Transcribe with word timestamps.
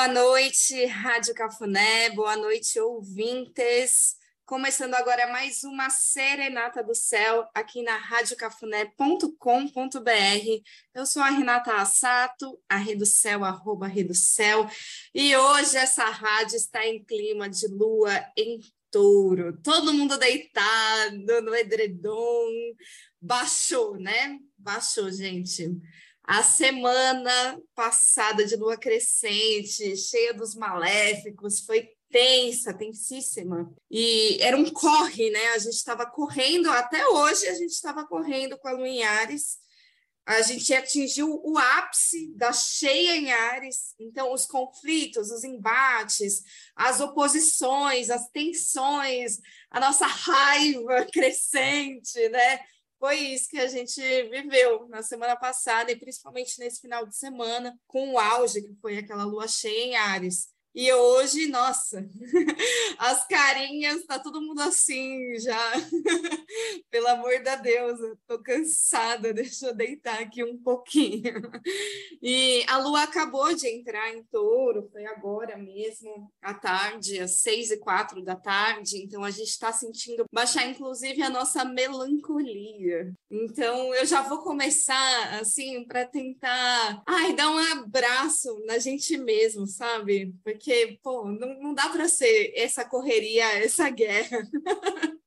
Boa 0.00 0.08
noite, 0.08 0.86
Rádio 0.86 1.34
Cafuné, 1.34 2.08
boa 2.08 2.34
noite, 2.34 2.80
ouvintes. 2.80 4.16
Começando 4.46 4.94
agora 4.94 5.26
mais 5.26 5.62
uma 5.62 5.90
Serenata 5.90 6.82
do 6.82 6.94
Céu 6.94 7.46
aqui 7.54 7.82
na 7.82 7.98
radiocafuné.com.br. 7.98 10.62
Eu 10.94 11.04
sou 11.04 11.20
a 11.20 11.28
Renata 11.28 11.74
Assato, 11.74 12.58
a 12.66 12.78
Rede 12.78 13.04
Céu, 13.04 13.44
arroba 13.44 13.86
Rede 13.86 14.14
Céu, 14.14 14.66
e 15.14 15.36
hoje 15.36 15.76
essa 15.76 16.06
rádio 16.06 16.56
está 16.56 16.86
em 16.86 17.04
clima 17.04 17.46
de 17.46 17.68
lua 17.68 18.24
em 18.34 18.58
touro. 18.90 19.60
Todo 19.62 19.92
mundo 19.92 20.16
deitado 20.16 21.42
no 21.42 21.54
edredom. 21.54 22.48
Baixou, 23.20 23.98
né? 23.98 24.38
Baixou, 24.56 25.10
gente. 25.10 25.78
A 26.30 26.44
semana 26.44 27.60
passada 27.74 28.46
de 28.46 28.54
lua 28.54 28.76
crescente, 28.76 29.96
cheia 29.96 30.32
dos 30.32 30.54
maléficos, 30.54 31.58
foi 31.58 31.88
tensa, 32.08 32.72
tensíssima. 32.72 33.68
E 33.90 34.38
era 34.40 34.56
um 34.56 34.70
corre, 34.70 35.28
né? 35.28 35.48
A 35.48 35.58
gente 35.58 35.74
estava 35.74 36.06
correndo, 36.06 36.70
até 36.70 37.04
hoje 37.04 37.48
a 37.48 37.54
gente 37.54 37.72
estava 37.72 38.06
correndo 38.06 38.56
com 38.58 38.68
a 38.68 38.72
lua 38.72 38.88
em 38.88 39.02
Ares. 39.02 39.58
A 40.24 40.40
gente 40.42 40.72
atingiu 40.72 41.40
o 41.42 41.58
ápice 41.58 42.32
da 42.36 42.52
cheia 42.52 43.16
em 43.16 43.32
Ares. 43.32 43.96
Então, 43.98 44.32
os 44.32 44.46
conflitos, 44.46 45.32
os 45.32 45.42
embates, 45.42 46.44
as 46.76 47.00
oposições, 47.00 48.08
as 48.08 48.28
tensões, 48.28 49.40
a 49.68 49.80
nossa 49.80 50.06
raiva 50.06 51.06
crescente, 51.12 52.28
né? 52.28 52.60
Foi 53.00 53.16
isso 53.16 53.48
que 53.48 53.58
a 53.58 53.66
gente 53.66 53.98
viveu 54.28 54.86
na 54.90 55.02
semana 55.02 55.34
passada 55.34 55.90
e 55.90 55.98
principalmente 55.98 56.58
nesse 56.58 56.82
final 56.82 57.06
de 57.06 57.16
semana, 57.16 57.74
com 57.86 58.12
o 58.12 58.18
auge 58.18 58.60
que 58.60 58.74
foi 58.74 58.98
aquela 58.98 59.24
lua 59.24 59.48
cheia 59.48 59.84
em 59.86 59.96
Ares. 59.96 60.48
E 60.72 60.92
hoje, 60.92 61.48
nossa, 61.48 62.08
as 62.96 63.26
carinhas, 63.26 64.04
tá 64.04 64.20
todo 64.20 64.40
mundo 64.40 64.60
assim 64.60 65.36
já. 65.40 65.72
Pelo 66.90 67.08
amor 67.08 67.42
da 67.42 67.56
Deus, 67.56 67.98
eu 67.98 68.16
tô 68.26 68.40
cansada, 68.40 69.32
deixa 69.34 69.66
eu 69.66 69.74
deitar 69.74 70.20
aqui 70.20 70.44
um 70.44 70.56
pouquinho. 70.56 71.50
E 72.22 72.64
a 72.68 72.78
lua 72.78 73.02
acabou 73.02 73.52
de 73.52 73.66
entrar 73.68 74.14
em 74.14 74.22
touro, 74.24 74.88
foi 74.92 75.04
agora 75.06 75.56
mesmo, 75.56 76.30
à 76.40 76.54
tarde, 76.54 77.18
às 77.18 77.40
seis 77.40 77.72
e 77.72 77.78
quatro 77.78 78.22
da 78.22 78.36
tarde. 78.36 79.02
Então 79.02 79.24
a 79.24 79.30
gente 79.30 79.48
está 79.48 79.72
sentindo 79.72 80.24
baixar, 80.32 80.66
inclusive, 80.68 81.20
a 81.20 81.30
nossa 81.30 81.64
melancolia. 81.64 83.12
Então 83.28 83.92
eu 83.94 84.06
já 84.06 84.22
vou 84.22 84.38
começar, 84.38 85.40
assim, 85.40 85.84
para 85.84 86.06
tentar, 86.06 87.02
ai, 87.06 87.34
dar 87.34 87.50
um 87.50 87.58
abraço 87.58 88.56
na 88.66 88.78
gente 88.78 89.16
mesmo, 89.18 89.66
sabe? 89.66 90.32
Porque 90.44 90.59
porque, 90.60 90.98
pô, 91.02 91.24
não, 91.24 91.58
não 91.58 91.74
dá 91.74 91.88
para 91.88 92.06
ser 92.06 92.52
essa 92.54 92.84
correria, 92.84 93.46
essa 93.58 93.88
guerra. 93.88 94.46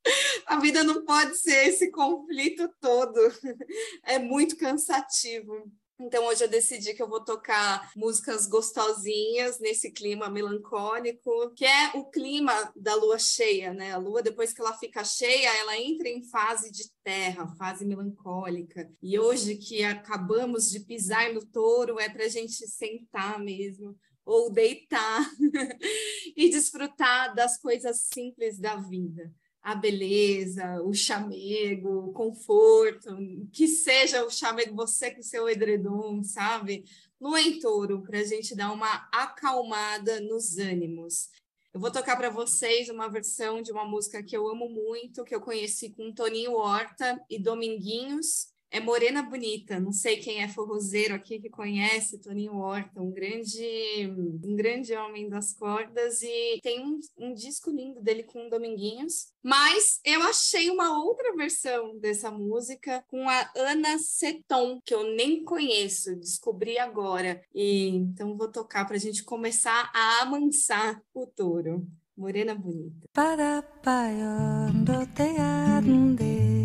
A 0.46 0.60
vida 0.60 0.84
não 0.84 1.04
pode 1.04 1.36
ser 1.36 1.66
esse 1.66 1.90
conflito 1.90 2.70
todo. 2.80 3.18
É 4.04 4.18
muito 4.18 4.56
cansativo. 4.56 5.52
Então 5.98 6.26
hoje 6.26 6.44
eu 6.44 6.48
decidi 6.48 6.92
que 6.92 7.02
eu 7.02 7.08
vou 7.08 7.24
tocar 7.24 7.90
músicas 7.96 8.46
gostosinhas 8.46 9.58
nesse 9.58 9.90
clima 9.90 10.28
melancólico, 10.28 11.50
que 11.56 11.64
é 11.64 11.92
o 11.94 12.04
clima 12.04 12.52
da 12.76 12.94
lua 12.94 13.18
cheia, 13.18 13.72
né? 13.72 13.92
A 13.92 13.96
lua 13.96 14.22
depois 14.22 14.52
que 14.52 14.60
ela 14.60 14.76
fica 14.76 15.02
cheia, 15.02 15.56
ela 15.56 15.78
entra 15.78 16.08
em 16.08 16.22
fase 16.22 16.70
de 16.70 16.84
terra, 17.02 17.46
fase 17.56 17.84
melancólica. 17.84 18.88
E 19.02 19.18
hoje 19.18 19.56
que 19.56 19.82
acabamos 19.82 20.70
de 20.70 20.80
pisar 20.80 21.32
no 21.32 21.44
touro, 21.44 21.98
é 21.98 22.08
para 22.08 22.24
a 22.24 22.28
gente 22.28 22.68
sentar 22.68 23.38
mesmo, 23.38 23.96
ou 24.24 24.50
deitar 24.50 25.30
e 26.36 26.50
desfrutar 26.50 27.34
das 27.34 27.58
coisas 27.58 28.08
simples 28.12 28.58
da 28.58 28.76
vida. 28.76 29.32
A 29.62 29.74
beleza, 29.74 30.82
o 30.82 30.92
chamego, 30.92 32.08
o 32.08 32.12
conforto, 32.12 33.16
que 33.52 33.66
seja 33.66 34.24
o 34.24 34.30
chamego 34.30 34.74
você 34.74 35.10
com 35.10 35.22
seu 35.22 35.48
edredom, 35.48 36.22
sabe? 36.22 36.84
No 37.18 37.36
entouro, 37.38 38.02
para 38.02 38.18
a 38.18 38.24
gente 38.24 38.54
dar 38.54 38.72
uma 38.72 39.08
acalmada 39.10 40.20
nos 40.20 40.58
ânimos. 40.58 41.30
Eu 41.74 41.80
vou 41.80 41.90
tocar 41.90 42.16
para 42.16 42.30
vocês 42.30 42.88
uma 42.88 43.08
versão 43.08 43.60
de 43.60 43.72
uma 43.72 43.84
música 43.84 44.22
que 44.22 44.36
eu 44.36 44.46
amo 44.46 44.68
muito, 44.68 45.24
que 45.24 45.34
eu 45.34 45.40
conheci 45.40 45.90
com 45.90 46.12
Toninho 46.12 46.52
Horta 46.52 47.20
e 47.28 47.36
Dominguinhos, 47.36 48.53
é 48.74 48.80
Morena 48.80 49.22
Bonita. 49.22 49.78
Não 49.78 49.92
sei 49.92 50.16
quem 50.16 50.42
é 50.42 50.48
forrozeiro 50.48 51.14
aqui 51.14 51.38
que 51.38 51.48
conhece 51.48 52.18
Toninho 52.18 52.56
Horta, 52.56 53.00
um 53.00 53.12
grande, 53.12 53.64
um 54.44 54.56
grande 54.56 54.92
homem 54.94 55.28
das 55.28 55.54
cordas 55.54 56.20
e 56.22 56.58
tem 56.60 56.84
um, 56.84 56.98
um 57.16 57.32
disco 57.32 57.70
lindo 57.70 58.02
dele 58.02 58.24
com 58.24 58.48
Dominguinhos. 58.48 59.28
Mas 59.40 60.00
eu 60.04 60.20
achei 60.22 60.70
uma 60.70 61.04
outra 61.04 61.36
versão 61.36 61.96
dessa 62.00 62.32
música 62.32 63.04
com 63.06 63.28
a 63.28 63.48
Ana 63.56 63.96
Seton, 63.98 64.80
que 64.84 64.92
eu 64.92 65.04
nem 65.14 65.44
conheço, 65.44 66.16
descobri 66.16 66.76
agora. 66.76 67.40
E 67.54 67.90
então 67.90 68.36
vou 68.36 68.50
tocar 68.50 68.84
para 68.86 68.96
a 68.96 69.00
gente 69.00 69.22
começar 69.22 69.88
a 69.94 70.22
amansar 70.22 71.00
o 71.14 71.26
touro. 71.26 71.86
Morena 72.16 72.56
Bonita. 72.56 73.08
Para 73.12 73.60
do 74.72 75.06
dia 75.14 75.34
da 75.44 75.80
do 75.80 76.16
te 76.16 76.63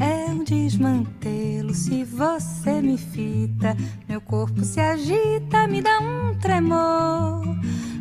é 0.00 0.30
um 0.30 0.44
desmantelo 0.44 1.72
se 1.72 2.04
você 2.04 2.82
me 2.82 2.98
fita 2.98 3.74
meu 4.06 4.20
corpo 4.20 4.62
se 4.62 4.80
agita 4.80 5.66
me 5.66 5.80
dá 5.80 5.98
um 6.00 6.34
tremor. 6.38 7.42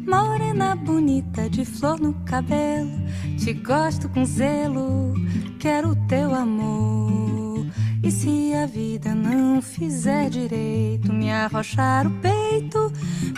Morena 0.06 0.76
bonita 0.76 1.50
de 1.50 1.64
flor 1.64 2.00
no 2.00 2.14
cabelo 2.26 2.92
te 3.38 3.54
gosto 3.54 4.10
com 4.10 4.26
zelo 4.26 5.14
quero 5.60 5.96
teu 6.08 6.34
amor 6.34 7.37
e 8.04 8.12
se 8.12 8.54
a 8.54 8.66
vida 8.66 9.14
não 9.14 9.62
fizer 9.62 10.30
direito, 10.30 11.12
me 11.12 11.32
arrochar 11.32 12.08
o 12.08 12.12
peito, 12.22 12.92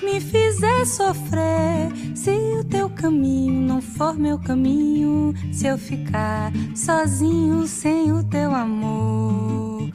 me 0.03 0.19
fizer 0.19 0.85
sofrer. 0.85 1.91
Se 2.15 2.31
o 2.59 2.63
teu 2.63 2.89
caminho 2.89 3.61
não 3.61 3.81
for 3.81 4.17
meu 4.17 4.37
caminho, 4.37 5.33
se 5.51 5.67
eu 5.67 5.77
ficar 5.77 6.51
sozinho 6.75 7.65
sem 7.67 8.11
o 8.11 8.23
teu 8.23 8.53
amor. 8.53 9.89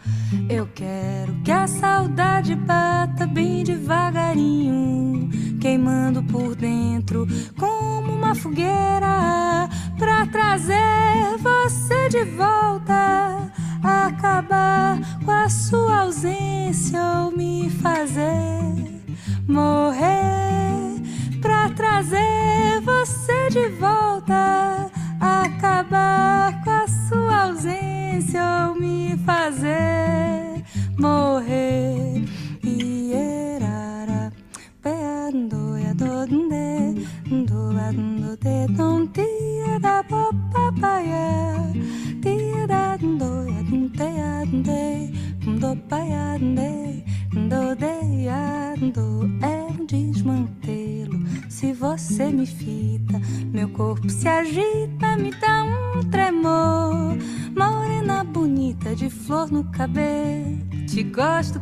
Eu 0.49 0.69
quero 0.75 1.35
que 1.45 1.51
a 1.51 1.67
saudade 1.67 2.55
bata 2.55 3.27
bem 3.27 3.65
devagarinho, 3.65 5.29
queimando 5.61 6.23
por 6.23 6.55
dentro 6.55 7.27
como 7.59 8.13
uma 8.13 8.35
fogueira, 8.35 9.69
pra 9.99 10.27
trazer 10.27 11.39
você 11.39 12.09
de 12.09 12.25
volta 12.25 13.53
acabar 13.85 14.99
com 15.25 15.31
a 15.31 15.49
sua 15.49 16.01
ausência 16.01 17.01
ou 17.21 17.37
me 17.37 17.71
fazer 17.71 18.85
morrer 19.47 21.03
pra 21.41 21.69
trazer 21.71 22.81
você 22.83 23.49
de 23.51 23.69
volta, 23.79 24.91
acabar 25.21 26.65
com 26.65 26.71
a 26.71 26.87
sua 26.89 27.45
ausência 27.45 28.43
ou 28.69 28.81
me 28.81 29.17
fazer 29.27 30.65
morrer. 30.99 32.25
Ierara, 32.65 33.54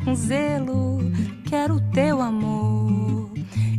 com 0.04 0.14
zelo, 0.14 0.98
quero 1.44 1.80
teu 1.92 2.20
amor. 2.20 3.01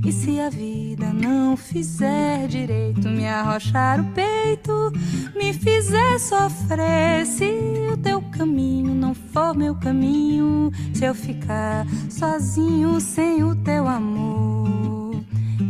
E 0.05 0.11
se 0.11 0.37
a 0.37 0.49
vida 0.49 1.13
não 1.13 1.55
fizer 1.55 2.47
direito, 2.47 3.07
me 3.07 3.25
arrochar 3.25 4.01
o 4.01 4.03
peito, 4.11 4.91
me 5.33 5.53
fizer 5.53 6.19
sofrer, 6.19 7.25
se 7.25 7.45
o 7.91 7.95
teu 7.95 8.21
caminho 8.21 8.93
não 8.93 9.13
for 9.13 9.55
meu 9.55 9.75
caminho, 9.75 10.71
se 10.93 11.05
eu 11.05 11.15
ficar 11.15 11.87
sozinho 12.09 12.99
sem 12.99 13.43
o 13.43 13.55
teu 13.55 13.87
amor, 13.87 14.62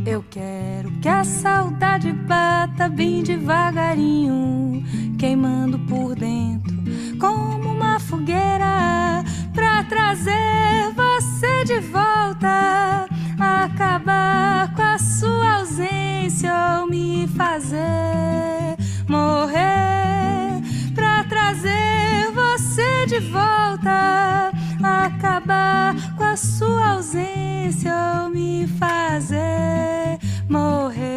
eu 0.05 0.23
quero 0.29 0.91
que 1.01 1.07
a 1.07 1.23
saudade 1.23 2.11
bata 2.11 2.89
bem 2.89 3.23
devagarinho, 3.23 4.83
queimando 5.17 5.79
por 5.79 6.15
dentro 6.15 6.73
como 7.19 7.71
uma 7.71 7.99
fogueira 7.99 9.23
pra 9.53 9.83
trazer 9.83 10.91
você 10.93 11.63
de 11.63 11.79
volta, 11.79 13.07
acabar 13.39 14.73
com 14.75 14.81
a 14.81 14.97
sua 14.97 15.59
ausência 15.59 16.51
ou 16.79 16.87
me 16.87 17.27
fazer 17.29 18.75
morrer 19.07 20.61
pra 20.93 21.23
trazer 21.23 22.29
você 22.33 23.05
de 23.05 23.19
volta, 23.19 24.51
acabar 24.81 25.95
com 26.17 26.23
a 26.23 26.35
sua 26.35 26.89
ausência 26.89 28.22
me 28.33 28.67
fazer 28.79 30.17
morrer. 30.49 31.12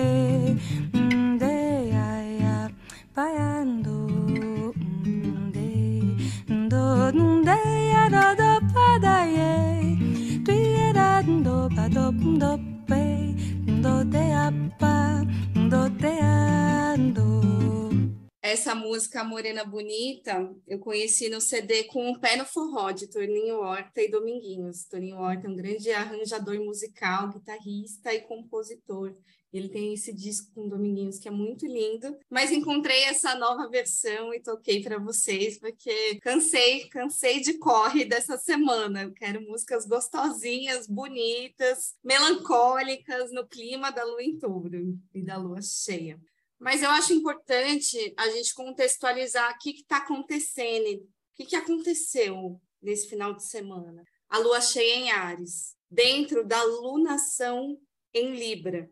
Essa 18.57 18.75
música 18.75 19.23
Morena 19.23 19.67
Bonita, 19.67 20.51
eu 20.67 20.79
conheci 20.79 21.29
no 21.29 21.43
CD 21.43 21.85
com 21.85 22.11
o 22.11 22.19
Pé 22.19 22.37
no 22.37 22.47
Forró, 22.47 22.91
de 22.91 23.07
Toninho 23.07 23.59
Horta 23.59 24.01
e 24.01 24.11
Dominguinhos. 24.11 24.87
Toninho 24.87 25.19
Horta 25.19 25.47
é 25.47 25.51
um 25.51 25.55
grande 25.55 25.91
arranjador 25.91 26.59
musical, 26.65 27.29
guitarrista 27.29 28.15
e 28.15 28.23
compositor. 28.23 29.15
Ele 29.53 29.69
tem 29.69 29.93
esse 29.93 30.11
disco 30.11 30.55
com 30.55 30.71
Dominguinhos 30.71 31.19
que 31.19 31.29
é 31.29 31.31
muito 31.31 31.67
lindo, 31.67 32.17
mas 32.31 32.51
encontrei 32.51 33.05
essa 33.05 33.35
nova 33.35 33.69
versão 33.69 34.33
e 34.33 34.41
toquei 34.41 34.83
para 34.83 34.99
vocês 34.99 35.59
porque 35.59 36.19
cansei, 36.23 36.89
cansei 36.89 37.41
de 37.41 37.59
corre 37.59 38.07
dessa 38.07 38.39
semana. 38.39 39.03
Eu 39.03 39.13
quero 39.13 39.43
músicas 39.43 39.85
gostosinhas, 39.85 40.87
bonitas, 40.87 41.95
melancólicas 42.03 43.31
no 43.33 43.47
clima 43.47 43.93
da 43.93 44.03
lua 44.03 44.23
em 44.23 44.39
touro 44.39 44.99
e 45.13 45.23
da 45.23 45.37
lua 45.37 45.61
cheia. 45.61 46.19
Mas 46.59 46.83
eu 46.83 46.91
acho 46.91 47.13
importante 47.13 48.15
a 48.17 48.29
gente 48.31 48.55
contextualizar 48.55 49.55
o 49.55 49.59
que 49.59 49.71
está 49.71 49.99
acontecendo, 49.99 51.03
o 51.03 51.09
que, 51.35 51.45
que 51.45 51.57
aconteceu 51.57 52.61
nesse 52.81 53.09
final 53.09 53.35
de 53.35 53.45
semana. 53.45 54.03
A 54.29 54.39
lua 54.39 54.61
cheia 54.61 54.97
em 54.97 55.11
Ares, 55.11 55.77
dentro 55.91 56.47
da 56.47 56.63
lunação 56.63 57.79
em 58.13 58.35
Libra. 58.35 58.89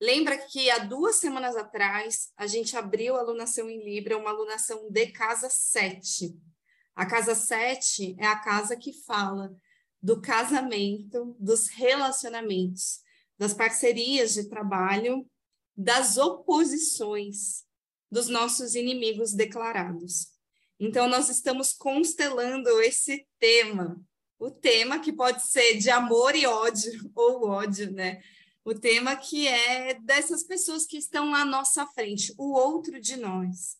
Lembra 0.00 0.36
que 0.36 0.68
há 0.68 0.78
duas 0.78 1.16
semanas 1.16 1.56
atrás 1.56 2.30
a 2.36 2.46
gente 2.46 2.76
abriu 2.76 3.16
a 3.16 3.22
lunação 3.22 3.70
em 3.70 3.82
Libra, 3.82 4.18
uma 4.18 4.30
lunação 4.30 4.90
de 4.90 5.06
casa 5.06 5.48
7. 5.48 6.38
A 6.94 7.06
casa 7.06 7.34
7 7.34 8.14
é 8.18 8.26
a 8.26 8.38
casa 8.38 8.76
que 8.76 8.92
fala 9.04 9.54
do 10.02 10.20
casamento, 10.20 11.34
dos 11.40 11.68
relacionamentos, 11.68 13.00
das 13.38 13.54
parcerias 13.54 14.34
de 14.34 14.48
trabalho 14.48 15.26
das 15.76 16.16
oposições 16.16 17.64
dos 18.10 18.28
nossos 18.28 18.74
inimigos 18.74 19.32
declarados. 19.32 20.28
Então, 20.78 21.08
nós 21.08 21.28
estamos 21.28 21.72
constelando 21.72 22.68
esse 22.80 23.26
tema, 23.38 24.00
o 24.38 24.50
tema 24.50 24.98
que 24.98 25.12
pode 25.12 25.46
ser 25.46 25.78
de 25.78 25.90
amor 25.90 26.34
e 26.34 26.46
ódio, 26.46 27.10
ou 27.14 27.48
ódio, 27.48 27.92
né? 27.92 28.20
O 28.64 28.74
tema 28.74 29.14
que 29.16 29.46
é 29.46 29.94
dessas 30.00 30.42
pessoas 30.42 30.84
que 30.84 30.96
estão 30.96 31.34
à 31.34 31.44
nossa 31.44 31.86
frente, 31.86 32.34
o 32.36 32.52
outro 32.52 33.00
de 33.00 33.16
nós. 33.16 33.76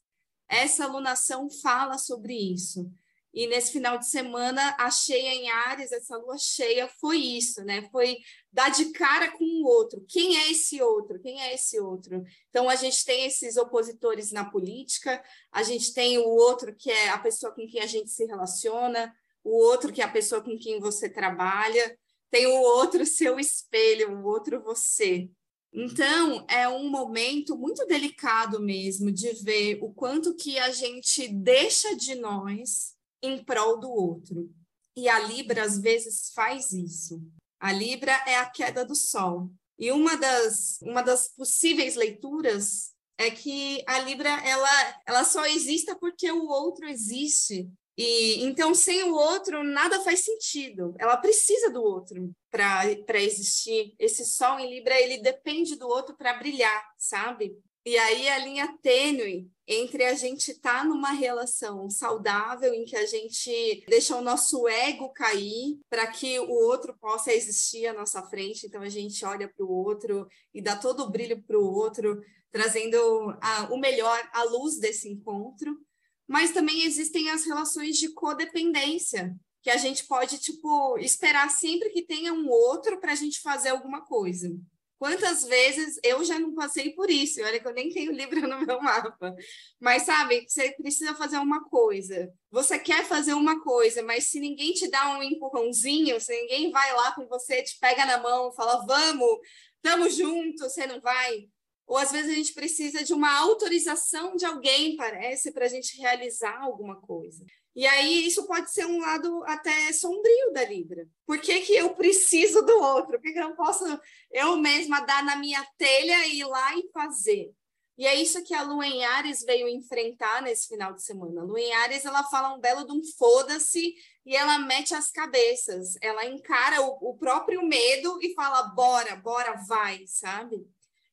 Essa 0.48 0.84
alunação 0.84 1.50
fala 1.50 1.98
sobre 1.98 2.34
isso. 2.34 2.90
E 3.36 3.46
nesse 3.46 3.70
final 3.70 3.98
de 3.98 4.08
semana, 4.08 4.74
a 4.78 4.90
cheia 4.90 5.28
em 5.34 5.50
Ares, 5.50 5.92
essa 5.92 6.16
lua 6.16 6.38
cheia, 6.38 6.88
foi 6.88 7.18
isso, 7.18 7.62
né? 7.62 7.86
Foi 7.92 8.16
dar 8.50 8.70
de 8.70 8.86
cara 8.92 9.30
com 9.30 9.44
o 9.44 9.66
outro. 9.66 10.02
Quem 10.08 10.38
é 10.38 10.50
esse 10.50 10.80
outro? 10.80 11.20
Quem 11.20 11.42
é 11.42 11.52
esse 11.52 11.78
outro? 11.78 12.24
Então, 12.48 12.66
a 12.66 12.74
gente 12.76 13.04
tem 13.04 13.26
esses 13.26 13.58
opositores 13.58 14.32
na 14.32 14.48
política, 14.50 15.22
a 15.52 15.62
gente 15.62 15.92
tem 15.92 16.16
o 16.16 16.26
outro 16.26 16.74
que 16.74 16.90
é 16.90 17.10
a 17.10 17.18
pessoa 17.18 17.52
com 17.52 17.66
quem 17.66 17.82
a 17.82 17.86
gente 17.86 18.10
se 18.10 18.24
relaciona, 18.24 19.14
o 19.44 19.54
outro 19.54 19.92
que 19.92 20.00
é 20.00 20.04
a 20.06 20.10
pessoa 20.10 20.40
com 20.40 20.56
quem 20.58 20.80
você 20.80 21.06
trabalha, 21.06 21.94
tem 22.30 22.46
o 22.46 22.58
outro 22.58 23.04
seu 23.04 23.38
espelho, 23.38 24.16
o 24.16 24.24
outro 24.24 24.62
você. 24.62 25.28
Então, 25.74 26.46
é 26.48 26.66
um 26.66 26.88
momento 26.88 27.54
muito 27.54 27.84
delicado 27.84 28.62
mesmo 28.62 29.12
de 29.12 29.30
ver 29.34 29.78
o 29.82 29.92
quanto 29.92 30.34
que 30.34 30.58
a 30.58 30.70
gente 30.70 31.28
deixa 31.28 31.94
de 31.94 32.14
nós 32.14 32.95
em 33.26 33.44
prol 33.44 33.78
do 33.78 33.90
outro. 33.90 34.50
E 34.96 35.08
a 35.08 35.18
Libra, 35.18 35.62
às 35.62 35.78
vezes, 35.78 36.32
faz 36.34 36.72
isso. 36.72 37.20
A 37.60 37.72
Libra 37.72 38.12
é 38.26 38.36
a 38.36 38.48
queda 38.48 38.84
do 38.84 38.94
Sol. 38.94 39.50
E 39.78 39.92
uma 39.92 40.16
das, 40.16 40.78
uma 40.82 41.02
das 41.02 41.28
possíveis 41.28 41.96
leituras 41.96 42.94
é 43.18 43.30
que 43.30 43.82
a 43.86 43.98
Libra 43.98 44.28
ela, 44.28 45.00
ela 45.06 45.24
só 45.24 45.46
exista 45.46 45.96
porque 45.96 46.30
o 46.30 46.46
outro 46.46 46.88
existe. 46.88 47.68
E 47.96 48.44
então, 48.44 48.74
sem 48.74 49.04
o 49.04 49.14
outro, 49.14 49.64
nada 49.64 50.02
faz 50.02 50.20
sentido. 50.20 50.94
Ela 50.98 51.16
precisa 51.16 51.70
do 51.70 51.82
outro 51.82 52.30
para 52.50 53.20
existir. 53.22 53.94
Esse 53.98 54.24
Sol 54.24 54.58
em 54.58 54.70
Libra, 54.70 55.00
ele 55.00 55.18
depende 55.18 55.76
do 55.76 55.88
outro 55.88 56.14
para 56.14 56.34
brilhar, 56.34 56.84
sabe? 56.98 57.56
E 57.86 57.96
aí 57.96 58.28
a 58.28 58.38
linha 58.38 58.76
tênue 58.82 59.48
entre 59.64 60.04
a 60.06 60.12
gente 60.12 60.50
estar 60.50 60.80
tá 60.80 60.84
numa 60.84 61.12
relação 61.12 61.88
saudável 61.88 62.74
em 62.74 62.84
que 62.84 62.96
a 62.96 63.06
gente 63.06 63.84
deixa 63.88 64.16
o 64.16 64.20
nosso 64.20 64.66
ego 64.66 65.08
cair 65.10 65.78
para 65.88 66.04
que 66.08 66.36
o 66.40 66.50
outro 66.50 66.98
possa 66.98 67.32
existir 67.32 67.86
à 67.86 67.92
nossa 67.92 68.24
frente. 68.24 68.66
Então 68.66 68.82
a 68.82 68.88
gente 68.88 69.24
olha 69.24 69.48
para 69.48 69.64
o 69.64 69.70
outro 69.70 70.26
e 70.52 70.60
dá 70.60 70.74
todo 70.74 71.04
o 71.04 71.10
brilho 71.10 71.40
para 71.44 71.56
o 71.56 71.62
outro, 71.62 72.20
trazendo 72.50 72.98
a, 73.40 73.72
o 73.72 73.78
melhor 73.78 74.20
à 74.32 74.42
luz 74.42 74.80
desse 74.80 75.08
encontro. 75.08 75.78
Mas 76.26 76.50
também 76.50 76.82
existem 76.82 77.30
as 77.30 77.44
relações 77.44 77.98
de 77.98 78.08
codependência, 78.08 79.32
que 79.62 79.70
a 79.70 79.76
gente 79.76 80.04
pode 80.08 80.38
tipo 80.38 80.98
esperar 80.98 81.48
sempre 81.50 81.90
que 81.90 82.02
tenha 82.02 82.32
um 82.32 82.48
outro 82.48 82.98
para 82.98 83.12
a 83.12 83.16
gente 83.16 83.40
fazer 83.40 83.68
alguma 83.68 84.04
coisa. 84.04 84.50
Quantas 84.98 85.44
vezes 85.44 86.00
eu 86.02 86.24
já 86.24 86.38
não 86.38 86.54
passei 86.54 86.94
por 86.94 87.10
isso? 87.10 87.42
Olha 87.42 87.60
que 87.60 87.66
eu 87.66 87.74
nem 87.74 87.90
tenho 87.90 88.12
livro 88.12 88.40
no 88.48 88.64
meu 88.64 88.80
mapa. 88.80 89.34
Mas 89.78 90.04
sabe, 90.04 90.46
você 90.48 90.72
precisa 90.72 91.14
fazer 91.14 91.38
uma 91.38 91.64
coisa. 91.68 92.32
Você 92.50 92.78
quer 92.78 93.04
fazer 93.04 93.34
uma 93.34 93.62
coisa, 93.62 94.02
mas 94.02 94.28
se 94.28 94.40
ninguém 94.40 94.72
te 94.72 94.88
dá 94.88 95.18
um 95.18 95.22
empurrãozinho, 95.22 96.20
se 96.20 96.32
ninguém 96.40 96.70
vai 96.70 96.92
lá 96.94 97.12
com 97.12 97.26
você, 97.26 97.62
te 97.62 97.78
pega 97.78 98.06
na 98.06 98.18
mão, 98.18 98.52
fala, 98.52 98.86
vamos, 98.86 99.38
estamos 99.76 100.16
juntos, 100.16 100.72
você 100.72 100.86
não 100.86 101.00
vai. 101.00 101.46
Ou 101.86 101.96
às 101.96 102.10
vezes 102.10 102.32
a 102.32 102.34
gente 102.34 102.54
precisa 102.54 103.04
de 103.04 103.12
uma 103.12 103.38
autorização 103.38 104.34
de 104.34 104.44
alguém, 104.44 104.96
parece, 104.96 105.52
para 105.52 105.66
a 105.66 105.68
gente 105.68 106.00
realizar 106.00 106.58
alguma 106.60 107.00
coisa. 107.00 107.44
E 107.76 107.86
aí 107.86 108.26
isso 108.26 108.46
pode 108.46 108.72
ser 108.72 108.86
um 108.86 108.98
lado 108.98 109.44
até 109.44 109.92
sombrio 109.92 110.50
da 110.54 110.64
Libra. 110.64 111.06
Por 111.26 111.38
que, 111.38 111.60
que 111.60 111.74
eu 111.74 111.94
preciso 111.94 112.62
do 112.62 112.72
outro? 112.72 113.12
Por 113.12 113.20
que, 113.20 113.34
que 113.34 113.38
eu 113.38 113.50
não 113.50 113.54
posso 113.54 113.84
eu 114.32 114.56
mesma 114.56 115.00
dar 115.00 115.22
na 115.22 115.36
minha 115.36 115.62
telha 115.76 116.26
e 116.26 116.38
ir 116.38 116.44
lá 116.46 116.74
e 116.74 116.88
fazer? 116.90 117.52
E 117.98 118.06
é 118.06 118.14
isso 118.14 118.42
que 118.44 118.54
a 118.54 118.62
Lua 118.62 118.86
em 118.86 119.04
Ares 119.04 119.42
veio 119.42 119.68
enfrentar 119.68 120.40
nesse 120.40 120.68
final 120.68 120.94
de 120.94 121.02
semana. 121.02 121.42
A 121.42 121.44
Lua 121.44 121.60
em 121.60 121.72
Ares, 121.74 122.06
ela 122.06 122.24
fala 122.24 122.54
um 122.54 122.60
belo 122.60 122.86
de 122.86 122.92
um 122.92 123.02
foda-se 123.18 123.94
e 124.24 124.34
ela 124.34 124.58
mete 124.58 124.94
as 124.94 125.10
cabeças. 125.10 125.96
Ela 126.00 126.24
encara 126.24 126.80
o, 126.80 127.10
o 127.10 127.18
próprio 127.18 127.62
medo 127.62 128.18
e 128.22 128.32
fala, 128.32 128.62
bora, 128.68 129.16
bora, 129.16 129.52
vai, 129.66 130.02
sabe? 130.06 130.66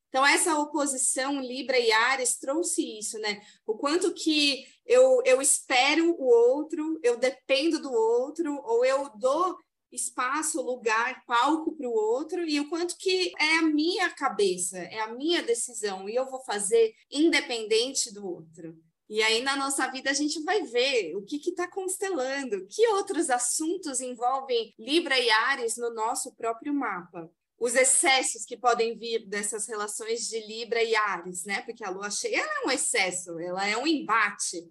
Então, 0.07 0.25
essa 0.25 0.57
oposição 0.59 1.41
Libra 1.41 1.79
e 1.79 1.91
Ares 1.91 2.37
trouxe 2.37 2.99
isso, 2.99 3.17
né? 3.17 3.41
O 3.65 3.75
quanto 3.75 4.13
que 4.13 4.63
eu, 4.85 5.21
eu 5.25 5.41
espero 5.41 6.15
o 6.17 6.25
outro, 6.25 6.99
eu 7.03 7.17
dependo 7.17 7.79
do 7.79 7.91
outro, 7.91 8.61
ou 8.63 8.85
eu 8.85 9.09
dou 9.15 9.57
espaço, 9.91 10.61
lugar, 10.61 11.23
palco 11.25 11.75
para 11.75 11.87
o 11.87 11.93
outro, 11.93 12.43
e 12.47 12.59
o 12.59 12.69
quanto 12.69 12.97
que 12.97 13.31
é 13.39 13.57
a 13.57 13.61
minha 13.61 14.09
cabeça, 14.09 14.79
é 14.79 14.99
a 14.99 15.13
minha 15.13 15.43
decisão, 15.43 16.09
e 16.09 16.15
eu 16.15 16.25
vou 16.29 16.41
fazer 16.41 16.93
independente 17.11 18.11
do 18.11 18.27
outro. 18.27 18.75
E 19.07 19.21
aí, 19.21 19.41
na 19.41 19.55
nossa 19.55 19.85
vida, 19.91 20.09
a 20.09 20.13
gente 20.13 20.41
vai 20.43 20.63
ver 20.63 21.15
o 21.15 21.21
que 21.21 21.37
está 21.37 21.67
constelando, 21.69 22.65
que 22.67 22.87
outros 22.87 23.29
assuntos 23.29 24.01
envolvem 24.01 24.73
Libra 24.79 25.19
e 25.19 25.29
Ares 25.29 25.77
no 25.77 25.93
nosso 25.93 26.33
próprio 26.35 26.73
mapa 26.73 27.31
os 27.63 27.75
excessos 27.75 28.43
que 28.43 28.57
podem 28.57 28.97
vir 28.97 29.25
dessas 29.25 29.65
relações 29.69 30.27
de 30.27 30.37
Libra 30.45 30.83
e 30.83 30.97
Ares, 30.97 31.45
né? 31.45 31.61
Porque 31.61 31.81
a 31.81 31.89
lua 31.89 32.11
cheia 32.11 32.41
é 32.41 32.67
um 32.67 32.69
excesso, 32.69 33.39
ela 33.39 33.65
é 33.65 33.77
um 33.77 33.87
embate. 33.87 34.69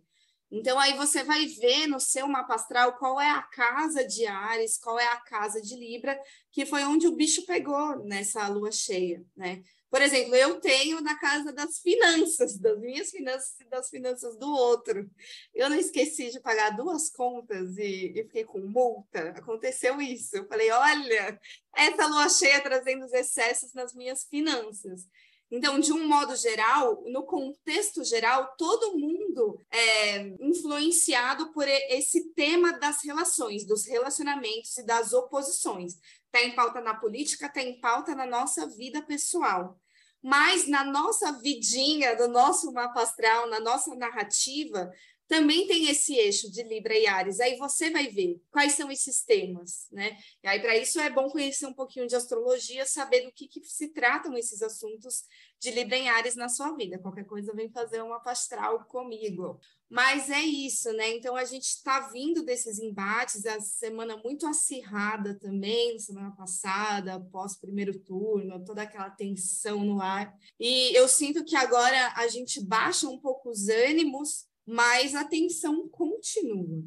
Então, 0.51 0.79
aí 0.79 0.95
você 0.95 1.25
vai 1.25 1.47
ver 1.47 1.87
no 1.87 1.99
seu 1.99 2.29
mapa 2.29 2.55
astral 2.55 2.99
qual 2.99 3.19
é 3.19 3.31
a 3.31 3.41
casa 3.41 4.07
de 4.07 4.27
Ares, 4.27 4.77
qual 4.77 4.99
é 4.99 5.07
a 5.07 5.17
casa 5.17 5.63
de 5.63 5.75
Libra, 5.75 6.21
que 6.51 6.67
foi 6.67 6.85
onde 6.85 7.07
o 7.07 7.17
bicho 7.17 7.47
pegou 7.47 8.05
nessa 8.05 8.47
lua 8.49 8.71
cheia, 8.71 9.25
né? 9.35 9.63
Por 9.93 10.01
exemplo, 10.01 10.35
eu 10.35 10.59
tenho 10.59 11.03
na 11.03 11.19
casa 11.19 11.53
das 11.53 11.79
finanças, 11.79 12.57
das 12.57 12.81
minhas 12.81 13.11
finanças 13.11 13.61
e 13.61 13.69
das 13.69 13.91
finanças 13.91 14.39
do 14.39 14.51
outro. 14.51 15.07
Eu 15.55 15.69
não 15.69 15.77
esqueci 15.77 16.31
de 16.31 16.41
pagar 16.41 16.71
duas 16.71 17.11
contas 17.11 17.77
e, 17.77 18.11
e 18.17 18.25
fiquei 18.25 18.43
com 18.43 18.61
multa. 18.61 19.35
Aconteceu 19.37 20.01
isso. 20.01 20.35
Eu 20.35 20.49
falei: 20.49 20.71
olha, 20.71 21.39
essa 21.77 22.07
lua 22.07 22.27
cheia 22.31 22.63
trazendo 22.63 23.05
os 23.05 23.13
excessos 23.13 23.75
nas 23.75 23.93
minhas 23.93 24.25
finanças. 24.25 25.07
Então, 25.51 25.79
de 25.79 25.93
um 25.93 26.09
modo 26.09 26.35
geral, 26.37 27.05
no 27.09 27.27
contexto 27.27 28.03
geral, 28.03 28.55
todo 28.57 28.97
mundo 28.97 29.63
é 29.71 30.21
influenciado 30.41 31.53
por 31.53 31.69
esse 31.69 32.33
tema 32.33 32.73
das 32.79 33.05
relações, 33.05 33.67
dos 33.67 33.85
relacionamentos 33.85 34.75
e 34.79 34.87
das 34.87 35.13
oposições. 35.13 35.99
Está 36.25 36.43
em 36.43 36.55
pauta 36.55 36.81
na 36.81 36.95
política, 36.95 37.45
está 37.45 37.61
em 37.61 37.79
pauta 37.79 38.15
na 38.15 38.25
nossa 38.25 38.67
vida 38.67 39.03
pessoal. 39.03 39.79
Mas 40.23 40.69
na 40.69 40.85
nossa 40.85 41.33
vidinha, 41.41 42.17
do 42.17 42.29
nosso 42.29 42.73
mapa 42.73 43.03
astral, 43.03 43.49
na 43.49 43.59
nossa 43.59 43.95
narrativa, 43.97 44.91
também 45.33 45.67
tem 45.67 45.89
esse 45.89 46.15
eixo 46.15 46.51
de 46.53 46.63
Libra 46.63 46.95
e 46.95 47.07
Ares. 47.07 47.41
Aí 47.41 47.57
você 47.57 47.91
vai 47.91 48.09
ver 48.09 48.39
quais 48.51 48.75
são 48.75 48.91
esses 48.91 49.25
temas, 49.25 49.89
né? 49.91 50.15
E 50.43 50.47
aí, 50.47 50.61
para 50.61 50.77
isso, 50.77 51.01
é 51.01 51.09
bom 51.09 51.31
conhecer 51.31 51.65
um 51.65 51.73
pouquinho 51.73 52.07
de 52.07 52.15
astrologia, 52.15 52.85
saber 52.85 53.23
do 53.23 53.33
que, 53.33 53.49
que 53.49 53.65
se 53.65 53.89
tratam 53.89 54.37
esses 54.37 54.61
assuntos 54.61 55.25
de 55.59 55.71
Libra 55.71 55.97
e 55.97 56.07
Ares 56.07 56.37
na 56.37 56.51
sua 56.51 56.77
vida. 56.77 56.99
Qualquer 56.99 57.25
coisa, 57.25 57.55
vem 57.55 57.71
fazer 57.71 58.03
uma 58.03 58.21
pastral 58.21 58.85
comigo. 58.85 59.59
Mas 59.93 60.31
é 60.31 60.41
isso, 60.41 60.91
né? 60.95 61.15
Então, 61.15 61.37
a 61.37 61.45
gente 61.45 61.67
está 61.67 62.09
vindo 62.09 62.43
desses 62.43 62.79
embates, 62.79 63.45
a 63.45 63.61
semana 63.61 64.17
muito 64.17 64.47
acirrada 64.47 65.39
também, 65.39 65.99
semana 65.99 66.31
passada, 66.31 67.17
após 67.17 67.59
primeiro 67.59 67.99
turno, 67.99 68.65
toda 68.65 68.81
aquela 68.81 69.11
tensão 69.11 69.85
no 69.85 70.01
ar. 70.01 70.35
E 70.59 70.97
eu 70.97 71.07
sinto 71.07 71.45
que 71.45 71.55
agora 71.55 72.11
a 72.17 72.27
gente 72.27 72.59
baixa 72.65 73.07
um 73.07 73.21
pouco 73.21 73.51
os 73.51 73.69
ânimos, 73.69 74.47
mas 74.65 75.15
a 75.15 75.27
tensão 75.27 75.87
continua. 75.91 76.83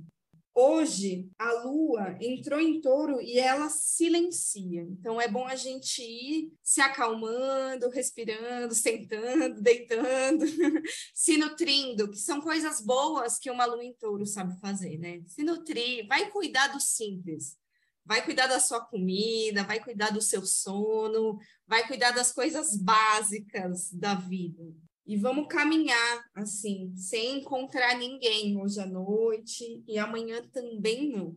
Hoje, 0.57 1.29
a 1.38 1.51
lua 1.63 2.17
entrou 2.21 2.62
em 2.62 2.79
touro 2.79 3.19
e 3.21 3.38
ela 3.38 3.69
silencia. 3.69 4.83
Então, 4.83 5.19
é 5.19 5.27
bom 5.27 5.45
a 5.45 5.57
gente 5.57 6.01
ir 6.01 6.50
se 6.63 6.79
acalmando, 6.79 7.89
respirando, 7.89 8.74
sentando, 8.74 9.62
deitando, 9.62 10.45
se 11.13 11.35
nutrindo, 11.35 12.09
que 12.09 12.17
são 12.17 12.39
coisas 12.39 12.79
boas 12.79 13.38
que 13.38 13.51
uma 13.51 13.65
lua 13.65 13.83
em 13.83 13.93
touro 13.95 14.25
sabe 14.25 14.57
fazer, 14.62 14.97
né? 14.97 15.21
Se 15.27 15.43
nutrir, 15.43 16.07
vai 16.07 16.31
cuidar 16.31 16.69
do 16.69 16.79
simples. 16.79 17.57
Vai 18.05 18.24
cuidar 18.24 18.47
da 18.47 18.59
sua 18.59 18.79
comida, 18.79 19.65
vai 19.65 19.83
cuidar 19.83 20.12
do 20.12 20.21
seu 20.21 20.45
sono, 20.45 21.38
vai 21.67 21.85
cuidar 21.85 22.12
das 22.12 22.31
coisas 22.31 22.77
básicas 22.77 23.91
da 23.91 24.15
vida 24.15 24.63
e 25.05 25.17
vamos 25.17 25.47
caminhar 25.47 26.25
assim, 26.33 26.93
sem 26.95 27.39
encontrar 27.39 27.97
ninguém 27.97 28.59
hoje 28.59 28.79
à 28.79 28.85
noite 28.85 29.83
e 29.88 29.97
amanhã 30.00 30.47
também 30.51 31.09
não. 31.09 31.35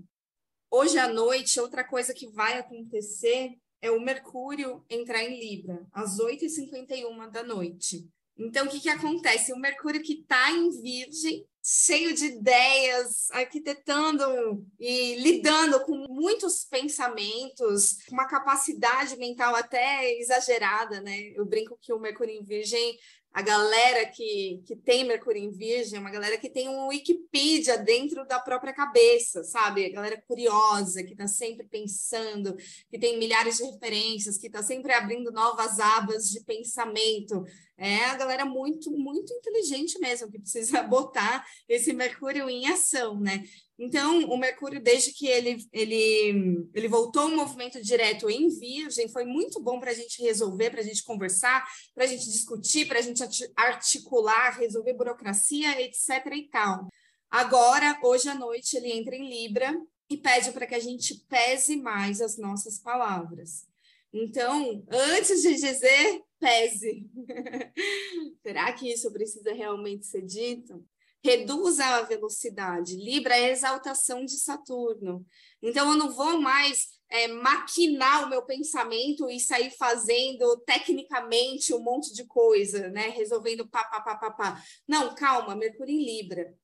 Hoje 0.70 0.98
à 0.98 1.08
noite, 1.08 1.60
outra 1.60 1.84
coisa 1.84 2.14
que 2.14 2.28
vai 2.28 2.58
acontecer 2.58 3.56
é 3.80 3.90
o 3.90 4.00
Mercúrio 4.00 4.84
entrar 4.88 5.22
em 5.22 5.38
Libra, 5.38 5.86
às 5.92 6.18
8h51 6.18 7.30
da 7.30 7.42
noite. 7.42 8.08
Então, 8.36 8.66
o 8.66 8.68
que, 8.68 8.80
que 8.80 8.88
acontece? 8.88 9.52
O 9.52 9.58
Mercúrio 9.58 10.00
que 10.00 10.20
está 10.20 10.52
em 10.52 10.70
Virgem, 10.70 11.44
cheio 11.60 12.14
de 12.14 12.26
ideias, 12.26 13.28
arquitetando 13.32 14.64
e 14.78 15.16
lidando 15.16 15.80
com 15.80 16.06
muitos 16.08 16.64
pensamentos, 16.64 17.96
uma 18.10 18.28
capacidade 18.28 19.16
mental 19.16 19.56
até 19.56 20.14
exagerada, 20.18 21.00
né? 21.00 21.32
Eu 21.34 21.44
brinco 21.44 21.76
que 21.80 21.92
o 21.92 21.98
Mercúrio 21.98 22.34
em 22.34 22.44
Virgem 22.44 22.96
a 23.32 23.42
galera 23.42 24.06
que, 24.06 24.62
que 24.66 24.74
tem 24.74 25.04
Mercúrio 25.04 25.42
em 25.42 25.50
Virgem, 25.50 25.98
uma 25.98 26.10
galera 26.10 26.38
que 26.38 26.48
tem 26.48 26.68
um 26.68 26.88
Wikipedia 26.88 27.78
dentro 27.78 28.26
da 28.26 28.40
própria 28.40 28.72
cabeça, 28.72 29.44
sabe? 29.44 29.84
A 29.86 29.92
galera 29.92 30.22
curiosa, 30.26 31.04
que 31.04 31.12
está 31.12 31.28
sempre 31.28 31.66
pensando, 31.66 32.56
que 32.90 32.98
tem 32.98 33.18
milhares 33.18 33.58
de 33.58 33.64
referências, 33.64 34.38
que 34.38 34.46
está 34.46 34.62
sempre 34.62 34.92
abrindo 34.92 35.30
novas 35.30 35.78
abas 35.78 36.30
de 36.30 36.42
pensamento. 36.42 37.44
É 37.76 38.06
a 38.06 38.16
galera 38.16 38.44
muito, 38.44 38.90
muito 38.90 39.32
inteligente 39.32 39.98
mesmo, 40.00 40.30
que 40.30 40.40
precisa 40.40 40.82
botar 40.84 41.46
esse 41.68 41.92
Mercúrio 41.92 42.48
em 42.48 42.66
ação, 42.66 43.20
né? 43.20 43.44
Então, 43.78 44.24
o 44.24 44.36
Mercúrio, 44.36 44.82
desde 44.82 45.12
que 45.12 45.28
ele, 45.28 45.64
ele, 45.72 46.68
ele 46.74 46.88
voltou 46.88 47.26
um 47.26 47.36
movimento 47.36 47.80
direto 47.80 48.28
em 48.28 48.48
Virgem, 48.48 49.08
foi 49.08 49.24
muito 49.24 49.60
bom 49.62 49.78
para 49.78 49.92
a 49.92 49.94
gente 49.94 50.20
resolver, 50.20 50.70
para 50.70 50.80
a 50.80 50.84
gente 50.84 51.04
conversar, 51.04 51.64
para 51.94 52.02
a 52.02 52.06
gente 52.06 52.24
discutir, 52.24 52.88
para 52.88 52.98
a 52.98 53.02
gente 53.02 53.22
articular, 53.54 54.58
resolver 54.58 54.94
burocracia, 54.94 55.80
etc. 55.80 56.26
e 56.34 56.48
tal. 56.48 56.88
Agora, 57.30 58.00
hoje 58.02 58.28
à 58.28 58.34
noite, 58.34 58.76
ele 58.76 58.90
entra 58.90 59.14
em 59.14 59.28
Libra 59.28 59.72
e 60.10 60.16
pede 60.16 60.50
para 60.50 60.66
que 60.66 60.74
a 60.74 60.80
gente 60.80 61.14
pese 61.28 61.76
mais 61.76 62.20
as 62.20 62.36
nossas 62.36 62.80
palavras. 62.80 63.64
Então, 64.12 64.84
antes 64.90 65.42
de 65.42 65.54
dizer, 65.54 66.22
pese. 66.40 67.06
Será 68.42 68.72
que 68.72 68.90
isso 68.90 69.12
precisa 69.12 69.52
realmente 69.52 70.06
ser 70.06 70.22
dito? 70.22 70.84
Reduz 71.28 71.78
a 71.78 72.02
velocidade. 72.02 72.96
Libra 72.96 73.36
é 73.36 73.46
a 73.46 73.50
exaltação 73.50 74.24
de 74.24 74.38
Saturno. 74.38 75.26
Então, 75.62 75.90
eu 75.92 75.98
não 75.98 76.10
vou 76.10 76.40
mais 76.40 76.86
é, 77.10 77.28
maquinar 77.28 78.24
o 78.24 78.30
meu 78.30 78.42
pensamento 78.42 79.28
e 79.28 79.38
sair 79.38 79.70
fazendo 79.70 80.56
tecnicamente 80.64 81.74
um 81.74 81.82
monte 81.82 82.14
de 82.14 82.24
coisa, 82.24 82.88
né? 82.88 83.08
Resolvendo 83.10 83.68
pá, 83.68 83.84
pá, 83.84 84.00
pá, 84.00 84.16
pá, 84.16 84.30
pá. 84.30 84.62
Não, 84.86 85.14
calma, 85.14 85.54
Mercúrio 85.54 85.94
em 85.94 86.04
Libra. 86.04 86.54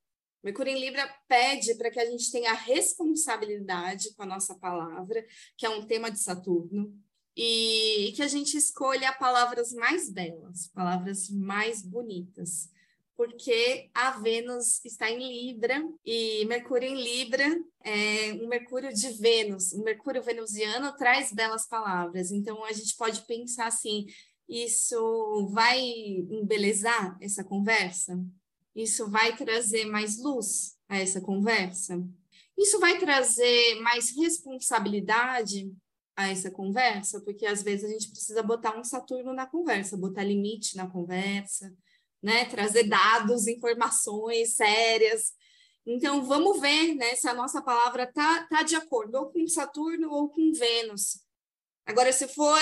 Mercúrio 0.43 0.73
em 0.73 0.81
Libra 0.81 1.09
pede 1.29 1.75
para 1.75 1.91
que 1.91 2.01
a 2.01 2.07
gente 2.07 2.31
tenha 2.31 2.53
responsabilidade 2.53 4.15
com 4.15 4.23
a 4.23 4.27
nossa 4.27 4.55
palavra, 4.55 5.25
que 5.57 5.67
é 5.67 5.71
um 5.71 5.87
tema 5.87 6.11
de 6.11 6.21
Saturno, 6.21 6.95
e 7.37 8.13
que 8.15 8.23
a 8.23 8.29
gente 8.29 8.57
escolha 8.57 9.13
palavras 9.13 9.73
mais 9.73 10.11
belas, 10.11 10.69
palavras 10.69 11.29
mais 11.29 11.83
bonitas 11.83 12.73
porque 13.17 13.91
a 13.95 14.11
Vênus 14.13 14.85
está 14.85 15.11
em 15.11 15.19
Libra 15.19 15.83
e 16.05 16.45
Mercúrio 16.47 16.89
em 16.89 17.01
Libra 17.01 17.47
é 17.83 18.33
um 18.35 18.49
Mercúrio 18.49 18.93
de 18.93 19.11
Vênus. 19.11 19.73
O 19.73 19.83
Mercúrio 19.85 20.23
venusiano 20.23 20.97
traz 20.97 21.33
belas 21.33 21.67
palavras. 21.67 22.33
Então 22.33 22.65
a 22.65 22.73
gente 22.73 22.97
pode 22.97 23.23
pensar 23.23 23.67
assim: 23.67 24.07
isso 24.49 25.49
vai 25.53 25.81
embelezar 25.81 27.17
essa 27.21 27.45
conversa? 27.45 28.19
Isso 28.75 29.09
vai 29.09 29.37
trazer 29.37 29.85
mais 29.85 30.21
luz 30.21 30.77
a 30.89 30.99
essa 30.99 31.21
conversa? 31.21 32.03
Isso 32.59 32.81
vai 32.81 32.99
trazer 32.99 33.77
mais 33.81 34.17
responsabilidade 34.17 35.73
a 36.17 36.29
essa 36.29 36.51
conversa? 36.51 37.21
Porque 37.21 37.47
às 37.47 37.63
vezes 37.63 37.85
a 37.85 37.93
gente 37.93 38.11
precisa 38.11 38.43
botar 38.43 38.77
um 38.77 38.83
Saturno 38.83 39.33
na 39.33 39.47
conversa, 39.47 39.97
botar 39.97 40.25
limite 40.25 40.77
na 40.77 40.89
conversa 40.89 41.73
né? 42.25 42.47
Trazer 42.47 42.85
dados, 42.85 43.47
informações 43.47 44.55
sérias. 44.55 45.35
Então, 45.87 46.25
vamos 46.25 46.59
ver 46.59 46.95
né, 46.95 47.15
se 47.15 47.29
a 47.29 47.35
nossa 47.35 47.61
palavra 47.61 48.05
está 48.05 48.47
tá 48.49 48.63
de 48.63 48.75
acordo 48.75 49.17
ou 49.19 49.31
com 49.31 49.47
Saturno 49.47 50.11
ou 50.11 50.31
com 50.31 50.51
Vênus. 50.53 51.23
Agora, 51.85 52.11
se 52.11 52.27
for 52.27 52.59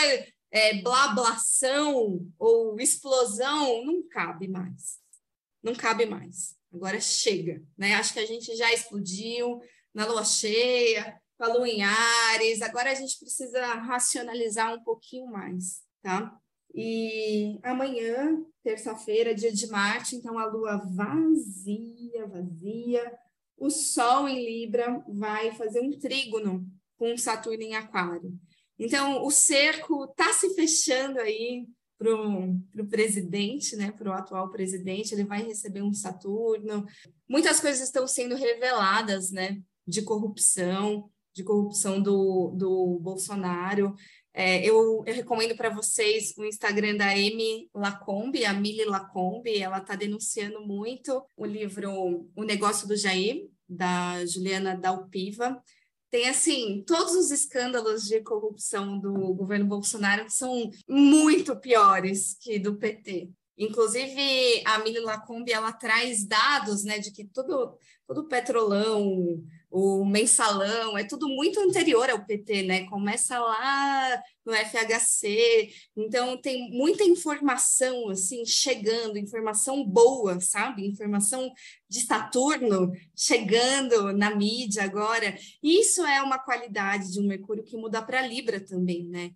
é, 0.51 0.83
blablação 0.83 2.29
ou 2.37 2.81
explosão, 2.81 3.85
não 3.85 4.03
cabe 4.09 4.49
mais. 4.49 4.99
Não 5.63 5.77
cabe 5.77 6.07
mais. 6.07 6.57
Agora 6.75 7.01
chega. 7.01 7.63
Né? 7.79 7.95
Acho 7.95 8.15
que 8.15 8.19
a 8.19 8.27
gente 8.27 8.57
já 8.57 8.73
explodiu 8.73 9.61
na 9.95 10.05
lua 10.07 10.25
cheia, 10.25 11.17
com 11.39 11.45
a 11.45 11.53
lua 11.53 11.69
em 11.69 11.85
Ares. 11.85 12.61
Agora 12.63 12.91
a 12.91 12.95
gente 12.95 13.17
precisa 13.17 13.65
racionalizar 13.75 14.75
um 14.75 14.83
pouquinho 14.83 15.27
mais. 15.27 15.83
Tá? 16.03 16.37
E 16.75 17.59
amanhã, 17.63 18.45
terça-feira, 18.63 19.35
dia 19.35 19.53
de 19.53 19.67
Marte, 19.67 20.17
então 20.17 20.39
a 20.39 20.47
lua 20.47 20.79
vazia, 20.79 22.27
vazia. 22.27 23.13
O 23.57 23.71
Sol 23.71 24.29
em 24.29 24.45
Libra 24.45 25.05
vai 25.09 25.53
fazer 25.53 25.81
um 25.81 25.99
trígono 25.99 26.67
com 26.97 27.17
Saturno 27.17 27.63
em 27.63 27.75
Aquário. 27.75 28.33
Então, 28.79 29.25
o 29.25 29.31
cerco 29.31 30.05
está 30.05 30.33
se 30.33 30.55
fechando 30.55 31.21
aí 31.21 31.67
para 31.99 32.13
o 32.83 32.89
presidente, 32.89 33.77
né, 33.77 33.93
para 33.93 34.11
o 34.11 34.13
atual 34.13 34.51
presidente, 34.51 35.15
ele 35.15 35.25
vai 35.25 35.43
receber 35.45 35.83
um 35.83 35.93
Saturno. 35.93 36.85
Muitas 37.29 37.61
coisas 37.61 37.83
estão 37.83 38.09
sendo 38.09 38.35
reveladas, 38.35 39.31
né, 39.31 39.61
de 39.87 40.03
corrupção, 40.03 41.09
de 41.35 41.45
corrupção 41.45 42.03
do, 42.03 42.53
do 42.57 42.99
Bolsonaro. 43.01 43.95
É, 44.35 44.65
eu, 44.65 45.05
eu, 45.07 45.15
recomendo 45.15 45.55
para 45.55 45.69
vocês 45.69 46.35
o 46.39 46.45
Instagram 46.45 46.97
da 46.97 47.11
Amy 47.11 47.69
Lacombe, 47.75 48.47
a 48.47 48.53
Mili 48.55 48.85
Lacombe, 48.85 49.59
ela 49.59 49.79
está 49.79 49.95
denunciando 49.95 50.67
muito 50.67 51.23
o 51.37 51.45
livro 51.45 52.31
O 52.35 52.43
Negócio 52.43 52.89
do 52.89 52.97
Jair, 52.97 53.51
da 53.69 54.25
Juliana 54.25 54.75
Dalpiva. 54.75 55.63
Tem, 56.11 56.29
assim, 56.29 56.83
todos 56.87 57.15
os 57.15 57.31
escândalos 57.31 58.05
de 58.05 58.21
corrupção 58.21 58.99
do 58.99 59.13
governo 59.35 59.67
Bolsonaro 59.67 60.25
que 60.25 60.33
são 60.33 60.71
muito 60.89 61.57
piores 61.57 62.37
que 62.41 62.59
do 62.59 62.77
PT. 62.77 63.31
Inclusive, 63.57 64.63
a 64.65 64.79
Mili 64.79 64.99
Lacombe, 65.01 65.53
ela 65.53 65.73
traz 65.73 66.27
dados, 66.27 66.85
né, 66.85 66.99
de 66.99 67.11
que 67.13 67.25
todo, 67.27 67.77
todo 68.07 68.29
petrolão, 68.29 69.43
o 69.73 70.05
mensalão, 70.05 70.99
é 70.99 71.03
tudo 71.03 71.27
muito 71.27 71.59
anterior 71.59 72.11
ao 72.11 72.23
PT, 72.23 72.63
né? 72.65 72.85
Começa 72.85 73.39
lá 73.41 74.23
no 74.45 74.53
FHC, 74.53 75.71
então 75.97 76.37
tem 76.37 76.71
muita 76.71 77.03
informação 77.05 78.11
assim 78.11 78.45
chegando, 78.45 79.17
informação 79.17 79.83
boa, 79.83 80.39
sabe? 80.41 80.87
Informação 80.87 81.51
de 81.89 82.01
Saturno 82.01 82.93
chegando 83.17 84.13
na 84.13 84.37
mídia 84.37 84.85
agora. 84.85 85.35
Isso 85.63 86.05
é 86.05 86.21
uma 86.21 86.39
qualidade 86.39 87.11
de 87.11 87.19
um 87.19 87.27
Mercúrio 87.27 87.65
que 87.65 87.77
muda 87.79 88.03
para 88.03 88.27
Libra 88.27 88.61
também, 88.61 89.09
né? 89.09 89.31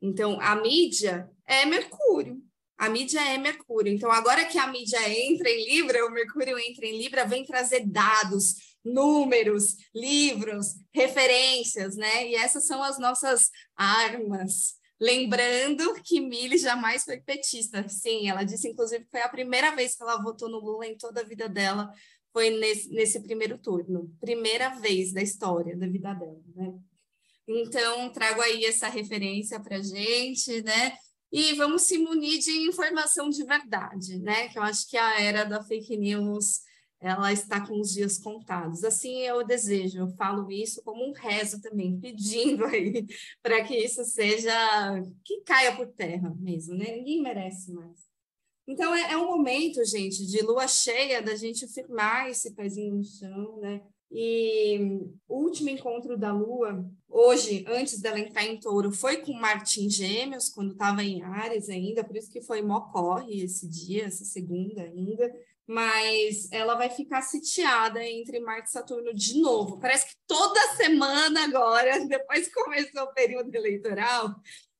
Então 0.00 0.40
a 0.40 0.56
mídia 0.56 1.28
é 1.46 1.66
Mercúrio, 1.66 2.42
a 2.78 2.88
mídia 2.88 3.20
é 3.20 3.38
Mercúrio. 3.38 3.92
Então, 3.92 4.10
agora 4.10 4.44
que 4.44 4.58
a 4.58 4.66
mídia 4.66 4.98
entra 5.08 5.48
em 5.48 5.68
Libra, 5.68 6.04
o 6.04 6.10
Mercúrio 6.10 6.58
entra 6.58 6.84
em 6.84 6.98
Libra, 6.98 7.24
vem 7.24 7.44
trazer 7.44 7.86
dados, 7.86 8.71
números, 8.84 9.76
livros, 9.94 10.74
referências, 10.92 11.96
né? 11.96 12.28
E 12.28 12.34
essas 12.34 12.66
são 12.66 12.82
as 12.82 12.98
nossas 12.98 13.50
armas. 13.76 14.74
Lembrando 15.00 15.94
que 16.02 16.20
Mili 16.20 16.58
jamais 16.58 17.04
foi 17.04 17.20
petista. 17.20 17.88
Sim, 17.88 18.28
ela 18.28 18.44
disse, 18.44 18.68
inclusive, 18.68 19.04
que 19.04 19.10
foi 19.10 19.22
a 19.22 19.28
primeira 19.28 19.74
vez 19.74 19.96
que 19.96 20.02
ela 20.02 20.22
votou 20.22 20.48
no 20.48 20.58
Lula 20.58 20.86
em 20.86 20.96
toda 20.96 21.20
a 21.20 21.24
vida 21.24 21.48
dela, 21.48 21.90
foi 22.32 22.50
nesse, 22.50 22.88
nesse 22.90 23.20
primeiro 23.20 23.58
turno. 23.58 24.14
Primeira 24.20 24.70
vez 24.76 25.12
da 25.12 25.20
história 25.20 25.76
da 25.76 25.86
vida 25.86 26.14
dela, 26.14 26.40
né? 26.54 26.74
Então, 27.48 28.10
trago 28.10 28.40
aí 28.40 28.64
essa 28.64 28.88
referência 28.88 29.58
para 29.58 29.82
gente, 29.82 30.62
né? 30.62 30.96
E 31.32 31.54
vamos 31.54 31.82
se 31.82 31.98
munir 31.98 32.38
de 32.38 32.50
informação 32.68 33.28
de 33.28 33.42
verdade, 33.44 34.18
né? 34.18 34.48
Que 34.48 34.58
eu 34.58 34.62
acho 34.62 34.88
que 34.88 34.96
a 34.96 35.20
era 35.20 35.44
da 35.44 35.62
fake 35.62 35.96
news 35.96 36.60
ela 37.02 37.32
está 37.32 37.66
com 37.66 37.80
os 37.80 37.92
dias 37.92 38.16
contados. 38.16 38.84
Assim 38.84 39.22
eu 39.22 39.44
desejo, 39.44 39.98
eu 39.98 40.08
falo 40.10 40.50
isso 40.50 40.80
como 40.84 41.04
um 41.04 41.12
rezo 41.12 41.60
também, 41.60 41.98
pedindo 42.00 42.64
aí 42.64 43.04
para 43.42 43.64
que 43.64 43.76
isso 43.76 44.04
seja, 44.04 44.52
que 45.24 45.40
caia 45.40 45.74
por 45.74 45.88
terra 45.88 46.32
mesmo, 46.38 46.74
né? 46.76 46.96
Ninguém 46.96 47.20
merece 47.20 47.72
mais. 47.72 48.00
Então 48.68 48.94
é, 48.94 49.12
é 49.12 49.16
um 49.16 49.26
momento, 49.26 49.84
gente, 49.84 50.24
de 50.24 50.40
lua 50.42 50.68
cheia, 50.68 51.20
da 51.20 51.34
gente 51.34 51.66
firmar 51.66 52.28
esse 52.28 52.54
pezinho 52.54 52.94
no 52.94 53.04
chão, 53.04 53.58
né? 53.60 53.82
E 54.14 54.78
o 55.26 55.38
último 55.42 55.70
encontro 55.70 56.18
da 56.18 56.30
Lua, 56.30 56.86
hoje, 57.08 57.64
antes 57.66 57.98
dela 57.98 58.20
entrar 58.20 58.44
em 58.44 58.60
touro, 58.60 58.92
foi 58.92 59.16
com 59.16 59.32
Marte 59.32 59.80
em 59.82 59.88
Gêmeos, 59.88 60.50
quando 60.50 60.72
estava 60.72 61.02
em 61.02 61.22
Ares 61.22 61.70
ainda, 61.70 62.04
por 62.04 62.14
isso 62.14 62.30
que 62.30 62.42
foi 62.42 62.60
mó 62.60 62.82
corre 62.92 63.42
esse 63.42 63.66
dia, 63.66 64.04
essa 64.04 64.22
segunda 64.22 64.82
ainda 64.82 65.32
mas 65.66 66.50
ela 66.50 66.74
vai 66.74 66.90
ficar 66.90 67.22
sitiada 67.22 68.04
entre 68.04 68.40
Marte 68.40 68.68
e 68.68 68.72
Saturno 68.72 69.14
de 69.14 69.40
novo. 69.40 69.78
Parece 69.78 70.08
que 70.08 70.16
toda 70.26 70.60
semana 70.76 71.44
agora, 71.44 72.04
depois 72.06 72.48
que 72.48 72.54
começou 72.54 73.02
o 73.04 73.14
período 73.14 73.54
eleitoral, 73.54 74.34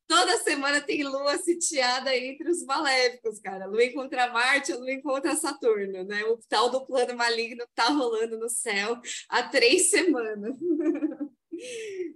toda 0.07 0.39
semana 0.39 0.81
tem 0.81 1.05
Lua 1.05 1.39
sitiada 1.39 2.15
entre 2.17 2.51
os 2.51 2.65
maléficos, 2.65 3.39
cara. 3.41 3.67
Lua 3.67 3.85
encontra 3.85 4.33
Marte, 4.33 4.73
Lua 4.75 4.93
encontra 4.93 5.37
Saturno, 5.37 6.05
né? 6.05 6.25
O 6.25 6.39
tal 6.49 6.71
do 6.71 6.85
plano 6.85 7.17
maligno 7.17 7.65
tá 7.75 7.89
rolando 7.89 8.39
no 8.39 8.49
céu 8.49 9.01
há 9.29 9.43
três 9.43 9.91
semanas. 9.91 10.57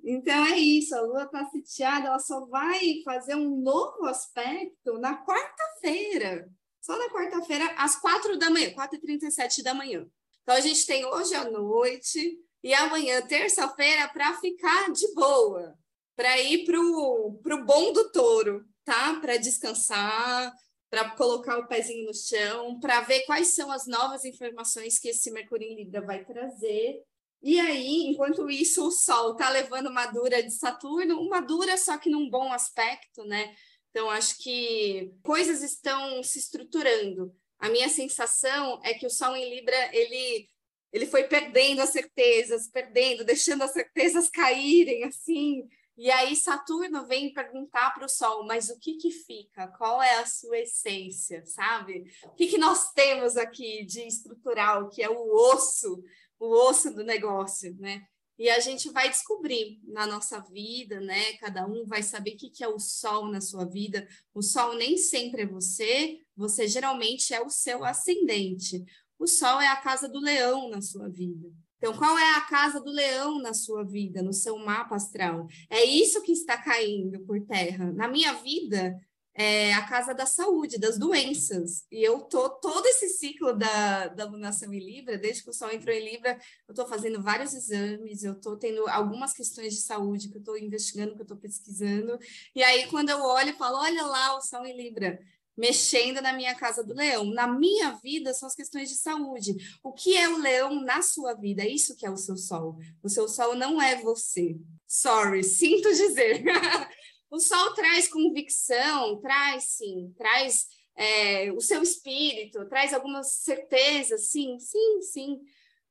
Então 0.03 0.47
é 0.47 0.59
isso, 0.59 0.95
a 0.95 1.01
Lua 1.01 1.25
está 1.25 1.45
sitiada, 1.47 2.09
ela 2.09 2.19
só 2.19 2.47
vai 2.47 3.03
fazer 3.05 3.35
um 3.35 3.61
novo 3.61 4.07
aspecto 4.07 4.99
na 4.99 5.25
quarta-feira. 5.25 6.49
Só 6.87 6.97
na 6.97 7.11
quarta-feira, 7.11 7.67
às 7.77 7.97
quatro 7.97 8.39
da 8.39 8.49
manhã, 8.49 8.73
4h37 8.73 9.61
da 9.61 9.75
manhã. 9.75 10.07
Então, 10.45 10.55
a 10.55 10.61
gente 10.61 10.87
tem 10.87 11.05
hoje 11.05 11.35
à 11.35 11.51
noite 11.51 12.39
e 12.63 12.73
amanhã, 12.73 13.21
terça-feira, 13.27 14.07
para 14.07 14.35
ficar 14.35 14.93
de 14.93 15.13
boa, 15.13 15.77
para 16.15 16.41
ir 16.41 16.65
para 16.65 16.79
o 16.79 17.65
bom 17.65 17.93
do 17.93 18.13
touro, 18.13 18.65
tá? 18.85 19.19
Para 19.21 19.37
descansar, 19.37 20.55
para 20.89 21.11
colocar 21.11 21.59
o 21.59 21.67
pezinho 21.67 22.07
no 22.07 22.15
chão, 22.15 22.79
para 22.79 23.01
ver 23.01 23.23
quais 23.23 23.49
são 23.49 23.73
as 23.73 23.89
novas 23.89 24.25
informações 24.25 24.97
que 24.97 25.09
esse 25.09 25.33
Mercúrio 25.33 25.67
em 25.67 25.75
Libra 25.75 26.03
vai 26.03 26.25
trazer. 26.25 27.03
E 27.43 27.59
aí, 27.59 28.07
enquanto 28.07 28.49
isso, 28.49 28.87
o 28.87 28.93
Sol 28.93 29.33
está 29.33 29.51
levando 29.51 29.89
uma 29.89 30.07
dura 30.07 30.41
de 30.41 30.53
Saturno, 30.53 31.21
uma 31.21 31.41
dura 31.41 31.77
só 31.77 31.99
que 31.99 32.09
num 32.09 32.31
bom 32.31 32.53
aspecto, 32.53 33.25
né? 33.25 33.57
Então, 33.97 34.11
acho 34.11 34.37
que 34.43 35.11
coisas 35.23 35.63
estão 35.63 36.23
se 36.23 36.39
estruturando. 36.39 37.35
A 37.59 37.71
minha 37.71 37.89
sensação 37.89 38.79
é 38.85 38.93
que 38.93 39.07
o 39.07 39.11
Sol 39.11 39.35
em 39.35 39.49
Libra, 39.49 39.75
ele, 39.97 40.47
ele 40.93 41.07
foi 41.07 41.25
perdendo 41.25 41.81
as 41.81 41.89
certezas, 41.89 42.69
perdendo, 42.69 43.25
deixando 43.25 43.63
as 43.63 43.73
certezas 43.73 44.29
caírem, 44.29 45.05
assim. 45.05 45.67
E 45.97 46.11
aí 46.11 46.37
Saturno 46.37 47.07
vem 47.07 47.33
perguntar 47.33 47.95
para 47.95 48.05
o 48.05 48.09
Sol, 48.09 48.45
mas 48.45 48.69
o 48.69 48.79
que 48.79 48.99
que 48.99 49.11
fica? 49.11 49.67
Qual 49.79 50.03
é 50.03 50.17
a 50.17 50.27
sua 50.27 50.59
essência, 50.59 51.43
sabe? 51.47 52.05
O 52.25 52.35
que 52.35 52.49
que 52.49 52.59
nós 52.59 52.93
temos 52.93 53.39
aqui 53.39 53.83
de 53.83 54.03
estrutural, 54.07 54.91
que 54.91 55.03
é 55.03 55.09
o 55.09 55.35
osso, 55.55 56.05
o 56.39 56.55
osso 56.69 56.93
do 56.93 57.03
negócio, 57.03 57.75
né? 57.79 58.07
E 58.39 58.51
a 58.51 58.61
gente 58.61 58.91
vai 58.91 59.09
descobrir 59.09 59.81
na 59.85 60.07
nossa 60.07 60.41
vida, 60.41 61.01
né? 61.01 61.33
Cada 61.35 61.67
um 61.67 61.87
vai 61.87 62.03
saber 62.03 62.35
o 62.35 62.37
que 62.37 62.63
é 62.63 62.69
o 62.69 62.79
sol 62.79 63.31
na 63.31 63.41
sua 63.41 63.65
vida. 63.65 64.07
O 64.35 64.43
sol 64.43 64.75
nem 64.75 64.99
sempre 64.99 65.43
é 65.43 65.47
você, 65.47 66.21
você 66.37 66.69
geralmente 66.69 67.33
é 67.33 67.41
o 67.41 67.49
seu 67.49 67.85
ascendente. 67.85 68.85
O 69.19 69.27
sol 69.27 69.61
é 69.61 69.69
a 69.69 69.77
casa 69.77 70.09
do 70.09 70.21
leão 70.21 70.69
na 70.69 70.83
sua 70.83 71.09
vida. 71.09 71.49
Então, 71.79 71.97
qual 71.97 72.19
é 72.19 72.37
a 72.37 72.41
casa 72.43 72.81
do 72.81 72.91
leão 72.91 73.41
na 73.41 73.53
sua 73.53 73.85
vida, 73.85 74.23
no 74.23 74.33
seu 74.33 74.59
mapa 74.59 74.97
astral? 74.97 75.47
É 75.71 75.85
isso 75.85 76.23
que 76.23 76.33
está 76.33 76.57
caindo 76.57 77.21
por 77.21 77.41
terra. 77.47 77.93
Na 77.93 78.09
minha 78.09 78.33
vida, 78.35 78.99
é 79.39 79.75
a 79.75 79.87
casa 79.87 80.15
da 80.15 80.25
saúde, 80.25 80.79
das 80.79 80.99
doenças. 80.99 81.85
E 81.93 82.03
eu 82.03 82.21
tô 82.21 82.49
todo 82.49 82.87
esse 82.87 83.11
ciclo 83.11 83.53
da, 83.53 84.09
da 84.09 84.25
lunação 84.25 84.73
em 84.73 84.79
Libra, 84.79 85.19
desde 85.19 85.45
que 85.45 85.51
o 85.51 85.53
Sol 85.53 85.71
entrou 85.71 85.95
em 85.95 86.03
Libra, 86.03 86.39
eu 86.67 86.73
estou 86.73 86.87
fazendo 86.87 87.23
vários 87.23 87.53
exames, 87.53 88.25
eu 88.25 88.33
estou 88.33 88.57
tendo 88.57 88.89
algumas 88.89 89.35
questões 89.35 89.75
de 89.75 89.83
saúde 89.83 90.31
que 90.31 90.37
eu 90.37 90.41
estou 90.41 90.57
investigando, 90.57 91.15
que 91.15 91.21
eu 91.21 91.25
estou 91.25 91.37
pesquisando. 91.37 92.19
E 92.55 92.63
aí, 92.63 92.87
quando 92.87 93.11
eu 93.11 93.21
olho, 93.23 93.51
eu 93.51 93.57
falo: 93.57 93.77
olha 93.77 94.07
lá 94.07 94.37
o 94.37 94.41
Sol 94.41 94.65
em 94.65 94.75
Libra. 94.75 95.21
Mexendo 95.55 96.21
na 96.21 96.35
minha 96.35 96.55
casa 96.55 96.85
do 96.85 96.93
leão. 96.93 97.25
Na 97.33 97.47
minha 97.47 97.93
vida 98.03 98.35
são 98.35 98.47
as 98.47 98.55
questões 98.55 98.91
de 98.91 98.97
saúde. 98.97 99.57
O 99.83 99.91
que 99.91 100.15
é 100.15 100.29
o 100.29 100.37
leão 100.37 100.83
na 100.83 101.01
sua 101.01 101.33
vida? 101.33 101.67
Isso 101.67 101.97
que 101.97 102.05
é 102.05 102.11
o 102.11 102.17
seu 102.19 102.37
sol. 102.37 102.77
O 103.03 103.09
seu 103.09 103.27
sol 103.27 103.55
não 103.55 103.81
é 103.81 103.97
você. 104.03 104.59
Sorry, 104.87 105.43
sinto 105.43 105.89
dizer. 105.95 106.45
O 107.31 107.39
sol 107.41 107.75
traz 107.75 108.09
convicção, 108.09 109.21
traz 109.21 109.65
sim, 109.65 110.15
traz 110.17 110.67
é, 110.97 111.53
o 111.53 111.61
seu 111.61 111.83
espírito, 111.83 112.67
traz 112.69 112.95
algumas 112.95 113.33
certezas, 113.33 114.29
sim, 114.29 114.59
sim, 114.59 115.03
sim. 115.03 115.41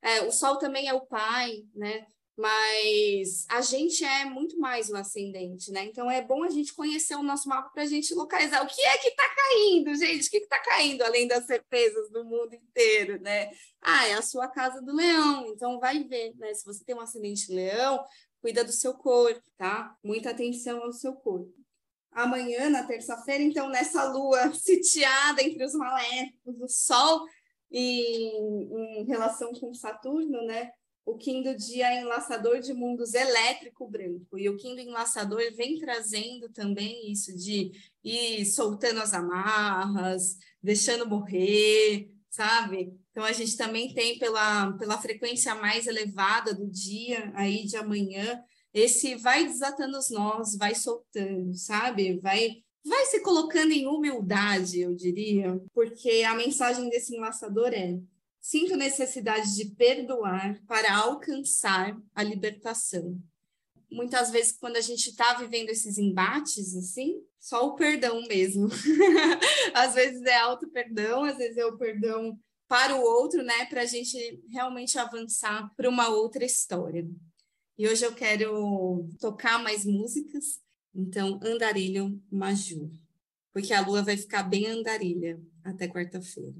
É, 0.01 0.21
o 0.21 0.31
sol 0.31 0.57
também 0.57 0.87
é 0.87 0.93
o 0.93 1.05
pai, 1.05 1.63
né? 1.73 2.05
Mas 2.37 3.45
a 3.49 3.61
gente 3.61 4.03
é 4.03 4.25
muito 4.25 4.59
mais 4.59 4.89
o 4.89 4.95
ascendente, 4.97 5.71
né? 5.71 5.85
Então 5.85 6.11
é 6.11 6.21
bom 6.21 6.43
a 6.43 6.49
gente 6.49 6.73
conhecer 6.73 7.15
o 7.15 7.23
nosso 7.23 7.47
mapa 7.47 7.69
para 7.69 7.83
a 7.83 7.85
gente 7.85 8.13
localizar 8.13 8.61
o 8.61 8.67
que 8.67 8.81
é 8.81 8.97
que 8.97 9.07
está 9.07 9.23
caindo, 9.33 9.95
gente, 9.95 10.27
o 10.27 10.31
que 10.31 10.37
está 10.37 10.59
caindo, 10.59 11.01
além 11.03 11.27
das 11.27 11.45
certezas 11.45 12.09
do 12.11 12.25
mundo 12.25 12.53
inteiro, 12.53 13.21
né? 13.21 13.51
Ah, 13.81 14.07
é 14.07 14.13
a 14.15 14.21
sua 14.21 14.49
casa 14.49 14.81
do 14.81 14.93
leão, 14.93 15.47
então 15.47 15.79
vai 15.79 16.03
ver, 16.03 16.35
né? 16.35 16.53
Se 16.53 16.65
você 16.65 16.83
tem 16.83 16.93
um 16.93 16.99
ascendente 16.99 17.53
leão, 17.53 18.03
cuida 18.45 18.63
do 18.63 18.71
seu 18.71 18.93
corpo, 18.93 19.41
tá? 19.57 19.97
Muita 20.03 20.29
atenção 20.29 20.83
ao 20.83 20.93
seu 20.93 21.13
corpo. 21.13 21.51
Amanhã, 22.11 22.69
na 22.69 22.83
terça-feira, 22.83 23.43
então, 23.43 23.69
nessa 23.69 24.03
lua 24.03 24.53
sitiada 24.53 25.41
entre 25.41 25.65
os 25.65 25.73
maléficos, 25.73 26.61
o 26.61 26.67
Sol 26.67 27.25
em, 27.71 29.01
em 29.01 29.05
relação 29.05 29.51
com 29.53 29.73
Saturno, 29.73 30.45
né? 30.45 30.69
O 31.03 31.17
Kim 31.17 31.41
do 31.41 31.55
dia 31.55 31.91
é 31.91 32.01
enlaçador 32.01 32.59
de 32.59 32.71
mundos 32.71 33.15
elétrico 33.15 33.87
branco. 33.87 34.37
E 34.37 34.47
o 34.47 34.57
do 34.57 34.79
enlaçador 34.79 35.41
vem 35.55 35.79
trazendo 35.79 36.47
também 36.49 37.11
isso 37.11 37.35
de 37.35 37.71
ir 38.03 38.45
soltando 38.45 39.01
as 39.01 39.11
amarras, 39.11 40.37
deixando 40.61 41.09
morrer, 41.09 42.11
sabe? 42.29 42.95
Então, 43.15 43.23
a 43.23 43.31
gente 43.31 43.55
também 43.55 43.93
tem, 43.93 44.19
pela, 44.19 44.73
pela 44.73 45.01
frequência 45.01 45.55
mais 45.55 45.87
elevada 45.87 46.53
do 46.53 46.69
dia, 46.69 47.31
aí 47.33 47.63
de 47.63 47.77
amanhã, 47.77 48.43
esse 48.73 49.15
vai 49.15 49.45
desatando 49.47 49.97
os 49.97 50.09
nós, 50.09 50.57
vai 50.57 50.75
soltando, 50.75 51.55
sabe? 51.55 52.19
Vai 52.19 52.57
vai 52.85 53.05
se 53.05 53.21
colocando 53.21 53.71
em 53.71 53.87
humildade, 53.87 54.81
eu 54.81 54.93
diria, 54.93 55.57
porque 55.73 56.23
a 56.23 56.35
mensagem 56.35 56.89
desse 56.89 57.15
enlaçador 57.15 57.69
é: 57.73 57.97
sinto 58.41 58.75
necessidade 58.75 59.55
de 59.55 59.73
perdoar 59.73 60.61
para 60.67 60.97
alcançar 60.97 61.97
a 62.13 62.21
libertação. 62.21 63.17
Muitas 63.89 64.29
vezes, 64.29 64.57
quando 64.59 64.75
a 64.75 64.81
gente 64.81 65.09
está 65.09 65.35
vivendo 65.35 65.69
esses 65.69 65.97
embates, 65.97 66.75
assim, 66.75 67.21
só 67.39 67.65
o 67.65 67.75
perdão 67.75 68.21
mesmo. 68.27 68.67
às 69.73 69.93
vezes 69.93 70.21
é 70.23 70.35
auto-perdão, 70.35 71.23
às 71.23 71.37
vezes 71.37 71.55
é 71.55 71.65
o 71.65 71.77
perdão 71.77 72.37
para 72.67 72.95
o 72.95 73.01
outro, 73.01 73.43
né, 73.43 73.65
para 73.65 73.81
a 73.81 73.85
gente 73.85 74.17
realmente 74.49 74.97
avançar 74.97 75.71
para 75.75 75.89
uma 75.89 76.09
outra 76.09 76.43
história. 76.43 77.07
E 77.77 77.87
hoje 77.87 78.05
eu 78.05 78.13
quero 78.13 79.09
tocar 79.19 79.61
mais 79.61 79.85
músicas, 79.85 80.61
então 80.93 81.39
Andarilho 81.43 82.21
Maju, 82.31 82.91
porque 83.53 83.73
a 83.73 83.85
lua 83.85 84.01
vai 84.01 84.17
ficar 84.17 84.43
bem 84.43 84.67
andarilha 84.67 85.39
até 85.63 85.87
quarta-feira. 85.87 86.55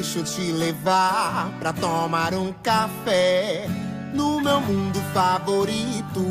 Deixa 0.00 0.20
eu 0.20 0.24
te 0.24 0.50
levar 0.52 1.52
pra 1.60 1.74
tomar 1.74 2.32
um 2.32 2.54
café 2.62 3.68
no 4.14 4.40
meu 4.40 4.58
mundo 4.58 4.98
favorito, 5.12 6.24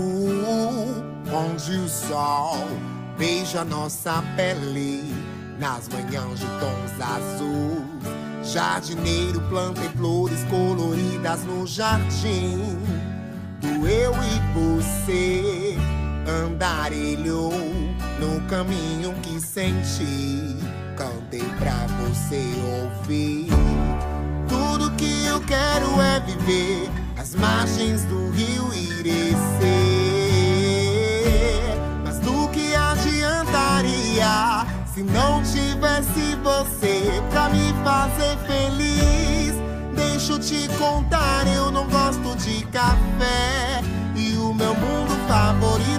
onde 1.32 1.74
o 1.74 1.88
sol 1.88 2.68
beija 3.16 3.64
nossa 3.64 4.24
pele 4.36 5.14
nas 5.60 5.88
manhãs 5.88 6.40
de 6.40 6.48
tons 6.48 7.00
azuis. 7.00 8.52
Jardineiro 8.52 9.40
planta 9.42 9.82
flores 9.96 10.44
coloridas 10.46 11.44
no 11.44 11.68
jardim 11.68 12.76
do 13.62 13.88
eu 13.88 14.14
e 14.16 14.82
você. 14.82 15.78
Andarilho 16.28 17.52
no 18.20 18.42
caminho 18.48 19.14
que 19.22 19.40
senti 19.40 20.49
cantei 21.00 21.46
pra 21.58 21.88
você 22.04 22.44
ouvir. 22.84 23.48
Tudo 24.50 24.92
que 24.98 25.26
eu 25.26 25.40
quero 25.40 26.02
é 26.02 26.20
viver 26.20 26.90
as 27.18 27.34
margens 27.36 28.04
do 28.04 28.30
rio 28.32 28.70
Irecê. 28.74 29.40
Mas 32.04 32.20
do 32.20 32.50
que 32.50 32.76
adiantaria 32.76 34.66
se 34.94 35.02
não 35.02 35.42
tivesse 35.42 36.36
você 36.44 37.24
pra 37.30 37.48
me 37.48 37.74
fazer 37.82 38.38
feliz? 38.46 39.56
Deixa 39.96 40.34
eu 40.34 40.40
te 40.40 40.68
contar, 40.78 41.48
eu 41.48 41.72
não 41.72 41.88
gosto 41.88 42.36
de 42.36 42.66
café. 42.66 43.82
E 44.18 44.36
o 44.36 44.54
meu 44.54 44.76
mundo 44.76 45.16
favorito 45.30 45.99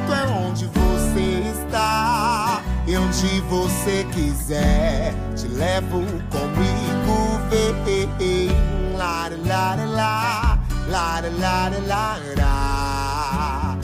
onde 3.11 3.40
você 3.42 4.07
quiser, 4.12 5.12
te 5.35 5.49
levo 5.49 6.01
comigo. 6.31 7.40
Vem, 7.51 8.51
lá, 8.96 9.29
lá, 9.44 9.75
lá, 9.75 10.59
lá, 10.88 11.20
lá, 11.40 11.70
lá, 11.88 12.16
lá, 12.37 13.77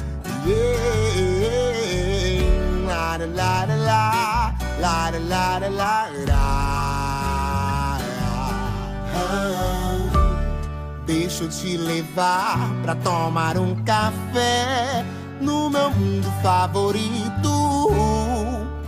Deixa 11.05 11.45
eu 11.45 11.49
te 11.49 11.77
levar 11.77 12.59
pra 12.83 12.95
tomar 12.95 13.59
um 13.59 13.75
café 13.83 15.05
no 15.41 15.69
meu 15.69 15.91
mundo 15.91 16.33
favorito 16.43 18.36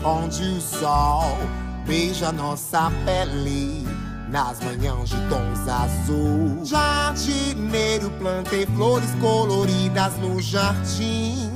onde 0.04 0.42
o 0.42 0.60
sol 0.60 1.38
beija 1.86 2.30
nossa 2.32 2.90
pele 3.04 3.86
nas 4.30 4.60
manhãs 4.60 5.08
de 5.08 5.16
tons 5.28 5.68
azul. 5.68 6.64
Jardineiro, 6.64 8.10
plantei 8.18 8.66
flores 8.66 9.10
coloridas 9.20 10.16
no 10.18 10.40
jardim 10.40 11.50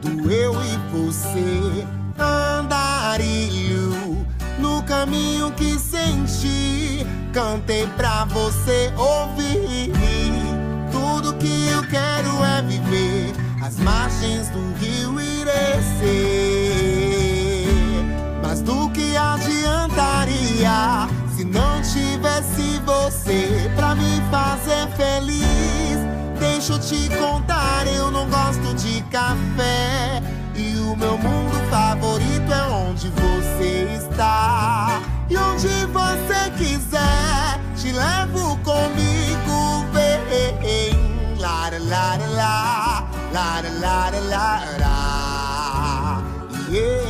do 0.00 0.30
eu 0.30 0.54
e 0.54 0.76
você. 0.92 1.86
Andarilho 2.18 3.90
no 4.58 4.82
caminho 4.82 5.50
que 5.52 5.78
senti, 5.78 7.06
cantei 7.32 7.86
pra 7.96 8.24
você 8.26 8.92
ouvir. 8.96 9.92
Tudo 10.92 11.34
que 11.34 11.68
eu 11.68 11.82
quero 11.88 12.44
é 12.44 12.62
viver 12.62 13.32
as 13.62 13.78
margens 13.78 14.48
do 14.50 14.74
rio 14.78 15.20
Irecê. 15.20 16.99
Adiantaria 19.16 21.08
se 21.34 21.44
não 21.44 21.80
tivesse 21.82 22.80
você 22.84 23.70
pra 23.74 23.94
me 23.94 24.20
fazer 24.30 24.88
feliz? 24.96 25.98
Deixa 26.38 26.72
eu 26.74 26.78
te 26.78 27.08
contar, 27.16 27.86
eu 27.86 28.10
não 28.10 28.28
gosto 28.28 28.74
de 28.74 29.02
café. 29.10 30.22
E 30.54 30.76
o 30.76 30.96
meu 30.96 31.16
mundo 31.18 31.70
favorito 31.70 32.52
é 32.52 32.62
onde 32.68 33.08
você 33.10 33.98
está. 34.02 35.00
E 35.28 35.36
onde 35.36 35.68
você 35.86 36.50
quiser, 36.56 37.60
te 37.76 37.92
levo 37.92 38.58
comigo, 38.58 39.86
vem. 39.92 40.20
La 41.40 41.70
la, 41.70 42.16
la 42.36 43.04
la 43.32 43.60
la 43.80 44.10
la 44.30 44.60
la. 44.78 45.20
Yeah 46.70 47.09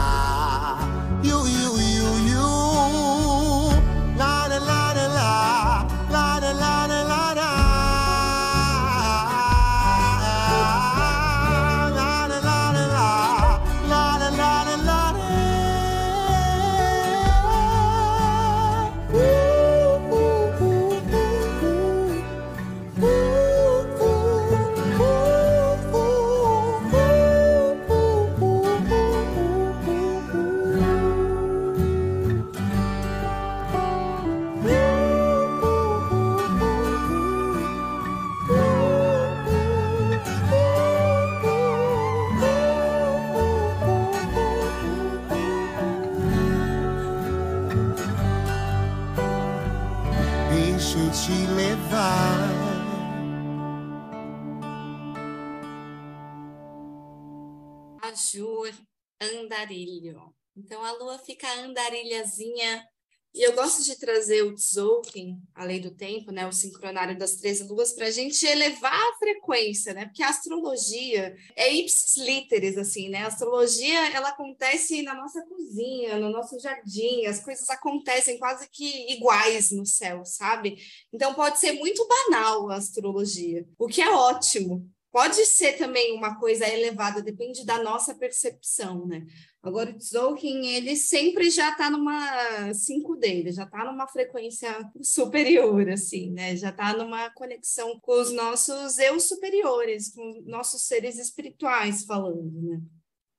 andarilho. 59.51 60.33
Então 60.55 60.83
a 60.83 60.91
lua 60.93 61.19
fica 61.19 61.51
andarilhazinha. 61.59 62.85
E 63.33 63.47
eu 63.47 63.53
gosto 63.53 63.81
de 63.85 63.97
trazer 63.97 64.41
o 64.43 64.55
Tzolk'in, 64.55 65.41
a 65.55 65.63
lei 65.63 65.79
do 65.79 65.95
tempo, 65.95 66.33
né, 66.33 66.45
o 66.45 66.51
sincronário 66.51 67.17
das 67.17 67.37
13 67.37 67.63
luas, 67.63 67.93
para 67.93 68.07
a 68.07 68.11
gente 68.11 68.45
elevar 68.45 68.93
a 68.93 69.17
frequência, 69.17 69.93
né? 69.93 70.05
Porque 70.05 70.21
a 70.21 70.27
astrologia 70.27 71.33
é 71.55 71.73
ipsis 71.73 72.17
literis, 72.17 72.77
assim, 72.77 73.07
né? 73.07 73.19
A 73.19 73.27
astrologia, 73.27 74.13
ela 74.13 74.29
acontece 74.29 75.01
na 75.01 75.15
nossa 75.15 75.41
cozinha, 75.45 76.19
no 76.19 76.29
nosso 76.29 76.59
jardim, 76.59 77.25
as 77.25 77.41
coisas 77.41 77.69
acontecem 77.69 78.37
quase 78.37 78.69
que 78.69 79.13
iguais 79.13 79.71
no 79.71 79.85
céu, 79.85 80.25
sabe? 80.25 80.75
Então 81.13 81.33
pode 81.33 81.57
ser 81.57 81.71
muito 81.71 82.05
banal 82.05 82.69
a 82.69 82.75
astrologia, 82.75 83.65
o 83.79 83.87
que 83.87 84.01
é 84.01 84.11
ótimo, 84.11 84.91
Pode 85.11 85.45
ser 85.45 85.73
também 85.73 86.13
uma 86.15 86.39
coisa 86.39 86.65
elevada, 86.65 87.21
depende 87.21 87.65
da 87.65 87.83
nossa 87.83 88.15
percepção, 88.15 89.05
né? 89.05 89.25
Agora, 89.61 89.91
o 89.91 89.97
Tzolk'in, 89.97 90.67
ele 90.67 90.95
sempre 90.95 91.49
já 91.49 91.69
está 91.71 91.89
numa 91.89 92.71
5D, 92.71 93.25
ele 93.25 93.51
já 93.51 93.63
está 93.63 93.83
numa 93.83 94.07
frequência 94.07 94.73
superior, 95.03 95.89
assim, 95.89 96.31
né? 96.31 96.55
Já 96.55 96.69
está 96.69 96.93
numa 96.93 97.29
conexão 97.31 97.99
com 97.99 98.21
os 98.21 98.31
nossos 98.31 98.97
eu 98.99 99.19
superiores, 99.19 100.13
com 100.13 100.43
nossos 100.45 100.83
seres 100.83 101.19
espirituais 101.19 102.05
falando, 102.05 102.61
né? 102.61 102.81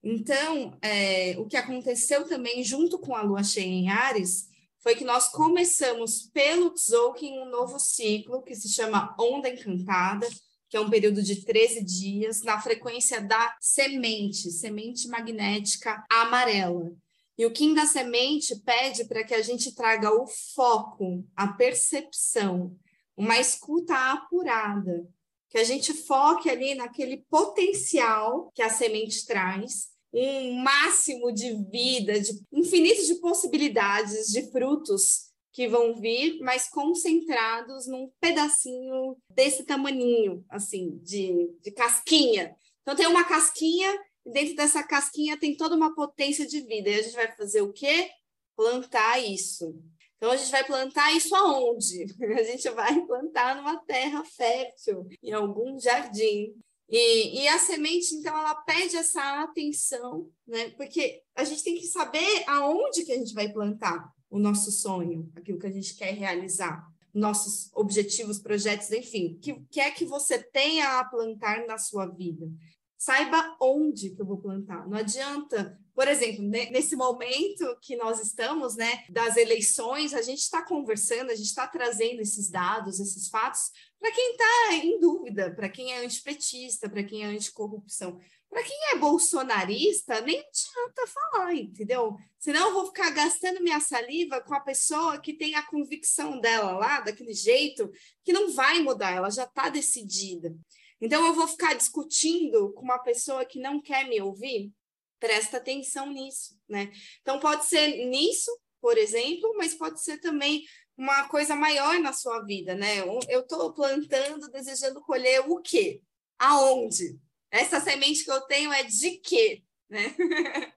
Então, 0.05 0.77
é, 0.83 1.37
o 1.39 1.47
que 1.47 1.57
aconteceu 1.57 2.29
também 2.29 2.63
junto 2.63 2.99
com 2.99 3.17
a 3.17 3.23
lua 3.23 3.43
cheia 3.43 3.65
em 3.65 3.89
Ares 3.89 4.49
foi 4.79 4.95
que 4.97 5.05
nós 5.05 5.29
começamos 5.29 6.29
pelo 6.35 6.75
Tzolk'in 6.75 7.39
um 7.39 7.49
novo 7.49 7.79
ciclo 7.79 8.43
que 8.43 8.55
se 8.55 8.69
chama 8.69 9.15
Onda 9.19 9.49
Encantada, 9.49 10.29
que 10.73 10.77
é 10.79 10.81
um 10.81 10.89
período 10.89 11.23
de 11.23 11.45
13 11.45 11.85
dias, 11.85 12.41
na 12.41 12.59
frequência 12.59 13.21
da 13.21 13.55
semente, 13.61 14.51
semente 14.51 15.07
magnética 15.07 16.03
amarela. 16.11 16.91
E 17.37 17.45
o 17.45 17.53
Kim 17.53 17.75
da 17.75 17.85
semente 17.85 18.57
pede 18.57 19.05
para 19.05 19.23
que 19.23 19.35
a 19.35 19.43
gente 19.43 19.75
traga 19.75 20.11
o 20.11 20.27
foco, 20.27 21.27
a 21.37 21.49
percepção, 21.49 22.75
uma 23.15 23.39
escuta 23.39 23.95
apurada, 24.13 25.07
que 25.51 25.59
a 25.59 25.65
gente 25.65 25.93
foque 25.93 26.49
ali 26.49 26.75
naquele 26.75 27.19
potencial 27.29 28.51
que 28.55 28.63
a 28.63 28.71
semente 28.71 29.27
traz, 29.27 29.91
um 30.11 30.55
máximo 30.55 31.31
de 31.33 31.55
vida, 31.71 32.19
de 32.19 32.33
infinito 32.51 33.05
de 33.05 33.17
possibilidades 33.17 34.29
de 34.29 34.51
frutos 34.51 35.32
que 35.53 35.69
vão 35.69 35.95
vir, 35.95 36.41
mas 36.41 36.69
concentrados 36.69 37.87
num 37.87 38.11
pedacinho 38.19 39.17
desse 39.29 39.65
tamaninho, 39.65 40.45
assim, 40.49 40.99
de, 41.03 41.55
de 41.61 41.71
casquinha. 41.71 42.57
Então, 42.81 42.97
tem 42.97 43.07
uma 43.07 43.25
casquinha, 43.25 43.93
e 44.25 44.31
dentro 44.31 44.57
dessa 44.57 44.83
casquinha 44.83 45.39
tem 45.39 45.55
toda 45.55 45.77
uma 45.77 45.95
potência 45.95 46.47
de 46.47 46.61
vida. 46.61 46.89
E 46.89 46.95
a 46.95 47.03
gente 47.03 47.15
vai 47.15 47.31
fazer 47.37 47.61
o 47.61 47.73
quê? 47.73 48.11
Plantar 48.57 49.19
isso. 49.19 49.79
Então, 50.17 50.31
a 50.31 50.37
gente 50.37 50.51
vai 50.51 50.65
plantar 50.65 51.13
isso 51.15 51.35
aonde? 51.35 52.07
A 52.39 52.43
gente 52.45 52.71
vai 52.71 53.05
plantar 53.05 53.57
numa 53.57 53.77
terra 53.85 54.25
fértil, 54.25 55.09
em 55.21 55.33
algum 55.33 55.79
jardim. 55.81 56.55
E, 56.89 57.43
e, 57.43 57.49
a 57.49 57.59
semente, 57.59 58.15
então, 58.15 58.37
ela 58.37 58.55
pede 58.55 58.97
essa 58.97 59.43
atenção, 59.43 60.31
né? 60.47 60.71
Porque 60.77 61.23
a 61.35 61.43
gente 61.43 61.65
tem 61.65 61.75
que 61.75 61.87
saber 61.87 62.45
aonde 62.47 63.05
que 63.05 63.13
a 63.13 63.17
gente 63.17 63.35
vai 63.35 63.53
plantar 63.53 64.13
o 64.33 64.39
nosso 64.39 64.73
sonho, 64.73 65.31
aquilo 65.37 65.59
que 65.59 65.67
a 65.67 65.71
gente 65.71 65.95
quer 65.95 66.15
realizar, 66.15 66.91
nossos 67.13 67.71
objetivos, 67.75 68.39
projetos, 68.39 68.91
enfim, 68.91 69.39
que 69.41 69.61
quer 69.71 69.89
é 69.89 69.91
que 69.91 70.07
você 70.07 70.43
tenha 70.43 70.99
a 70.99 71.05
plantar 71.05 71.67
na 71.67 71.77
sua 71.77 72.07
vida. 72.07 72.51
Saiba 72.97 73.57
onde 73.61 74.11
que 74.11 74.23
eu 74.23 74.25
vou 74.25 74.39
plantar. 74.39 74.89
Não 74.89 74.97
adianta, 74.97 75.79
por 75.95 76.09
exemplo, 76.09 76.43
nesse 76.45 76.97
momento 76.97 77.77
que 77.83 77.95
nós 77.97 78.23
estamos, 78.23 78.75
né, 78.75 79.05
das 79.11 79.37
eleições, 79.37 80.15
a 80.15 80.23
gente 80.23 80.39
está 80.39 80.65
conversando, 80.65 81.31
a 81.31 81.35
gente 81.35 81.49
está 81.49 81.67
trazendo 81.67 82.23
esses 82.23 82.49
dados, 82.49 83.01
esses 83.01 83.29
fatos, 83.29 83.71
para 84.01 84.13
quem 84.13 84.31
está 84.31 84.75
em 84.77 84.99
dúvida, 84.99 85.55
para 85.55 85.69
quem 85.69 85.93
é 85.93 86.03
antipetista, 86.03 86.89
para 86.89 87.05
quem 87.05 87.23
é 87.23 87.27
anticorrupção. 87.27 88.19
Para 88.53 88.65
quem 88.65 88.77
é 88.93 88.99
bolsonarista, 88.99 90.21
nem 90.21 90.39
adianta 90.39 91.07
falar, 91.07 91.55
entendeu? 91.55 92.15
Senão 92.39 92.69
eu 92.69 92.75
vou 92.75 92.87
ficar 92.89 93.09
gastando 93.09 93.63
minha 93.63 93.81
saliva 93.81 94.43
com 94.43 94.55
a 94.55 94.61
pessoa 94.61 95.19
que 95.19 95.33
tem 95.33 95.55
a 95.55 95.67
convicção 95.67 96.39
dela 96.39 96.73
lá, 96.73 97.01
daquele 97.01 97.33
jeito, 97.33 97.91
que 98.23 98.31
não 98.31 98.53
vai 98.53 98.81
mudar, 98.81 99.13
ela 99.13 99.31
já 99.31 99.45
está 99.45 99.71
decidida. 99.71 100.55
Então 101.01 101.27
eu 101.27 101.33
vou 101.33 101.49
ficar 101.49 101.73
discutindo 101.73 102.75
com 102.75 102.83
uma 102.83 102.99
pessoa 102.99 103.43
que 103.43 103.59
não 103.59 103.81
quer 103.81 104.07
me 104.07 104.21
ouvir? 104.21 104.71
Presta 105.19 105.57
atenção 105.57 106.13
nisso, 106.13 106.55
né? 106.69 106.93
Então 107.23 107.41
pode 107.41 107.65
ser 107.65 108.05
nisso, 108.05 108.55
por 108.83 108.99
exemplo, 108.99 109.55
mas 109.57 109.73
pode 109.75 110.03
ser 110.03 110.19
também 110.19 110.63
uma 110.95 111.27
coisa 111.27 111.57
maior 111.57 111.99
na 112.01 112.13
sua 112.13 112.43
vida, 112.43 112.75
né? 112.75 112.99
Eu 113.31 113.41
estou 113.41 113.73
plantando, 113.73 114.51
desejando 114.51 115.01
colher 115.01 115.41
o 115.49 115.59
quê? 115.63 116.03
Aonde? 116.39 117.19
Essa 117.53 117.79
semente 117.81 118.25
que 118.25 118.33
eu 118.33 118.41
tenho 118.41 118.73
é 118.73 118.83
de 118.83 119.19
quê? 119.19 119.63
Né? 119.91 120.17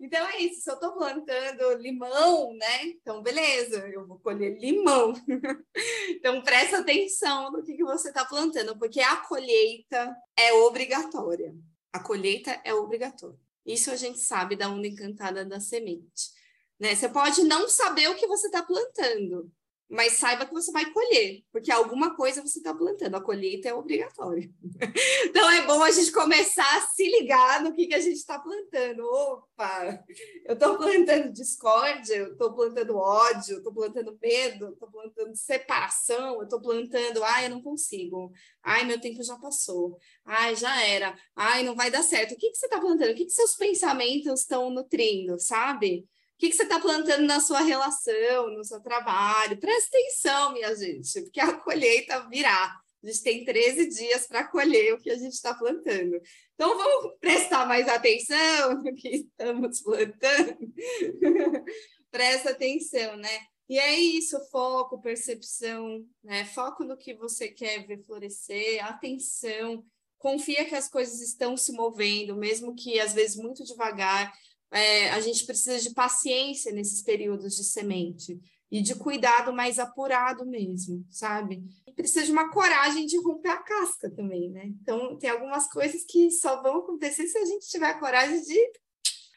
então 0.00 0.26
é 0.26 0.38
isso, 0.38 0.62
se 0.62 0.70
eu 0.70 0.74
estou 0.74 0.94
plantando 0.94 1.74
limão, 1.74 2.54
né? 2.56 2.84
Então, 2.84 3.22
beleza, 3.22 3.86
eu 3.88 4.06
vou 4.06 4.18
colher 4.18 4.58
limão. 4.58 5.12
então, 6.08 6.42
presta 6.42 6.78
atenção 6.78 7.52
no 7.52 7.62
que, 7.62 7.74
que 7.74 7.84
você 7.84 8.08
está 8.08 8.24
plantando, 8.24 8.78
porque 8.78 9.00
a 9.00 9.16
colheita 9.16 10.16
é 10.34 10.54
obrigatória. 10.54 11.54
A 11.92 12.00
colheita 12.00 12.58
é 12.64 12.72
obrigatória. 12.72 13.38
Isso 13.66 13.90
a 13.90 13.96
gente 13.96 14.18
sabe 14.18 14.56
da 14.56 14.70
onda 14.70 14.88
encantada 14.88 15.44
da 15.44 15.60
semente. 15.60 16.32
Né? 16.80 16.94
Você 16.94 17.08
pode 17.08 17.44
não 17.44 17.68
saber 17.68 18.08
o 18.08 18.16
que 18.16 18.26
você 18.26 18.46
está 18.46 18.62
plantando, 18.62 19.52
mas 19.88 20.14
saiba 20.14 20.46
que 20.46 20.52
você 20.52 20.72
vai 20.72 20.90
colher, 20.90 21.42
porque 21.52 21.70
alguma 21.70 22.16
coisa 22.16 22.42
você 22.42 22.58
está 22.58 22.74
plantando, 22.74 23.14
a 23.14 23.20
colheita 23.20 23.68
é 23.68 23.74
obrigatória. 23.74 24.50
então 25.26 25.50
é 25.50 25.66
bom 25.66 25.82
a 25.82 25.90
gente 25.90 26.10
começar 26.10 26.78
a 26.78 26.80
se 26.88 27.06
ligar 27.08 27.62
no 27.62 27.74
que, 27.74 27.86
que 27.86 27.94
a 27.94 28.00
gente 28.00 28.16
está 28.16 28.38
plantando. 28.38 29.04
Opa, 29.04 30.04
eu 30.46 30.54
estou 30.54 30.76
plantando 30.78 31.32
discórdia, 31.32 32.16
eu 32.16 32.32
estou 32.32 32.54
plantando 32.54 32.96
ódio, 32.96 33.54
eu 33.54 33.58
estou 33.58 33.74
plantando 33.74 34.18
medo, 34.20 34.70
estou 34.70 34.90
plantando 34.90 35.36
separação, 35.36 36.36
eu 36.36 36.44
estou 36.44 36.60
plantando, 36.60 37.22
ai, 37.22 37.46
eu 37.46 37.50
não 37.50 37.62
consigo, 37.62 38.32
ai, 38.62 38.84
meu 38.84 39.00
tempo 39.00 39.22
já 39.22 39.36
passou, 39.36 39.98
ai, 40.24 40.56
já 40.56 40.82
era, 40.82 41.14
ai, 41.36 41.62
não 41.62 41.74
vai 41.74 41.90
dar 41.90 42.02
certo. 42.02 42.32
O 42.32 42.36
que, 42.36 42.50
que 42.50 42.56
você 42.56 42.66
está 42.66 42.80
plantando? 42.80 43.10
O 43.10 43.14
que, 43.14 43.26
que 43.26 43.32
seus 43.32 43.54
pensamentos 43.54 44.40
estão 44.40 44.70
nutrindo, 44.70 45.38
sabe? 45.38 46.08
O 46.34 46.38
que, 46.38 46.50
que 46.50 46.56
você 46.56 46.64
está 46.64 46.80
plantando 46.80 47.24
na 47.24 47.40
sua 47.40 47.60
relação, 47.60 48.50
no 48.50 48.64
seu 48.64 48.80
trabalho? 48.80 49.58
Presta 49.58 49.96
atenção, 49.96 50.52
minha 50.52 50.74
gente, 50.74 51.22
porque 51.22 51.40
a 51.40 51.52
colheita 51.52 52.28
virá. 52.28 52.76
A 53.02 53.06
gente 53.06 53.22
tem 53.22 53.44
13 53.44 53.88
dias 53.88 54.26
para 54.26 54.48
colher 54.48 54.94
o 54.94 54.98
que 54.98 55.10
a 55.10 55.16
gente 55.16 55.34
está 55.34 55.54
plantando. 55.54 56.20
Então, 56.54 56.76
vamos 56.76 57.18
prestar 57.20 57.66
mais 57.66 57.86
atenção 57.86 58.82
no 58.82 58.94
que 58.94 59.08
estamos 59.08 59.80
plantando? 59.82 60.56
Presta 62.10 62.50
atenção, 62.50 63.16
né? 63.16 63.40
E 63.68 63.78
é 63.78 63.94
isso, 63.98 64.38
foco, 64.50 65.00
percepção, 65.00 66.04
né? 66.22 66.44
Foco 66.46 66.82
no 66.82 66.96
que 66.96 67.14
você 67.14 67.48
quer 67.48 67.86
ver 67.86 68.02
florescer, 68.04 68.84
atenção, 68.84 69.84
confia 70.18 70.64
que 70.64 70.74
as 70.74 70.88
coisas 70.88 71.20
estão 71.20 71.56
se 71.56 71.72
movendo, 71.72 72.34
mesmo 72.34 72.74
que 72.74 72.98
às 72.98 73.12
vezes 73.12 73.36
muito 73.36 73.62
devagar 73.62 74.32
é, 74.74 75.10
a 75.10 75.20
gente 75.20 75.46
precisa 75.46 75.78
de 75.78 75.94
paciência 75.94 76.72
nesses 76.72 77.00
períodos 77.00 77.54
de 77.54 77.62
semente 77.62 78.40
e 78.70 78.82
de 78.82 78.96
cuidado 78.96 79.52
mais 79.52 79.78
apurado 79.78 80.44
mesmo, 80.44 81.06
sabe? 81.08 81.62
E 81.86 81.92
precisa 81.92 82.26
de 82.26 82.32
uma 82.32 82.50
coragem 82.50 83.06
de 83.06 83.16
romper 83.18 83.50
a 83.50 83.62
casca 83.62 84.10
também, 84.10 84.50
né? 84.50 84.64
Então, 84.82 85.16
tem 85.16 85.30
algumas 85.30 85.70
coisas 85.70 86.02
que 86.04 86.28
só 86.32 86.60
vão 86.60 86.78
acontecer 86.78 87.28
se 87.28 87.38
a 87.38 87.44
gente 87.44 87.68
tiver 87.68 87.86
a 87.86 88.00
coragem 88.00 88.42
de 88.42 88.72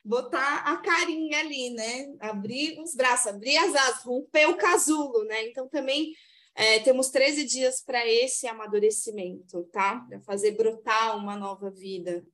botar 0.03 0.63
a 0.65 0.77
carinha 0.77 1.39
ali, 1.39 1.69
né? 1.69 2.07
Abrir 2.19 2.79
os 2.81 2.95
braços, 2.95 3.27
abrir 3.27 3.57
as 3.57 3.75
asas, 3.75 4.03
romper 4.03 4.47
o 4.47 4.57
casulo, 4.57 5.23
né? 5.25 5.47
Então, 5.47 5.69
também 5.69 6.13
é, 6.55 6.79
temos 6.79 7.09
13 7.09 7.43
dias 7.43 7.83
para 7.83 8.07
esse 8.07 8.47
amadurecimento, 8.47 9.65
tá? 9.71 10.03
Para 10.09 10.19
fazer 10.21 10.53
brotar 10.53 11.15
uma 11.15 11.37
nova 11.37 11.69
vida. 11.69 12.25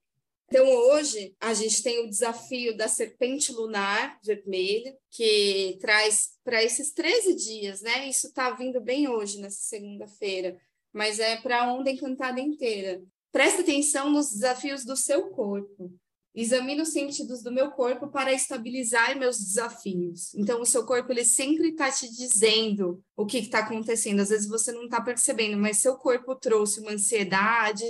Então, 0.54 0.68
hoje, 0.68 1.36
a 1.40 1.52
gente 1.56 1.82
tem 1.82 2.06
o 2.06 2.08
desafio 2.08 2.78
da 2.78 2.88
serpente 2.88 3.52
lunar 3.52 4.20
vermelha, 4.24 4.96
que 5.10 5.80
traz 5.82 6.34
para 6.44 6.64
esses 6.64 6.94
13 6.94 7.34
dias, 7.34 7.82
né? 7.82 8.08
Isso 8.08 8.28
está 8.28 8.52
vindo 8.52 8.80
bem 8.80 9.08
hoje, 9.08 9.42
nessa 9.42 9.64
segunda-feira, 9.64 10.56
mas 10.94 11.18
é 11.18 11.38
para 11.38 11.64
a 11.64 11.74
onda 11.74 11.90
encantada 11.90 12.40
inteira. 12.40 13.02
Presta 13.32 13.64
atenção 13.64 14.12
nos 14.12 14.30
desafios 14.30 14.86
do 14.86 14.96
seu 14.96 15.32
corpo. 15.32 15.92
Examine 16.36 16.84
os 16.84 16.90
sentidos 16.90 17.42
do 17.42 17.52
meu 17.52 17.72
corpo 17.72 18.10
para 18.10 18.32
estabilizar 18.32 19.18
meus 19.18 19.40
desafios. 19.40 20.36
Então, 20.36 20.62
o 20.62 20.68
seu 20.68 20.86
corpo 20.86 21.12
ele 21.12 21.26
sempre 21.26 21.70
está 21.70 21.92
te 21.92 22.08
dizendo 22.12 23.04
o 23.18 23.26
que 23.26 23.40
está 23.40 23.60
acontecendo. 23.60 24.20
Às 24.20 24.30
vezes 24.30 24.48
você 24.48 24.72
não 24.72 24.84
está 24.84 25.02
percebendo, 25.02 25.58
mas 25.58 25.80
seu 25.80 25.96
corpo 25.96 26.36
trouxe 26.36 26.80
uma 26.80 26.92
ansiedade, 26.92 27.84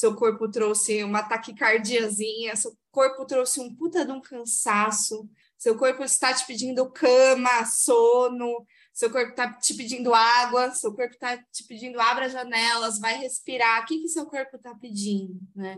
seu 0.00 0.16
corpo 0.16 0.50
trouxe 0.50 1.04
uma 1.04 1.22
taquicardiazinha, 1.22 2.56
seu 2.56 2.74
corpo 2.90 3.26
trouxe 3.26 3.60
um 3.60 3.74
puta 3.74 4.02
de 4.02 4.10
um 4.10 4.18
cansaço, 4.18 5.28
seu 5.58 5.76
corpo 5.76 6.02
está 6.02 6.32
te 6.32 6.46
pedindo 6.46 6.90
cama, 6.90 7.66
sono, 7.66 8.66
seu 8.94 9.10
corpo 9.10 9.28
está 9.28 9.52
te 9.52 9.74
pedindo 9.74 10.14
água, 10.14 10.70
seu 10.70 10.94
corpo 10.94 11.12
está 11.12 11.36
te 11.36 11.64
pedindo 11.64 12.00
abra 12.00 12.30
janelas, 12.30 12.98
vai 12.98 13.18
respirar. 13.18 13.82
O 13.82 13.86
que, 13.86 14.00
que 14.00 14.08
seu 14.08 14.24
corpo 14.24 14.56
está 14.56 14.74
pedindo? 14.74 15.38
Né? 15.54 15.76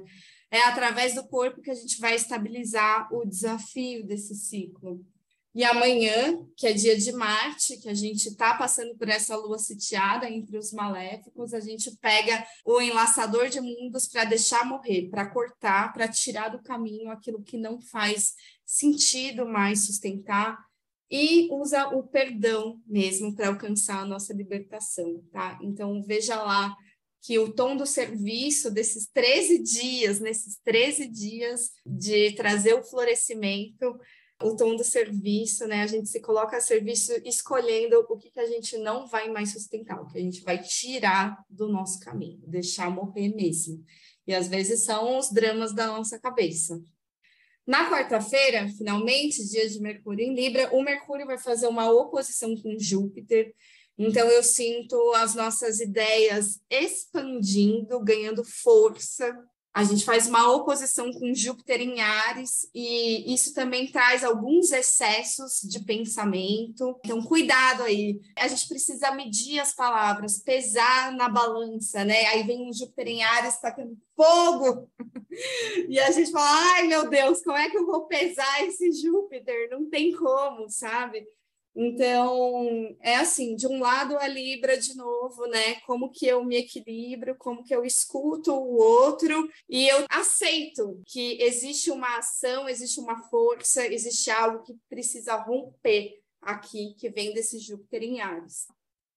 É 0.53 0.61
através 0.61 1.17
do 1.17 1.27
corpo 1.27 1.61
que 1.61 1.73
a 1.73 1.75
gente 1.75 1.99
vai 1.99 2.15
estabilizar 2.15 3.13
o 3.13 3.27
desafio 3.27 4.07
desse 4.07 4.37
ciclo. 4.37 5.05
E 5.55 5.65
amanhã, 5.65 6.47
que 6.57 6.67
é 6.67 6.73
dia 6.73 6.97
de 6.97 7.13
Marte, 7.13 7.77
que 7.77 7.89
a 7.89 7.95
gente 7.95 8.29
está 8.29 8.55
passando 8.55 8.97
por 8.97 9.09
essa 9.09 9.37
lua 9.37 9.59
sitiada 9.59 10.29
entre 10.29 10.57
os 10.57 10.73
maléficos, 10.73 11.53
a 11.53 11.61
gente 11.61 11.95
pega 11.99 12.47
o 12.65 12.81
enlaçador 12.81 13.49
de 13.51 13.61
mundos 13.61 14.09
para 14.09 14.25
deixar 14.25 14.65
morrer, 14.65 15.11
para 15.11 15.29
cortar, 15.29 15.93
para 15.93 16.09
tirar 16.09 16.49
do 16.49 16.63
caminho 16.63 17.11
aquilo 17.11 17.43
que 17.43 17.59
não 17.59 17.79
faz 17.83 18.33
sentido 18.65 19.47
mais 19.47 19.85
sustentar 19.85 20.59
e 21.11 21.47
usa 21.53 21.89
o 21.89 22.03
perdão 22.05 22.81
mesmo 22.87 23.35
para 23.35 23.49
alcançar 23.49 23.99
a 23.99 24.07
nossa 24.07 24.33
libertação, 24.33 25.23
tá? 25.31 25.59
Então 25.61 26.03
veja 26.03 26.43
lá 26.43 26.75
que 27.21 27.39
o 27.39 27.53
tom 27.53 27.77
do 27.77 27.85
serviço 27.85 28.71
desses 28.71 29.07
13 29.13 29.63
dias, 29.63 30.19
nesses 30.19 30.59
13 30.65 31.07
dias 31.09 31.71
de 31.85 32.33
trazer 32.33 32.73
o 32.73 32.83
florescimento, 32.83 33.95
o 34.45 34.57
tom 34.57 34.77
do 34.77 34.85
serviço, 34.85 35.67
né? 35.67 35.83
A 35.83 35.87
gente 35.87 36.09
se 36.09 36.21
coloca 36.21 36.57
a 36.57 36.61
serviço 36.61 37.13
escolhendo 37.25 38.05
o 38.09 38.17
que, 38.17 38.31
que 38.31 38.41
a 38.41 38.47
gente 38.47 38.77
não 38.79 39.07
vai 39.07 39.29
mais 39.31 39.53
sustentar, 39.53 40.01
o 40.01 40.07
que 40.07 40.19
a 40.19 40.21
gente 40.21 40.43
vai 40.43 40.63
tirar 40.63 41.45
do 41.49 41.69
nosso 41.69 42.01
caminho, 42.01 42.41
deixar 42.47 42.91
morrer 42.91 43.35
mesmo. 43.35 43.85
E 44.27 44.35
às 44.35 44.49
vezes 44.49 44.85
são 44.85 45.19
os 45.19 45.31
dramas 45.31 45.75
da 45.75 45.87
nossa 45.87 46.19
cabeça. 46.19 46.81
Na 47.67 47.89
quarta-feira, 47.89 48.69
finalmente, 48.77 49.49
dia 49.49 49.69
de 49.69 49.81
Mercúrio 49.81 50.25
em 50.25 50.35
Libra, 50.35 50.75
o 50.75 50.83
Mercúrio 50.83 51.27
vai 51.27 51.39
fazer 51.39 51.69
uma 51.69 51.91
oposição 51.91 52.57
com 52.57 52.79
Júpiter. 52.79 53.55
Então, 53.97 54.29
eu 54.29 54.43
sinto 54.43 55.13
as 55.15 55.35
nossas 55.35 55.79
ideias 55.79 56.61
expandindo, 56.69 58.01
ganhando 58.01 58.45
força, 58.45 59.33
a 59.75 59.85
gente 59.85 60.05
faz 60.05 60.27
uma 60.27 60.53
oposição 60.53 61.11
com 61.13 61.35
Júpiter 61.35 61.81
em 61.81 62.01
Ares 62.01 62.69
e 62.75 63.33
isso 63.33 63.55
também 63.55 63.91
traz 63.91 64.23
alguns 64.23 64.71
excessos 64.71 65.61
de 65.63 65.81
pensamento. 65.81 67.01
Então, 67.03 67.23
cuidado 67.23 67.83
aí. 67.83 68.21
A 68.37 68.47
gente 68.49 68.69
precisa 68.69 69.13
medir 69.13 69.61
as 69.61 69.75
palavras, 69.75 70.39
pesar 70.39 71.13
na 71.13 71.29
balança, 71.29 72.05
né? 72.05 72.27
Aí 72.27 72.43
vem 72.43 72.69
um 72.69 72.73
Júpiter 72.73 73.09
em 73.09 73.23
Ares 73.23 73.59
tacando 73.59 73.97
fogo. 74.15 74.91
e 75.89 75.99
a 75.99 76.11
gente 76.11 76.31
fala: 76.31 76.75
"Ai, 76.75 76.87
meu 76.87 77.09
Deus, 77.09 77.43
como 77.43 77.57
é 77.57 77.71
que 77.71 77.79
eu 77.79 77.87
vou 77.87 78.07
pesar 78.07 78.65
esse 78.67 78.93
Júpiter? 78.93 79.71
Não 79.71 79.89
tem 79.89 80.13
como, 80.13 80.69
sabe?" 80.69 81.27
Então, 81.75 82.95
é 83.01 83.17
assim, 83.17 83.57
de 83.57 83.67
um 83.67 83.81
lado 83.81 84.19
a 84.19 84.29
Libra 84.29 84.79
de 84.79 84.95
novo, 84.95 85.47
né? 85.47 85.81
Como 85.87 86.11
que 86.11 86.27
eu 86.27 86.45
me 86.45 86.57
equilibro, 86.57 87.35
como 87.37 87.65
que 87.65 87.75
eu 87.75 87.83
escuto 87.85 88.53
o 88.53 88.77
outro 88.77 89.49
e 89.69 89.89
eu 89.89 90.05
aceito 90.11 91.01
que 91.07 91.43
existe 91.43 91.91
uma 91.91 92.19
ação, 92.19 92.69
existe 92.69 93.01
uma 93.01 93.17
força, 93.29 93.87
existe 93.87 94.31
algo 94.31 94.63
que 94.63 94.77
precisa 94.89 95.35
romper 95.37 96.21
aqui, 96.43 96.95
que 96.99 97.09
vem 97.09 97.33
desse 97.33 97.59
Júpiter 97.59 98.03
em 98.03 98.21
Ares. 98.21 98.67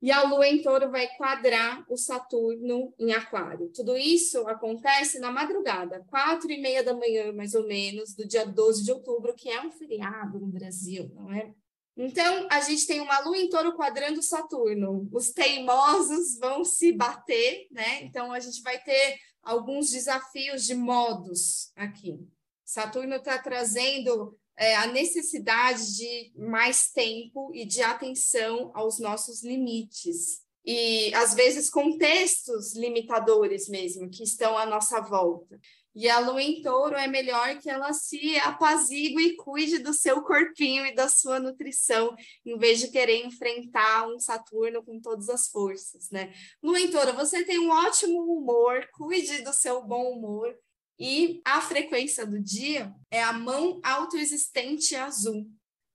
E 0.02 0.12
a 0.12 0.24
Lua 0.24 0.48
em 0.48 0.62
Touro 0.62 0.92
vai 0.92 1.08
quadrar 1.18 1.84
o 1.90 1.98
Saturno 1.98 2.94
em 3.00 3.12
Aquário. 3.12 3.72
Tudo 3.74 3.98
isso 3.98 4.48
acontece 4.48 5.20
na 5.20 5.32
madrugada, 5.32 6.06
quatro 6.10 6.52
e 6.52 6.62
meia 6.62 6.84
da 6.84 6.94
manhã, 6.94 7.34
mais 7.34 7.56
ou 7.56 7.66
menos, 7.66 8.14
do 8.14 8.26
dia 8.26 8.46
12 8.46 8.84
de 8.84 8.92
outubro, 8.92 9.34
que 9.34 9.50
é 9.50 9.66
um 9.66 9.72
feriado 9.72 10.40
no 10.40 10.48
Brasil, 10.48 11.12
não 11.16 11.34
é? 11.34 11.52
Então, 11.98 12.48
a 12.52 12.60
gente 12.60 12.86
tem 12.86 13.00
uma 13.00 13.20
lua 13.20 13.38
em 13.38 13.50
touro 13.50 13.74
quadrando 13.76 14.22
Saturno. 14.22 15.08
Os 15.14 15.32
teimosos 15.32 16.38
vão 16.38 16.66
se 16.66 16.92
bater, 16.92 17.68
né? 17.72 18.04
Então, 18.04 18.34
a 18.34 18.40
gente 18.40 18.62
vai 18.62 18.78
ter 18.84 19.18
alguns 19.42 19.90
desafios 19.92 20.66
de 20.66 20.76
modos 20.76 21.72
aqui. 21.76 22.20
Saturno 22.66 23.16
está 23.16 23.38
trazendo 23.38 24.38
é, 24.58 24.76
a 24.76 24.88
necessidade 24.88 25.96
de 25.96 26.34
mais 26.36 26.92
tempo 26.92 27.52
e 27.54 27.66
de 27.66 27.82
atenção 27.82 28.72
aos 28.74 29.00
nossos 29.00 29.42
limites. 29.44 30.44
E, 30.66 31.14
às 31.14 31.34
vezes, 31.34 31.70
contextos 31.70 32.76
limitadores 32.76 33.70
mesmo, 33.70 34.10
que 34.10 34.24
estão 34.24 34.58
à 34.58 34.66
nossa 34.66 35.00
volta. 35.00 35.60
E 35.96 36.10
a 36.10 36.20
lua 36.20 36.42
em 36.42 36.62
touro 36.62 36.96
é 36.96 37.08
melhor 37.08 37.58
que 37.60 37.70
ela 37.70 37.94
se 37.94 38.38
apazigue 38.40 39.22
e 39.22 39.36
cuide 39.38 39.80
do 39.80 39.94
seu 39.94 40.22
corpinho 40.22 40.86
e 40.86 40.94
da 40.94 41.08
sua 41.08 41.40
nutrição, 41.40 42.14
em 42.46 42.58
vez 42.58 42.80
de 42.80 42.90
querer 42.90 43.26
enfrentar 43.26 44.06
um 44.08 44.20
Saturno 44.20 44.84
com 44.84 45.00
todas 45.00 45.30
as 45.30 45.48
forças, 45.48 46.10
né? 46.12 46.34
Lua 46.62 46.80
em 46.80 46.92
touro, 46.92 47.14
você 47.14 47.46
tem 47.46 47.60
um 47.60 47.70
ótimo 47.70 48.20
humor, 48.24 48.86
cuide 48.94 49.42
do 49.42 49.54
seu 49.54 49.82
bom 49.82 50.12
humor. 50.12 50.54
E 51.00 51.42
a 51.44 51.62
frequência 51.62 52.26
do 52.26 52.42
dia 52.42 52.94
é 53.10 53.22
a 53.22 53.34
mão 53.34 53.80
autoexistente 53.84 54.96
azul. 54.96 55.46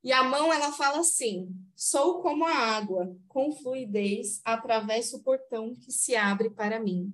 E 0.03 0.13
a 0.13 0.23
mão, 0.23 0.53
ela 0.53 0.73
fala 0.73 1.01
assim: 1.01 1.49
sou 1.77 2.23
como 2.23 2.45
a 2.47 2.55
água, 2.55 3.15
com 3.29 3.53
fluidez, 3.53 4.41
atravesso 4.45 5.19
o 5.19 5.23
portão 5.23 5.75
que 5.75 5.93
se 5.93 6.17
abre 6.17 6.51
para 6.51 6.81
mim. 6.81 7.13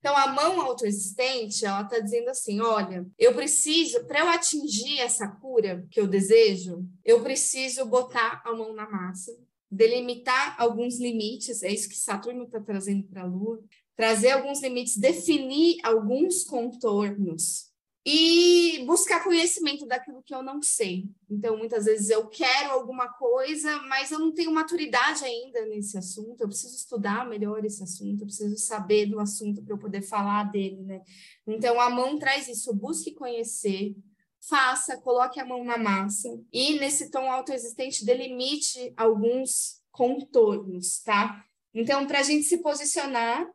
Então, 0.00 0.16
a 0.16 0.28
mão 0.28 0.60
autoexistente, 0.62 1.64
ela 1.64 1.82
está 1.82 1.98
dizendo 1.98 2.30
assim: 2.30 2.60
olha, 2.60 3.06
eu 3.18 3.34
preciso, 3.34 4.04
para 4.06 4.20
eu 4.20 4.28
atingir 4.28 4.98
essa 4.98 5.28
cura 5.28 5.86
que 5.90 6.00
eu 6.00 6.06
desejo, 6.06 6.84
eu 7.04 7.22
preciso 7.22 7.84
botar 7.84 8.42
a 8.44 8.52
mão 8.52 8.72
na 8.72 8.88
massa, 8.88 9.30
delimitar 9.70 10.56
alguns 10.58 10.98
limites, 10.98 11.62
é 11.62 11.70
isso 11.70 11.88
que 11.88 11.96
Saturno 11.96 12.44
está 12.44 12.60
trazendo 12.60 13.04
para 13.04 13.22
a 13.22 13.26
Lua, 13.26 13.62
trazer 13.94 14.30
alguns 14.30 14.62
limites, 14.62 14.96
definir 14.96 15.76
alguns 15.84 16.44
contornos 16.44 17.69
e 18.04 18.82
buscar 18.86 19.22
conhecimento 19.22 19.86
daquilo 19.86 20.22
que 20.22 20.34
eu 20.34 20.42
não 20.42 20.62
sei. 20.62 21.04
Então, 21.28 21.56
muitas 21.56 21.84
vezes 21.84 22.08
eu 22.08 22.26
quero 22.28 22.70
alguma 22.70 23.08
coisa, 23.12 23.76
mas 23.82 24.10
eu 24.10 24.18
não 24.18 24.32
tenho 24.32 24.50
maturidade 24.52 25.24
ainda 25.24 25.66
nesse 25.66 25.98
assunto. 25.98 26.40
Eu 26.40 26.48
preciso 26.48 26.74
estudar 26.74 27.28
melhor 27.28 27.64
esse 27.64 27.82
assunto, 27.82 28.22
eu 28.22 28.26
preciso 28.26 28.56
saber 28.56 29.06
do 29.06 29.20
assunto 29.20 29.62
para 29.62 29.74
eu 29.74 29.78
poder 29.78 30.02
falar 30.02 30.44
dele, 30.50 30.82
né? 30.82 31.02
Então, 31.46 31.78
a 31.80 31.90
mão 31.90 32.18
traz 32.18 32.48
isso, 32.48 32.74
busque 32.74 33.12
conhecer, 33.12 33.94
faça, 34.40 34.96
coloque 34.96 35.38
a 35.38 35.44
mão 35.44 35.62
na 35.62 35.76
massa 35.76 36.28
e 36.50 36.78
nesse 36.78 37.10
tom 37.10 37.30
autoexistente 37.30 38.04
delimite 38.04 38.94
alguns 38.96 39.80
contornos, 39.90 41.02
tá? 41.02 41.44
Então, 41.74 42.06
para 42.06 42.20
a 42.20 42.22
gente 42.22 42.44
se 42.44 42.58
posicionar 42.58 43.46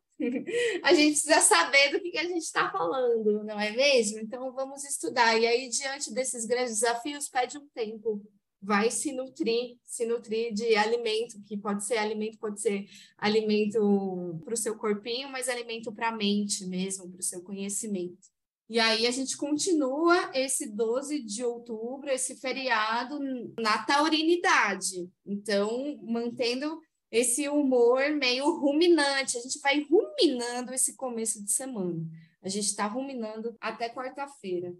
a 0.83 0.93
gente 0.93 1.21
precisa 1.21 1.41
saber 1.41 1.91
do 1.91 1.99
que, 1.99 2.17
a 2.17 2.23
gente 2.23 2.43
está 2.43 2.71
falando, 2.71 3.43
não 3.43 3.59
é 3.59 3.71
mesmo? 3.71 4.19
Então 4.19 4.53
vamos 4.53 4.83
estudar. 4.83 5.37
E 5.39 5.45
aí, 5.45 5.69
diante 5.69 6.13
desses 6.13 6.45
grandes 6.45 6.79
desafios, 6.79 7.29
pede 7.29 7.57
um 7.57 7.67
tempo. 7.73 8.23
Vai 8.61 8.89
se 8.89 9.11
nutrir, 9.11 9.77
se 9.85 10.05
nutrir 10.05 10.51
de 10.53 10.75
alimento, 10.75 11.41
que 11.45 11.55
pode 11.55 11.85
ser 11.85 11.97
alimento, 11.97 12.39
pode 12.39 12.59
ser 12.59 12.85
alimento 13.17 14.39
para 14.43 14.53
o 14.53 14.57
seu 14.57 14.75
corpinho, 14.75 15.29
mas 15.29 15.49
alimento 15.49 15.93
para 15.93 16.09
a 16.09 16.15
mente 16.15 16.65
mesmo, 16.65 17.11
para 17.11 17.19
o 17.19 17.23
seu 17.23 17.43
conhecimento. 17.43 18.33
E 18.67 18.79
aí 18.79 19.05
a 19.05 19.11
gente 19.11 19.37
continua 19.37 20.31
esse 20.33 20.67
12 20.67 21.21
de 21.21 21.43
outubro, 21.43 22.09
esse 22.09 22.35
feriado 22.37 23.19
na 23.59 23.85
taurinidade. 23.85 25.07
Então, 25.23 25.99
mantendo 26.01 26.79
esse 27.15 27.47
humor 27.47 28.09
meio 28.11 28.59
ruminante. 28.59 29.37
A 29.37 29.41
gente 29.41 29.59
vai 29.59 29.79
ruminando 29.81 30.73
esse 30.73 30.97
começo 30.97 31.41
de 31.41 31.49
semana. 31.49 32.05
A 32.41 32.49
gente 32.49 32.65
está 32.65 32.87
ruminando 32.87 33.55
até 33.61 33.87
quarta-feira. 33.87 34.75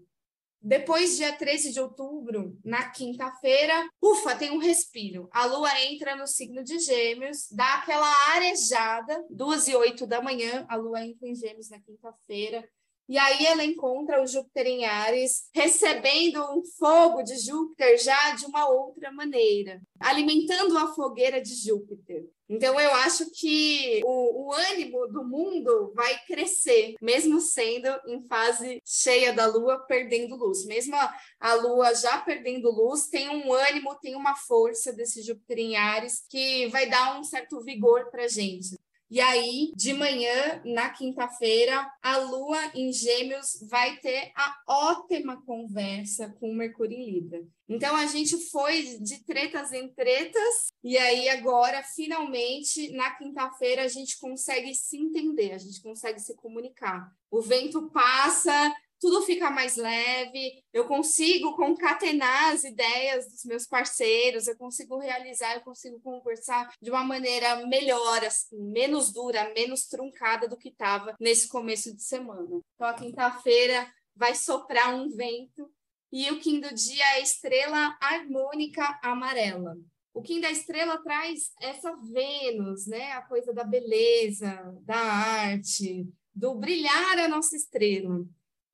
Depois, 0.60 1.16
dia 1.16 1.32
13 1.34 1.72
de 1.72 1.80
outubro, 1.80 2.58
na 2.62 2.90
quinta-feira, 2.90 3.88
ufa, 4.02 4.36
tem 4.36 4.50
um 4.50 4.58
respiro. 4.58 5.28
A 5.32 5.46
lua 5.46 5.80
entra 5.82 6.14
no 6.14 6.26
signo 6.26 6.62
de 6.62 6.78
Gêmeos, 6.78 7.48
dá 7.52 7.76
aquela 7.76 8.12
arejada, 8.34 9.24
duas 9.30 9.66
e 9.68 9.74
oito 9.74 10.06
da 10.06 10.20
manhã, 10.20 10.66
a 10.68 10.76
lua 10.76 11.06
entra 11.06 11.28
em 11.28 11.34
Gêmeos 11.34 11.70
na 11.70 11.80
quinta-feira. 11.80 12.68
E 13.08 13.16
aí 13.18 13.46
ela 13.46 13.64
encontra 13.64 14.20
o 14.20 14.26
Júpiter 14.26 14.66
em 14.66 14.84
Ares, 14.84 15.48
recebendo 15.54 16.42
um 16.52 16.62
fogo 16.78 17.22
de 17.22 17.36
Júpiter 17.38 17.98
já 17.98 18.32
de 18.32 18.46
uma 18.46 18.68
outra 18.68 19.12
maneira, 19.12 19.80
alimentando 20.00 20.76
a 20.76 20.92
fogueira 20.92 21.40
de 21.40 21.54
Júpiter. 21.54 22.24
Então, 22.48 22.78
eu 22.78 22.94
acho 22.94 23.28
que 23.32 24.00
o, 24.04 24.46
o, 24.46 24.52
ânimo 24.52 25.08
do 25.08 25.24
mundo 25.24 25.92
vai 25.94 26.16
crescer, 26.26 26.94
mesmo 27.02 27.40
sendo 27.40 27.88
em 28.06 28.22
fase 28.22 28.80
cheia 28.84 29.32
da 29.32 29.46
Lua, 29.46 29.80
perdendo 29.80 30.36
luz. 30.36 30.64
Mesmo 30.64 30.94
a, 30.94 31.14
a 31.40 31.54
Lua 31.54 31.92
já 31.92 32.18
perdendo 32.18 32.70
luz, 32.70 33.08
tem 33.08 33.28
um 33.28 33.52
ânimo, 33.52 33.96
tem 33.96 34.14
uma 34.14 34.36
força 34.36 34.92
desse 34.92 35.22
Júpiter 35.22 35.58
em 35.58 35.76
Ares 35.76 36.24
que 36.30 36.68
vai 36.68 36.88
dar 36.88 37.18
um 37.18 37.24
certo 37.24 37.60
vigor 37.62 38.10
para 38.10 38.28
gente. 38.28 38.76
E 39.08 39.20
aí, 39.20 39.72
de 39.76 39.92
manhã, 39.92 40.60
na 40.64 40.90
quinta-feira, 40.90 41.88
a 42.02 42.16
Lua 42.18 42.58
em 42.74 42.92
Gêmeos 42.92 43.58
vai 43.70 43.96
ter 43.98 44.32
a 44.34 44.56
ótima 44.66 45.40
conversa 45.42 46.34
com 46.40 46.52
Mercúrio 46.52 46.98
em 46.98 47.10
Libra. 47.12 47.40
Então, 47.68 47.94
a 47.94 48.06
gente 48.06 48.36
foi 48.50 48.98
de 49.00 49.24
tretas 49.24 49.72
em 49.72 49.88
tretas, 49.92 50.72
e 50.82 50.98
aí 50.98 51.28
agora, 51.28 51.82
finalmente, 51.82 52.90
na 52.92 53.12
quinta-feira, 53.12 53.82
a 53.82 53.88
gente 53.88 54.18
consegue 54.18 54.74
se 54.74 54.96
entender, 54.96 55.52
a 55.52 55.58
gente 55.58 55.80
consegue 55.80 56.18
se 56.18 56.34
comunicar. 56.34 57.08
O 57.30 57.40
vento 57.40 57.88
passa, 57.90 58.74
tudo 59.00 59.22
fica 59.22 59.50
mais 59.50 59.76
leve, 59.76 60.62
eu 60.72 60.86
consigo 60.86 61.54
concatenar 61.56 62.52
as 62.52 62.64
ideias 62.64 63.30
dos 63.30 63.44
meus 63.44 63.66
parceiros, 63.66 64.46
eu 64.46 64.56
consigo 64.56 64.98
realizar, 64.98 65.54
eu 65.54 65.60
consigo 65.60 66.00
conversar 66.00 66.70
de 66.80 66.90
uma 66.90 67.04
maneira 67.04 67.66
melhor, 67.66 68.24
assim, 68.24 68.56
menos 68.56 69.12
dura, 69.12 69.52
menos 69.54 69.86
truncada 69.86 70.48
do 70.48 70.56
que 70.56 70.68
estava 70.68 71.14
nesse 71.20 71.48
começo 71.48 71.94
de 71.94 72.02
semana. 72.02 72.60
Então, 72.74 72.86
a 72.86 72.94
quinta-feira 72.94 73.90
vai 74.14 74.34
soprar 74.34 74.94
um 74.94 75.08
vento 75.08 75.70
e 76.12 76.30
o 76.30 76.38
Kim 76.38 76.60
do 76.60 76.72
dia 76.74 77.04
é 77.16 77.22
estrela 77.22 77.96
harmônica 78.00 78.98
amarela. 79.02 79.76
O 80.14 80.22
Kim 80.22 80.40
da 80.40 80.50
estrela 80.50 80.96
traz 81.02 81.52
essa 81.60 81.94
Vênus, 81.96 82.86
né? 82.86 83.12
A 83.12 83.22
coisa 83.22 83.52
da 83.52 83.62
beleza, 83.62 84.74
da 84.80 84.96
arte, 84.96 86.08
do 86.34 86.54
brilhar 86.54 87.18
a 87.18 87.28
nossa 87.28 87.54
estrela. 87.54 88.24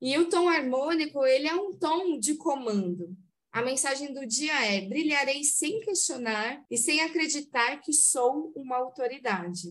E 0.03 0.17
o 0.17 0.27
tom 0.27 0.49
harmônico, 0.49 1.25
ele 1.25 1.47
é 1.47 1.55
um 1.55 1.71
tom 1.71 2.19
de 2.19 2.35
comando. 2.35 3.15
A 3.53 3.61
mensagem 3.61 4.13
do 4.13 4.27
dia 4.27 4.53
é: 4.65 4.81
brilharei 4.81 5.45
sem 5.45 5.79
questionar 5.79 6.61
e 6.69 6.77
sem 6.77 6.99
acreditar 6.99 7.79
que 7.79 7.93
sou 7.93 8.51
uma 8.53 8.75
autoridade. 8.75 9.69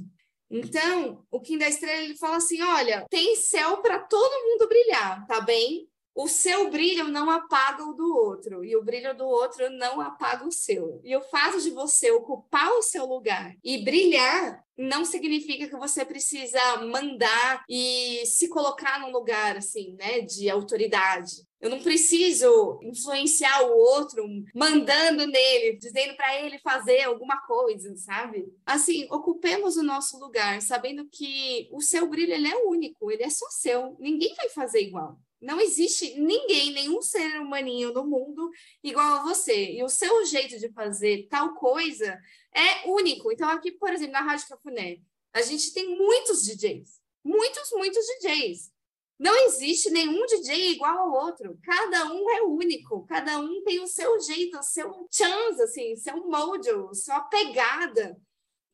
Então, 0.50 1.22
o 1.30 1.38
Kim 1.38 1.58
da 1.58 1.68
Estrela 1.68 2.00
ele 2.00 2.16
fala 2.16 2.36
assim: 2.36 2.62
olha, 2.62 3.04
tem 3.10 3.36
céu 3.36 3.82
para 3.82 3.98
todo 3.98 4.48
mundo 4.48 4.66
brilhar, 4.68 5.26
tá 5.26 5.38
bem? 5.42 5.86
O 6.14 6.28
seu 6.28 6.70
brilho 6.70 7.08
não 7.08 7.30
apaga 7.30 7.84
o 7.84 7.94
do 7.94 8.14
outro, 8.14 8.64
e 8.64 8.76
o 8.76 8.84
brilho 8.84 9.16
do 9.16 9.26
outro 9.26 9.70
não 9.70 10.00
apaga 10.00 10.46
o 10.46 10.52
seu. 10.52 11.00
E 11.02 11.16
o 11.16 11.22
fato 11.22 11.60
de 11.60 11.70
você 11.70 12.10
ocupar 12.10 12.70
o 12.72 12.82
seu 12.82 13.06
lugar 13.06 13.54
e 13.64 13.82
brilhar 13.82 14.62
não 14.76 15.04
significa 15.04 15.68
que 15.68 15.76
você 15.76 16.04
precisa 16.04 16.58
mandar 16.78 17.64
e 17.68 18.24
se 18.26 18.48
colocar 18.48 19.00
num 19.00 19.12
lugar 19.12 19.56
assim, 19.56 19.94
né, 19.98 20.20
de 20.20 20.48
autoridade. 20.50 21.46
Eu 21.60 21.70
não 21.70 21.80
preciso 21.80 22.80
influenciar 22.82 23.62
o 23.62 23.76
outro 23.76 24.26
mandando 24.54 25.26
nele, 25.26 25.76
dizendo 25.76 26.16
para 26.16 26.40
ele 26.40 26.58
fazer 26.58 27.02
alguma 27.02 27.40
coisa, 27.46 27.94
sabe? 27.96 28.44
Assim, 28.66 29.06
ocupemos 29.10 29.76
o 29.76 29.82
nosso 29.82 30.18
lugar, 30.18 30.60
sabendo 30.60 31.06
que 31.08 31.68
o 31.70 31.80
seu 31.80 32.08
brilho 32.08 32.32
ele 32.32 32.48
é 32.48 32.56
único, 32.64 33.12
ele 33.12 33.22
é 33.22 33.30
só 33.30 33.46
seu. 33.50 33.96
Ninguém 34.00 34.34
vai 34.34 34.48
fazer 34.48 34.80
igual. 34.80 35.16
Não 35.42 35.60
existe 35.60 36.18
ninguém, 36.20 36.72
nenhum 36.72 37.02
ser 37.02 37.40
humaninho 37.40 37.92
no 37.92 38.06
mundo 38.06 38.48
igual 38.82 39.14
a 39.14 39.22
você. 39.24 39.72
E 39.72 39.82
o 39.82 39.88
seu 39.88 40.24
jeito 40.24 40.56
de 40.58 40.68
fazer 40.72 41.26
tal 41.28 41.54
coisa 41.54 42.16
é 42.54 42.88
único. 42.88 43.32
Então, 43.32 43.48
aqui, 43.48 43.72
por 43.72 43.92
exemplo, 43.92 44.12
na 44.12 44.20
Rádio 44.20 44.46
Cafuné, 44.48 44.98
a 45.32 45.42
gente 45.42 45.74
tem 45.74 45.96
muitos 45.96 46.44
DJs. 46.44 47.00
Muitos, 47.24 47.70
muitos 47.72 48.04
DJs. 48.06 48.70
Não 49.18 49.36
existe 49.46 49.90
nenhum 49.90 50.26
DJ 50.26 50.72
igual 50.72 50.98
ao 50.98 51.24
outro. 51.26 51.58
Cada 51.62 52.12
um 52.12 52.30
é 52.30 52.42
único. 52.42 53.04
Cada 53.06 53.38
um 53.38 53.62
tem 53.62 53.80
o 53.80 53.86
seu 53.86 54.20
jeito, 54.20 54.58
o 54.58 54.62
seu 54.62 55.08
chance, 55.10 55.62
assim, 55.62 55.96
seu 55.96 56.16
mojo, 56.28 56.94
sua 56.94 57.20
pegada. 57.22 58.16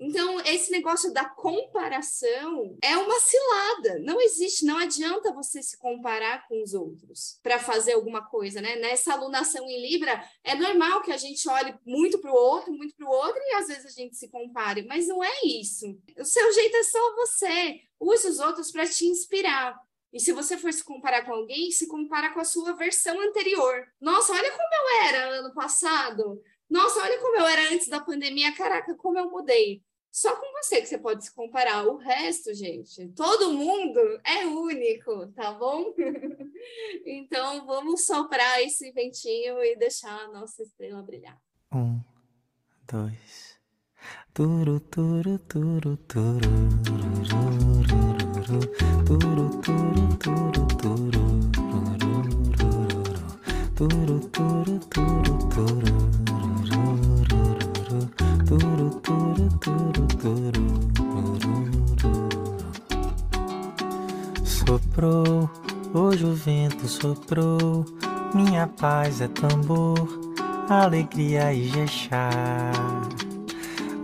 Então, 0.00 0.40
esse 0.40 0.70
negócio 0.70 1.12
da 1.12 1.24
comparação 1.24 2.78
é 2.82 2.96
uma 2.96 3.18
cilada. 3.18 3.98
Não 3.98 4.20
existe, 4.20 4.64
não 4.64 4.78
adianta 4.78 5.32
você 5.32 5.60
se 5.60 5.76
comparar 5.76 6.46
com 6.46 6.62
os 6.62 6.72
outros 6.72 7.40
para 7.42 7.58
fazer 7.58 7.94
alguma 7.94 8.24
coisa, 8.24 8.60
né? 8.60 8.76
Nessa 8.76 9.12
alunação 9.12 9.68
em 9.68 9.82
Libra, 9.82 10.22
é 10.44 10.54
normal 10.54 11.02
que 11.02 11.10
a 11.10 11.16
gente 11.16 11.48
olhe 11.48 11.74
muito 11.84 12.18
para 12.20 12.30
o 12.30 12.36
outro, 12.36 12.72
muito 12.72 12.94
para 12.94 13.08
o 13.08 13.12
outro, 13.12 13.40
e 13.42 13.54
às 13.54 13.66
vezes 13.66 13.86
a 13.86 13.90
gente 13.90 14.16
se 14.16 14.28
compare, 14.28 14.86
mas 14.86 15.08
não 15.08 15.22
é 15.22 15.32
isso. 15.44 15.98
O 16.16 16.24
seu 16.24 16.52
jeito 16.52 16.76
é 16.76 16.82
só 16.84 17.16
você. 17.16 17.80
Use 17.98 18.28
os 18.28 18.38
outros 18.38 18.70
para 18.70 18.86
te 18.86 19.04
inspirar. 19.04 19.76
E 20.12 20.20
se 20.20 20.32
você 20.32 20.56
for 20.56 20.72
se 20.72 20.82
comparar 20.82 21.24
com 21.24 21.32
alguém, 21.32 21.70
se 21.70 21.86
compara 21.86 22.32
com 22.32 22.40
a 22.40 22.44
sua 22.44 22.72
versão 22.74 23.20
anterior. 23.20 23.86
Nossa, 24.00 24.32
olha 24.32 24.50
como 24.50 24.74
eu 24.74 25.06
era 25.06 25.28
ano 25.38 25.52
passado. 25.52 26.40
Nossa, 26.70 27.00
olha 27.00 27.18
como 27.18 27.36
eu 27.36 27.46
era 27.46 27.72
antes 27.72 27.88
da 27.88 28.00
pandemia. 28.00 28.54
Caraca, 28.54 28.94
como 28.94 29.18
eu 29.18 29.30
mudei. 29.30 29.82
Só 30.10 30.34
com 30.36 30.52
você 30.52 30.80
que 30.80 30.86
você 30.86 30.98
pode 30.98 31.24
se 31.24 31.34
comparar. 31.34 31.86
O 31.86 31.96
resto, 31.96 32.52
gente, 32.54 33.08
todo 33.08 33.52
mundo 33.52 34.00
é 34.24 34.46
único, 34.46 35.28
tá 35.28 35.52
bom? 35.52 35.94
então 37.06 37.66
vamos 37.66 38.04
soprar 38.04 38.62
esse 38.62 38.90
ventinho 38.92 39.62
e 39.62 39.76
deixar 39.76 40.18
a 40.18 40.28
nossa 40.28 40.62
estrela 40.62 41.02
brilhar. 41.02 41.40
Um, 41.72 42.00
dois. 42.90 43.58
Turu, 44.32 44.80
turu, 44.80 45.38
turu, 45.40 45.96
turu, 45.96 46.40
turu, 46.84 47.24
turu, 47.24 47.88
turu, 49.04 49.48
turu, 49.50 49.88
turu, 50.38 50.68
turu, 50.68 50.98
turu, 58.46 59.00
turu, 59.00 59.58
turu. 59.60 59.97
Soprou, 64.44 65.48
hoje 65.94 66.24
o 66.24 66.34
vento 66.34 66.88
soprou, 66.88 67.84
minha 68.34 68.66
paz 68.66 69.20
é 69.20 69.28
tambor, 69.28 69.96
alegria 70.68 71.54
e 71.54 71.68
jexá. 71.68 72.30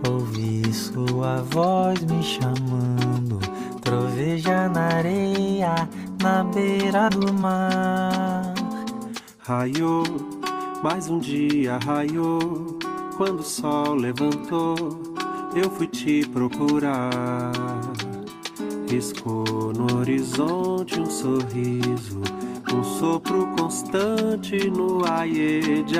Ouvi 0.07 0.73
sua 0.73 1.41
voz 1.41 2.01
me 2.05 2.23
chamando, 2.23 3.39
troveja 3.81 4.69
na 4.69 4.87
areia, 4.95 5.75
na 6.21 6.45
beira 6.45 7.09
do 7.09 7.33
mar. 7.33 8.53
Raiou, 9.39 10.03
mais 10.81 11.09
um 11.09 11.19
dia 11.19 11.77
raiou 11.85 12.79
quando 13.17 13.39
o 13.39 13.43
sol 13.43 13.95
levantou, 13.95 15.14
eu 15.55 15.69
fui 15.69 15.87
te 15.87 16.27
procurar. 16.27 17.51
Riscou 18.89 19.73
no 19.73 19.99
horizonte 19.99 20.99
um 20.99 21.05
sorriso, 21.05 22.21
um 22.73 22.83
sopro 22.83 23.47
constante 23.57 24.69
no 24.69 25.05
aie 25.09 25.83
de. 25.83 25.95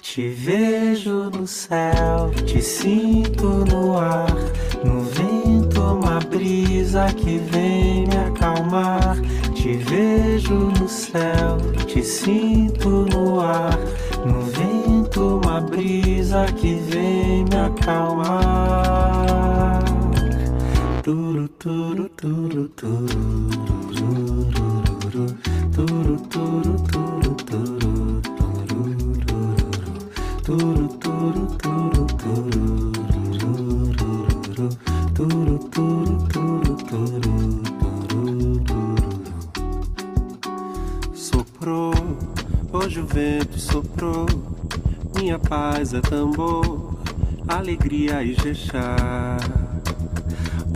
Te 0.00 0.28
vejo 0.28 1.30
no 1.30 1.46
céu, 1.46 2.30
te 2.46 2.62
sinto 2.62 3.64
no 3.70 3.98
ar, 3.98 4.34
no 4.82 5.02
vento 5.02 5.80
uma 5.80 6.20
brisa 6.20 7.06
que 7.12 7.38
vem 7.38 8.06
me 8.06 8.16
acalmar. 8.16 9.16
Te 9.54 9.76
vejo 9.76 10.72
no 10.78 10.88
céu, 10.88 11.58
te 11.86 12.02
sinto 12.02 13.06
no 13.12 13.40
ar, 13.40 13.78
no 14.24 14.40
vento 14.40 14.75
uma 15.16 15.60
brisa 15.60 16.46
que 16.56 16.74
vem 16.74 17.44
me 17.44 17.56
acalmar. 17.56 18.24
Turu, 21.02 21.48
turu, 21.48 22.08
turu, 22.10 22.68
turu, 22.68 23.06
turu, 23.94 24.52
turu, 25.72 26.16
turu, 26.30 26.76
turu, 26.78 26.78
turu, 26.78 27.08
turu, 30.44 30.88
turu, 30.88 30.88
turu, 30.88 32.16
turu, 32.16 32.46
Hoje 42.86 43.00
o 43.00 43.06
vento 43.06 43.58
soprou, 43.58 44.26
minha 45.18 45.38
paz 45.38 45.94
é 45.94 46.00
tambor, 46.00 46.94
alegria 47.48 48.22
e 48.22 48.34
jexá. 48.34 49.36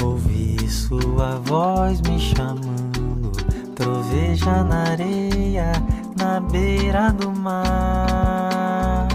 Ouvi 0.02 0.56
sua 0.68 1.36
voz 1.44 2.00
me 2.02 2.18
chamando, 2.18 3.32
troveja 3.74 4.64
na 4.64 4.90
areia, 4.90 5.72
na 6.16 6.40
beira 6.40 7.12
do 7.12 7.30
mar. 7.30 9.08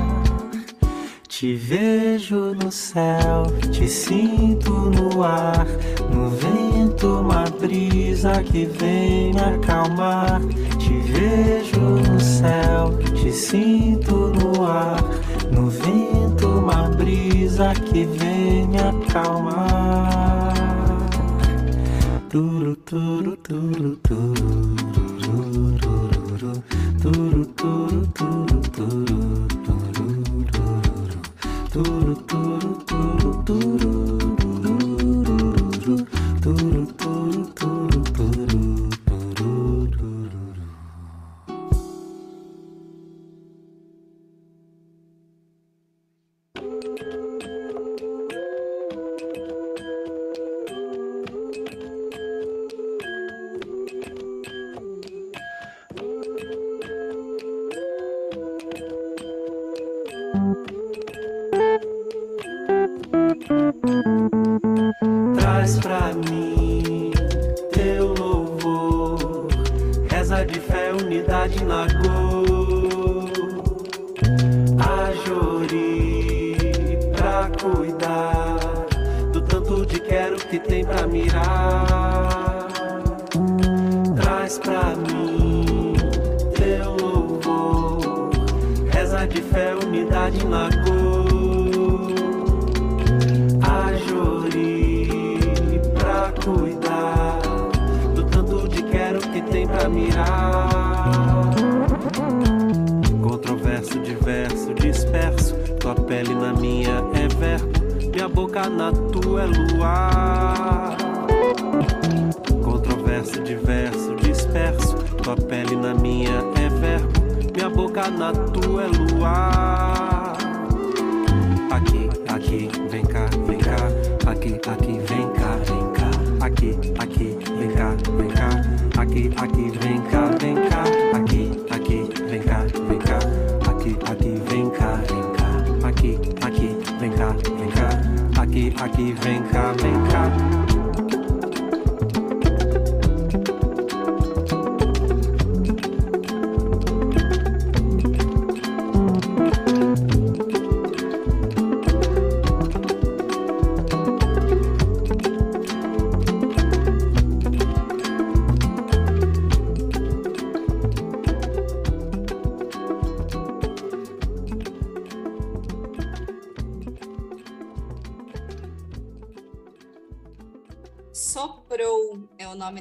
Te 1.28 1.55
vejo 1.55 2.53
no 2.55 2.71
céu, 2.71 3.45
te 3.71 3.88
sinto 3.88 4.71
no 4.71 5.23
ar, 5.23 5.65
no 6.14 6.30
vento 6.30 7.22
uma 7.22 7.43
brisa 7.60 8.43
que 8.43 8.66
vem 8.66 9.34
me 9.34 9.39
acalmar. 9.39 10.41
Te 10.80 10.93
vejo 11.12 11.80
no 11.80 12.20
céu, 12.20 12.97
te 13.16 13.32
sinto 13.32 14.34
no 14.38 14.66
ar, 14.66 15.03
no 15.51 15.68
vento 15.70 16.47
uma 16.47 16.89
brisa 16.89 17.74
que 17.74 18.06
vem 18.06 18.68
me 18.68 18.78
acalmar. 18.78 20.53
Turu, 22.30 22.76
turu, 22.78 23.38
turu, 23.38 23.95
turu, 23.97 24.76
turu, 25.18 25.78
turu, 25.82 26.56
turu, 27.01 27.45
turu, 27.45 28.06
turu, 28.14 28.62
turu. 28.72 29.26
Turu, 31.76 32.16
turu, 32.16 32.74
turu, 32.88 33.43
turu. 33.43 33.95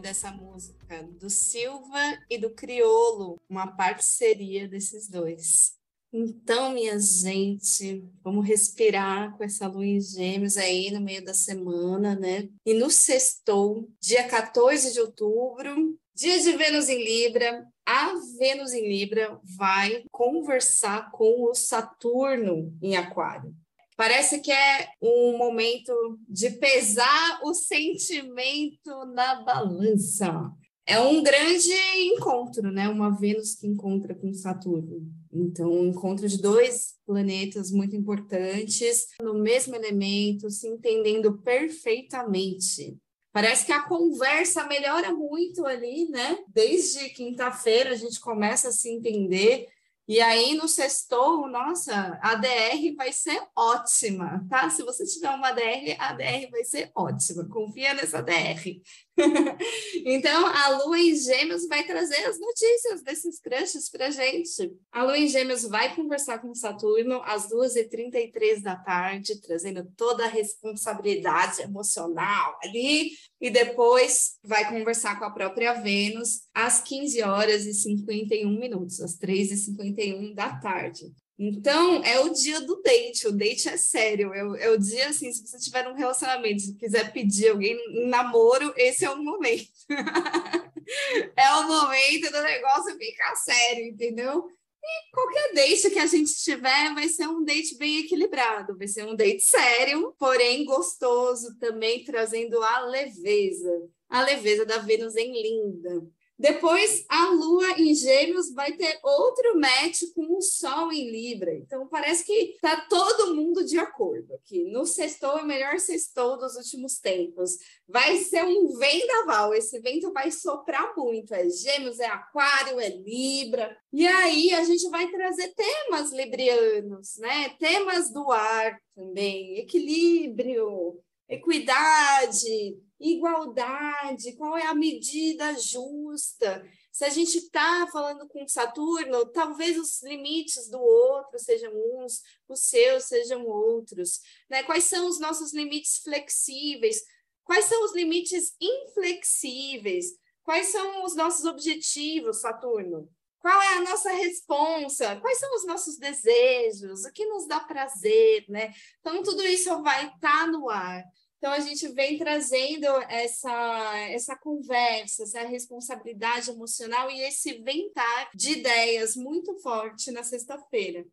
Dessa 0.04 0.30
música, 0.30 1.02
do 1.18 1.30
Silva 1.30 1.98
e 2.28 2.36
do 2.36 2.50
Criolo, 2.50 3.40
uma 3.48 3.74
parceria 3.74 4.68
desses 4.68 5.08
dois. 5.08 5.78
Então, 6.12 6.72
minha 6.74 6.98
gente, 7.00 8.04
vamos 8.22 8.46
respirar 8.46 9.34
com 9.34 9.42
essa 9.42 9.66
lua 9.66 9.86
em 9.86 9.98
gêmeos 9.98 10.58
aí 10.58 10.90
no 10.90 11.00
meio 11.00 11.24
da 11.24 11.32
semana, 11.32 12.14
né? 12.14 12.50
E 12.66 12.74
no 12.74 12.90
sextou, 12.90 13.88
dia 13.98 14.28
14 14.28 14.92
de 14.92 15.00
outubro, 15.00 15.98
dia 16.14 16.38
de 16.38 16.52
Vênus 16.52 16.90
em 16.90 17.02
Libra, 17.02 17.66
a 17.86 18.12
Vênus 18.38 18.74
em 18.74 18.86
Libra 18.86 19.40
vai 19.56 20.04
conversar 20.12 21.10
com 21.12 21.44
o 21.44 21.54
Saturno 21.54 22.76
em 22.82 22.94
Aquário. 22.94 23.56
Parece 23.96 24.40
que 24.40 24.50
é 24.50 24.88
um 25.00 25.38
momento 25.38 25.92
de 26.28 26.50
pesar 26.50 27.40
o 27.44 27.54
sentimento 27.54 29.04
na 29.14 29.42
balança. 29.42 30.52
É 30.86 30.98
um 30.98 31.22
grande 31.22 31.72
encontro, 32.12 32.70
né? 32.70 32.88
Uma 32.88 33.16
Vênus 33.16 33.54
que 33.54 33.66
encontra 33.66 34.14
com 34.14 34.34
Saturno. 34.34 35.10
Então, 35.32 35.70
um 35.70 35.86
encontro 35.86 36.28
de 36.28 36.36
dois 36.36 36.94
planetas 37.06 37.70
muito 37.70 37.96
importantes 37.96 39.06
no 39.22 39.34
mesmo 39.34 39.74
elemento, 39.74 40.50
se 40.50 40.66
entendendo 40.68 41.38
perfeitamente. 41.38 42.98
Parece 43.32 43.66
que 43.66 43.72
a 43.72 43.82
conversa 43.82 44.66
melhora 44.66 45.12
muito 45.12 45.66
ali, 45.66 46.08
né? 46.08 46.38
Desde 46.48 47.08
quinta-feira 47.10 47.90
a 47.90 47.96
gente 47.96 48.20
começa 48.20 48.68
a 48.68 48.72
se 48.72 48.88
entender 48.88 49.66
e 50.06 50.20
aí, 50.20 50.54
no 50.54 50.68
sextou, 50.68 51.48
nossa, 51.48 52.18
a 52.22 52.34
DR 52.34 52.94
vai 52.96 53.12
ser 53.12 53.42
ótima, 53.56 54.44
tá? 54.50 54.68
Se 54.68 54.82
você 54.82 55.04
tiver 55.06 55.30
uma 55.30 55.52
DR, 55.52 55.96
a 55.98 56.12
DR 56.12 56.50
vai 56.50 56.62
ser 56.64 56.90
ótima. 56.94 57.48
Confia 57.48 57.94
nessa 57.94 58.22
DR. 58.22 58.82
então, 60.04 60.46
a 60.46 60.68
Lua 60.78 60.98
em 60.98 61.14
Gêmeos 61.14 61.66
vai 61.68 61.86
trazer 61.86 62.24
as 62.26 62.38
notícias 62.38 63.02
desses 63.02 63.38
crushes 63.40 63.88
para 63.88 64.10
gente. 64.10 64.72
A 64.90 65.04
Lua 65.04 65.16
em 65.16 65.28
Gêmeos 65.28 65.62
vai 65.62 65.94
conversar 65.94 66.40
com 66.40 66.54
Saturno 66.54 67.22
às 67.24 67.48
2h33 67.48 68.60
da 68.60 68.76
tarde, 68.76 69.40
trazendo 69.40 69.86
toda 69.96 70.24
a 70.24 70.28
responsabilidade 70.28 71.62
emocional 71.62 72.58
ali, 72.62 73.10
e 73.40 73.50
depois 73.50 74.38
vai 74.42 74.68
conversar 74.68 75.18
com 75.18 75.24
a 75.24 75.30
própria 75.30 75.74
Vênus 75.74 76.42
às 76.52 76.80
15 76.80 77.22
horas 77.22 77.66
e 77.66 77.74
51 77.74 78.50
minutos, 78.58 79.00
às 79.00 79.16
3h51 79.18 80.34
da 80.34 80.56
tarde. 80.56 81.12
Então, 81.38 82.02
é 82.04 82.20
o 82.20 82.30
dia 82.30 82.60
do 82.60 82.80
date. 82.80 83.26
O 83.26 83.32
date 83.32 83.68
é 83.68 83.76
sério. 83.76 84.32
É, 84.32 84.66
é 84.66 84.70
o 84.70 84.78
dia, 84.78 85.08
assim, 85.08 85.32
se 85.32 85.46
você 85.46 85.58
tiver 85.58 85.88
um 85.88 85.94
relacionamento, 85.94 86.62
se 86.62 86.76
quiser 86.76 87.12
pedir 87.12 87.48
alguém 87.48 87.76
namoro, 88.08 88.72
esse 88.76 89.04
é 89.04 89.10
o 89.10 89.22
momento. 89.22 89.68
é 91.36 91.54
o 91.54 91.66
momento 91.66 92.30
do 92.30 92.42
negócio 92.42 92.96
ficar 92.96 93.34
sério, 93.36 93.86
entendeu? 93.86 94.48
E 94.84 95.10
qualquer 95.12 95.54
date 95.54 95.90
que 95.90 95.98
a 95.98 96.06
gente 96.06 96.34
tiver 96.34 96.94
vai 96.94 97.08
ser 97.08 97.26
um 97.26 97.42
date 97.42 97.76
bem 97.78 98.00
equilibrado, 98.00 98.76
vai 98.76 98.86
ser 98.86 99.04
um 99.04 99.16
date 99.16 99.42
sério, 99.42 100.14
porém 100.18 100.64
gostoso, 100.66 101.58
também 101.58 102.04
trazendo 102.04 102.62
a 102.62 102.80
leveza. 102.80 103.88
A 104.10 104.22
leveza 104.22 104.66
da 104.66 104.78
Vênus 104.78 105.16
em 105.16 105.32
Linda. 105.32 106.06
Depois, 106.36 107.04
a 107.08 107.30
Lua 107.30 107.78
em 107.78 107.94
Gêmeos 107.94 108.52
vai 108.52 108.72
ter 108.72 108.98
outro 109.04 109.58
match 109.58 110.02
com 110.16 110.36
o 110.36 110.42
Sol 110.42 110.92
em 110.92 111.08
Libra. 111.08 111.54
Então, 111.54 111.86
parece 111.86 112.24
que 112.24 112.56
tá 112.60 112.86
todo 112.88 113.36
mundo 113.36 113.64
de 113.64 113.78
acordo 113.78 114.34
aqui. 114.34 114.64
No 114.64 114.84
sextou, 114.84 115.38
é 115.38 115.42
o 115.42 115.46
melhor 115.46 115.78
sextou 115.78 116.36
dos 116.36 116.56
últimos 116.56 116.98
tempos. 116.98 117.56
Vai 117.88 118.16
ser 118.16 118.44
um 118.44 118.76
vendaval. 118.76 119.54
Esse 119.54 119.78
vento 119.78 120.12
vai 120.12 120.32
soprar 120.32 120.92
muito. 120.96 121.32
É 121.32 121.48
Gêmeos, 121.48 122.00
é 122.00 122.06
Aquário, 122.06 122.80
é 122.80 122.88
Libra. 122.88 123.76
E 123.92 124.04
aí, 124.04 124.52
a 124.54 124.64
gente 124.64 124.88
vai 124.90 125.08
trazer 125.08 125.54
temas 125.54 126.10
librianos, 126.10 127.16
né? 127.18 127.50
Temas 127.60 128.12
do 128.12 128.32
ar 128.32 128.76
também. 128.96 129.58
Equilíbrio, 129.58 130.98
equidade, 131.28 132.76
igualdade, 133.04 134.34
qual 134.36 134.56
é 134.56 134.66
a 134.66 134.74
medida 134.74 135.52
justa. 135.58 136.66
Se 136.90 137.04
a 137.04 137.10
gente 137.10 137.36
está 137.36 137.86
falando 137.92 138.26
com 138.28 138.48
Saturno, 138.48 139.26
talvez 139.26 139.78
os 139.78 140.02
limites 140.02 140.70
do 140.70 140.80
outro 140.80 141.38
sejam 141.38 141.72
uns, 141.74 142.22
os 142.48 142.60
seus 142.60 143.04
sejam 143.04 143.46
outros. 143.46 144.20
Né? 144.48 144.62
Quais 144.62 144.84
são 144.84 145.06
os 145.08 145.20
nossos 145.20 145.52
limites 145.52 145.98
flexíveis? 145.98 147.02
Quais 147.44 147.66
são 147.66 147.84
os 147.84 147.94
limites 147.94 148.54
inflexíveis? 148.60 150.06
Quais 150.42 150.68
são 150.68 151.04
os 151.04 151.14
nossos 151.14 151.44
objetivos, 151.44 152.40
Saturno? 152.40 153.08
Qual 153.40 153.60
é 153.60 153.74
a 153.74 153.82
nossa 153.82 154.10
responsa? 154.10 155.16
Quais 155.16 155.38
são 155.38 155.54
os 155.54 155.66
nossos 155.66 155.98
desejos? 155.98 157.04
O 157.04 157.12
que 157.12 157.26
nos 157.26 157.46
dá 157.46 157.60
prazer, 157.60 158.46
né? 158.48 158.72
Então, 159.00 159.22
tudo 159.22 159.42
isso 159.42 159.82
vai 159.82 160.06
estar 160.06 160.18
tá 160.20 160.46
no 160.46 160.70
ar. 160.70 161.04
Então, 161.44 161.52
a 161.52 161.60
gente 161.60 161.86
vem 161.88 162.16
trazendo 162.16 162.86
essa, 163.06 163.98
essa 164.08 164.34
conversa, 164.34 165.24
essa 165.24 165.42
responsabilidade 165.42 166.48
emocional 166.48 167.10
e 167.10 167.20
esse 167.20 167.58
ventar 167.58 168.30
de 168.34 168.52
ideias 168.52 169.14
muito 169.14 169.54
forte 169.58 170.10
na 170.10 170.22
sexta-feira. 170.22 171.06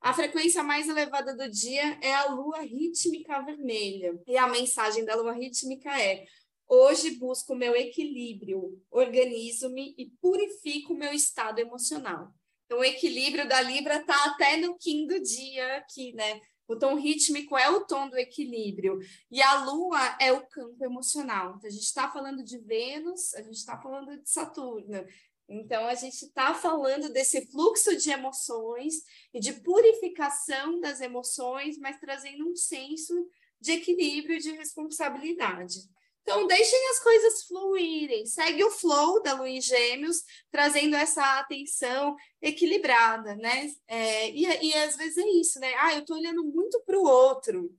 A 0.00 0.14
frequência 0.14 0.62
mais 0.62 0.88
elevada 0.88 1.36
do 1.36 1.50
dia 1.50 1.98
é 2.00 2.14
a 2.14 2.30
lua 2.30 2.62
rítmica 2.62 3.42
vermelha. 3.42 4.18
E 4.26 4.38
a 4.38 4.48
mensagem 4.48 5.04
da 5.04 5.16
lua 5.16 5.34
rítmica 5.34 5.90
é: 6.00 6.24
Hoje 6.66 7.10
busco 7.18 7.54
meu 7.54 7.76
equilíbrio, 7.76 8.82
organizo-me 8.90 9.94
e 9.98 10.06
purifico 10.18 10.94
meu 10.94 11.12
estado 11.12 11.58
emocional. 11.58 12.32
Então, 12.64 12.78
o 12.78 12.84
equilíbrio 12.84 13.46
da 13.46 13.60
Libra 13.60 13.96
está 13.96 14.16
até 14.24 14.56
no 14.56 14.78
quinto 14.78 15.20
dia 15.20 15.76
aqui, 15.76 16.14
né? 16.14 16.40
O 16.66 16.76
tom 16.76 16.96
rítmico 16.96 17.56
é 17.56 17.68
o 17.68 17.84
tom 17.84 18.08
do 18.08 18.16
equilíbrio. 18.16 18.98
E 19.30 19.42
a 19.42 19.64
lua 19.64 20.16
é 20.20 20.32
o 20.32 20.46
campo 20.46 20.84
emocional. 20.84 21.54
Então, 21.56 21.68
a 21.68 21.72
gente 21.72 21.84
está 21.84 22.10
falando 22.10 22.42
de 22.42 22.58
Vênus, 22.58 23.34
a 23.34 23.42
gente 23.42 23.56
está 23.56 23.78
falando 23.78 24.16
de 24.20 24.28
Saturno. 24.28 25.04
Então, 25.48 25.86
a 25.86 25.94
gente 25.94 26.22
está 26.22 26.54
falando 26.54 27.10
desse 27.10 27.46
fluxo 27.50 27.96
de 27.96 28.10
emoções 28.10 28.94
e 29.32 29.40
de 29.40 29.52
purificação 29.52 30.80
das 30.80 31.00
emoções, 31.00 31.76
mas 31.78 32.00
trazendo 32.00 32.48
um 32.48 32.56
senso 32.56 33.28
de 33.60 33.72
equilíbrio 33.72 34.36
e 34.36 34.40
de 34.40 34.52
responsabilidade. 34.52 35.80
Então, 36.24 36.46
deixem 36.46 36.88
as 36.88 37.00
coisas 37.00 37.42
fluírem, 37.44 38.24
segue 38.24 38.64
o 38.64 38.70
flow 38.70 39.22
da 39.22 39.46
em 39.46 39.60
Gêmeos, 39.60 40.22
trazendo 40.50 40.96
essa 40.96 41.38
atenção 41.38 42.16
equilibrada, 42.40 43.36
né? 43.36 43.70
É, 43.86 44.30
e, 44.30 44.44
e 44.44 44.74
às 44.74 44.96
vezes 44.96 45.18
é 45.18 45.28
isso, 45.28 45.60
né? 45.60 45.74
Ah, 45.76 45.92
eu 45.92 46.00
estou 46.00 46.16
olhando 46.16 46.42
muito 46.42 46.80
para 46.80 46.98
o 46.98 47.04
outro. 47.04 47.70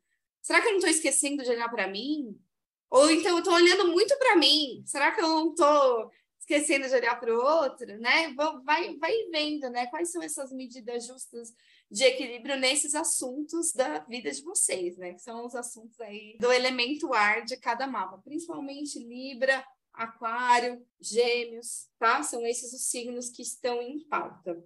Será 0.44 0.62
que 0.62 0.68
eu 0.68 0.74
não 0.74 0.78
estou 0.78 0.92
esquecendo 0.92 1.44
de 1.44 1.50
olhar 1.50 1.70
para 1.70 1.88
mim? 1.88 2.40
Ou 2.92 3.10
então 3.10 3.32
eu 3.32 3.40
estou 3.40 3.56
olhando 3.56 3.88
muito 3.88 4.16
para 4.20 4.36
mim. 4.36 4.84
Será 4.86 5.12
que 5.12 5.22
eu 5.22 5.28
não 5.28 5.50
estou 5.50 6.12
esquecendo 6.40 6.88
de 6.88 6.94
olhar 6.94 7.20
para 7.20 7.34
o 7.34 7.42
outro, 7.44 7.98
né? 7.98 8.32
Vai, 8.64 8.96
vai 8.98 9.12
vendo, 9.32 9.72
né? 9.72 9.88
Quais 9.88 10.12
são 10.12 10.22
essas 10.22 10.52
medidas 10.52 11.08
justas 11.08 11.52
de 11.96 12.04
equilíbrio 12.04 12.60
nesses 12.60 12.94
assuntos 12.94 13.72
da 13.72 14.00
vida 14.00 14.30
de 14.30 14.44
vocês, 14.44 14.98
né? 14.98 15.14
Que 15.14 15.22
são 15.22 15.46
os 15.46 15.56
assuntos 15.56 15.98
aí 16.02 16.36
do 16.42 16.52
elemento 16.52 17.14
ar 17.14 17.46
de 17.46 17.56
cada 17.56 17.88
mapa, 17.88 18.18
principalmente 18.18 19.00
Libra, 19.00 19.66
Aquário, 19.94 20.86
Gêmeos, 21.00 21.88
tá? 21.98 22.22
São 22.22 22.46
esses 22.46 22.74
os 22.74 22.90
signos 22.90 23.30
que 23.30 23.42
estão 23.42 23.82
em 23.82 24.02
pauta. 24.10 24.62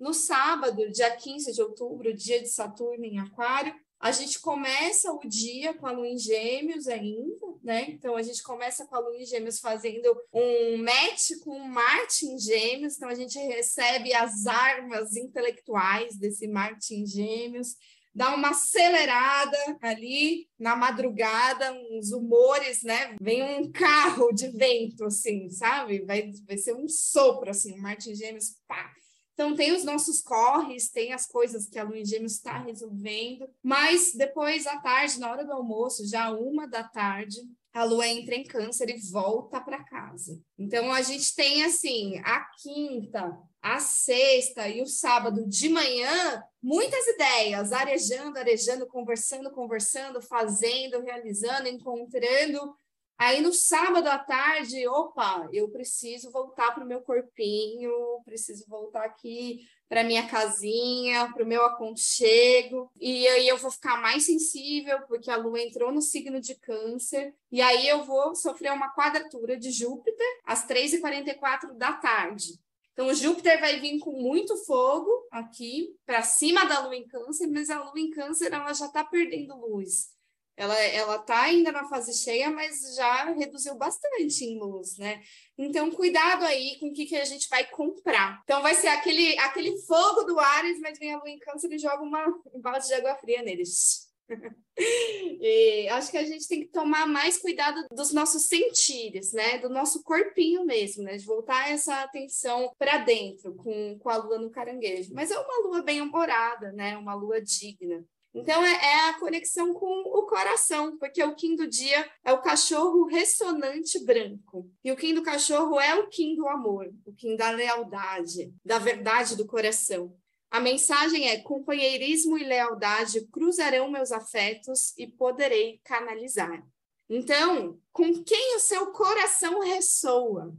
No 0.00 0.14
sábado, 0.14 0.90
dia 0.90 1.14
15 1.14 1.52
de 1.52 1.60
outubro, 1.60 2.14
dia 2.14 2.40
de 2.40 2.48
Saturno 2.48 3.04
em 3.04 3.18
Aquário, 3.18 3.78
a 4.04 4.12
gente 4.12 4.38
começa 4.38 5.10
o 5.10 5.20
dia 5.20 5.72
com 5.72 5.86
a 5.86 5.90
lua 5.90 6.06
em 6.06 6.18
gêmeos 6.18 6.86
ainda, 6.88 7.46
né? 7.62 7.86
Então 7.88 8.14
a 8.14 8.20
gente 8.20 8.42
começa 8.42 8.84
com 8.84 8.94
a 8.94 8.98
lua 8.98 9.16
em 9.16 9.24
gêmeos 9.24 9.60
fazendo 9.60 10.14
um 10.30 10.76
match 10.76 11.30
com 11.42 11.58
Marte 11.60 12.26
em 12.26 12.38
gêmeos, 12.38 12.96
então 12.96 13.08
a 13.08 13.14
gente 13.14 13.38
recebe 13.38 14.12
as 14.12 14.46
armas 14.46 15.16
intelectuais 15.16 16.18
desse 16.18 16.46
Marte 16.46 16.94
em 16.94 17.06
gêmeos, 17.06 17.76
dá 18.14 18.34
uma 18.34 18.50
acelerada 18.50 19.56
ali 19.80 20.50
na 20.58 20.76
madrugada, 20.76 21.72
uns 21.90 22.12
humores, 22.12 22.82
né? 22.82 23.16
Vem 23.18 23.42
um 23.42 23.72
carro 23.72 24.32
de 24.32 24.48
vento, 24.48 25.06
assim, 25.06 25.48
sabe? 25.48 26.04
Vai, 26.04 26.30
vai 26.46 26.58
ser 26.58 26.74
um 26.74 26.86
sopro, 26.86 27.48
assim, 27.48 27.78
Marte 27.78 28.10
em 28.10 28.14
gêmeos, 28.14 28.54
pá! 28.68 28.92
Então, 29.34 29.54
tem 29.56 29.72
os 29.72 29.84
nossos 29.84 30.22
corres, 30.22 30.90
tem 30.90 31.12
as 31.12 31.26
coisas 31.26 31.66
que 31.66 31.78
a 31.78 31.84
em 31.84 32.04
Gêmeos 32.04 32.34
está 32.34 32.58
resolvendo, 32.58 33.48
mas 33.62 34.12
depois, 34.14 34.66
à 34.66 34.78
tarde, 34.78 35.18
na 35.18 35.30
hora 35.30 35.44
do 35.44 35.52
almoço, 35.52 36.08
já 36.08 36.30
uma 36.30 36.66
da 36.66 36.84
tarde, 36.84 37.40
a 37.72 37.82
Lua 37.82 38.06
entra 38.06 38.36
em 38.36 38.44
Câncer 38.44 38.88
e 38.88 39.10
volta 39.10 39.60
para 39.60 39.82
casa. 39.82 40.40
Então, 40.56 40.92
a 40.92 41.02
gente 41.02 41.34
tem, 41.34 41.64
assim, 41.64 42.16
a 42.18 42.44
quinta, 42.62 43.36
a 43.60 43.80
sexta 43.80 44.68
e 44.68 44.80
o 44.80 44.86
sábado 44.86 45.44
de 45.48 45.68
manhã, 45.68 46.44
muitas 46.62 47.04
ideias, 47.08 47.72
arejando, 47.72 48.38
arejando, 48.38 48.86
conversando, 48.86 49.50
conversando, 49.50 50.22
fazendo, 50.22 51.00
realizando, 51.00 51.66
encontrando 51.66 52.76
Aí 53.16 53.40
no 53.40 53.52
sábado 53.52 54.08
à 54.08 54.18
tarde, 54.18 54.86
opa, 54.88 55.48
eu 55.52 55.70
preciso 55.70 56.30
voltar 56.30 56.72
para 56.74 56.84
o 56.84 56.86
meu 56.86 57.00
corpinho, 57.00 57.92
preciso 58.24 58.66
voltar 58.68 59.04
aqui 59.04 59.60
para 59.88 60.02
minha 60.02 60.26
casinha, 60.26 61.30
para 61.32 61.44
o 61.44 61.46
meu 61.46 61.64
aconchego, 61.64 62.90
e 62.98 63.28
aí 63.28 63.46
eu 63.46 63.56
vou 63.56 63.70
ficar 63.70 64.00
mais 64.00 64.24
sensível, 64.24 65.00
porque 65.06 65.30
a 65.30 65.36
lua 65.36 65.60
entrou 65.60 65.92
no 65.92 66.02
signo 66.02 66.40
de 66.40 66.56
câncer, 66.56 67.32
e 67.52 67.62
aí 67.62 67.86
eu 67.86 68.02
vou 68.04 68.34
sofrer 68.34 68.72
uma 68.72 68.92
quadratura 68.92 69.56
de 69.56 69.70
Júpiter 69.70 70.26
às 70.44 70.66
3h44 70.66 71.74
da 71.76 71.92
tarde. 71.92 72.58
Então, 72.92 73.08
o 73.08 73.14
Júpiter 73.14 73.58
vai 73.60 73.80
vir 73.80 73.98
com 73.98 74.12
muito 74.12 74.56
fogo 74.64 75.10
aqui 75.30 75.96
para 76.06 76.22
cima 76.22 76.64
da 76.64 76.80
lua 76.80 76.94
em 76.94 77.06
câncer, 77.06 77.48
mas 77.48 77.68
a 77.68 77.82
lua 77.82 77.98
em 77.98 78.10
câncer 78.10 78.52
ela 78.52 78.72
já 78.72 78.86
está 78.86 79.04
perdendo 79.04 79.56
luz. 79.56 80.13
Ela, 80.56 80.78
ela 80.78 81.18
tá 81.18 81.42
ainda 81.42 81.72
na 81.72 81.88
fase 81.88 82.14
cheia, 82.14 82.48
mas 82.48 82.94
já 82.94 83.24
reduziu 83.32 83.74
bastante 83.74 84.44
em 84.44 84.58
luz, 84.58 84.96
né? 84.98 85.20
Então, 85.58 85.90
cuidado 85.90 86.44
aí 86.44 86.78
com 86.78 86.88
o 86.88 86.92
que, 86.92 87.06
que 87.06 87.16
a 87.16 87.24
gente 87.24 87.48
vai 87.48 87.68
comprar. 87.68 88.40
Então, 88.44 88.62
vai 88.62 88.74
ser 88.74 88.88
aquele, 88.88 89.36
aquele 89.38 89.76
fogo 89.82 90.22
do 90.22 90.38
Ares, 90.38 90.78
mas 90.80 90.98
vem 90.98 91.12
a 91.12 91.18
lua 91.18 91.28
em 91.28 91.38
câncer 91.38 91.72
e 91.72 91.78
joga 91.78 92.02
uma, 92.02 92.24
um 92.54 92.60
balde 92.60 92.86
de 92.86 92.94
água 92.94 93.16
fria 93.16 93.42
neles. 93.42 94.12
e 94.78 95.88
acho 95.90 96.10
que 96.10 96.16
a 96.16 96.24
gente 96.24 96.48
tem 96.48 96.60
que 96.60 96.68
tomar 96.68 97.06
mais 97.06 97.36
cuidado 97.36 97.86
dos 97.90 98.12
nossos 98.12 98.46
sentires, 98.46 99.32
né? 99.32 99.58
Do 99.58 99.68
nosso 99.68 100.02
corpinho 100.02 100.64
mesmo, 100.64 101.02
né? 101.02 101.16
De 101.16 101.26
voltar 101.26 101.70
essa 101.70 102.02
atenção 102.02 102.72
para 102.78 102.98
dentro 102.98 103.54
com, 103.56 103.98
com 103.98 104.08
a 104.08 104.16
lua 104.16 104.38
no 104.38 104.50
caranguejo. 104.50 105.12
Mas 105.12 105.30
é 105.30 105.38
uma 105.38 105.68
lua 105.68 105.82
bem 105.82 106.00
humorada, 106.00 106.72
né? 106.72 106.96
Uma 106.96 107.14
lua 107.14 107.40
digna. 107.40 108.04
Então, 108.34 108.64
é, 108.64 108.72
é, 108.72 109.08
a 109.10 109.18
conexão 109.20 109.72
com 109.72 109.86
o 109.86 110.26
coração, 110.26 110.98
porque 110.98 111.22
o 111.22 111.36
Kim 111.36 111.54
do 111.54 111.68
dia 111.68 112.10
é 112.24 112.32
o 112.32 112.42
cachorro 112.42 113.06
ressonante 113.06 114.04
branco. 114.04 114.68
E 114.82 114.90
o 114.90 114.96
Kim 114.96 115.14
do 115.14 115.22
cachorro 115.22 115.78
é 115.78 115.94
o 115.94 116.08
Kim 116.08 116.34
do 116.34 116.48
amor, 116.48 116.92
o 117.06 117.12
Kim 117.12 117.36
da 117.36 117.50
lealdade, 117.50 118.52
da 118.64 118.80
verdade 118.80 119.36
do 119.36 119.46
coração. 119.46 120.16
A 120.50 120.58
mensagem 120.58 121.28
é: 121.28 121.40
companheirismo 121.40 122.36
e 122.36 122.42
lealdade 122.42 123.24
cruzarão 123.28 123.88
meus 123.88 124.10
afetos 124.10 124.92
e 124.98 125.06
poderei 125.06 125.80
canalizar. 125.84 126.66
Então, 127.08 127.78
com 127.92 128.24
quem 128.24 128.56
o 128.56 128.60
seu 128.60 128.90
coração 128.92 129.60
ressoa? 129.60 130.52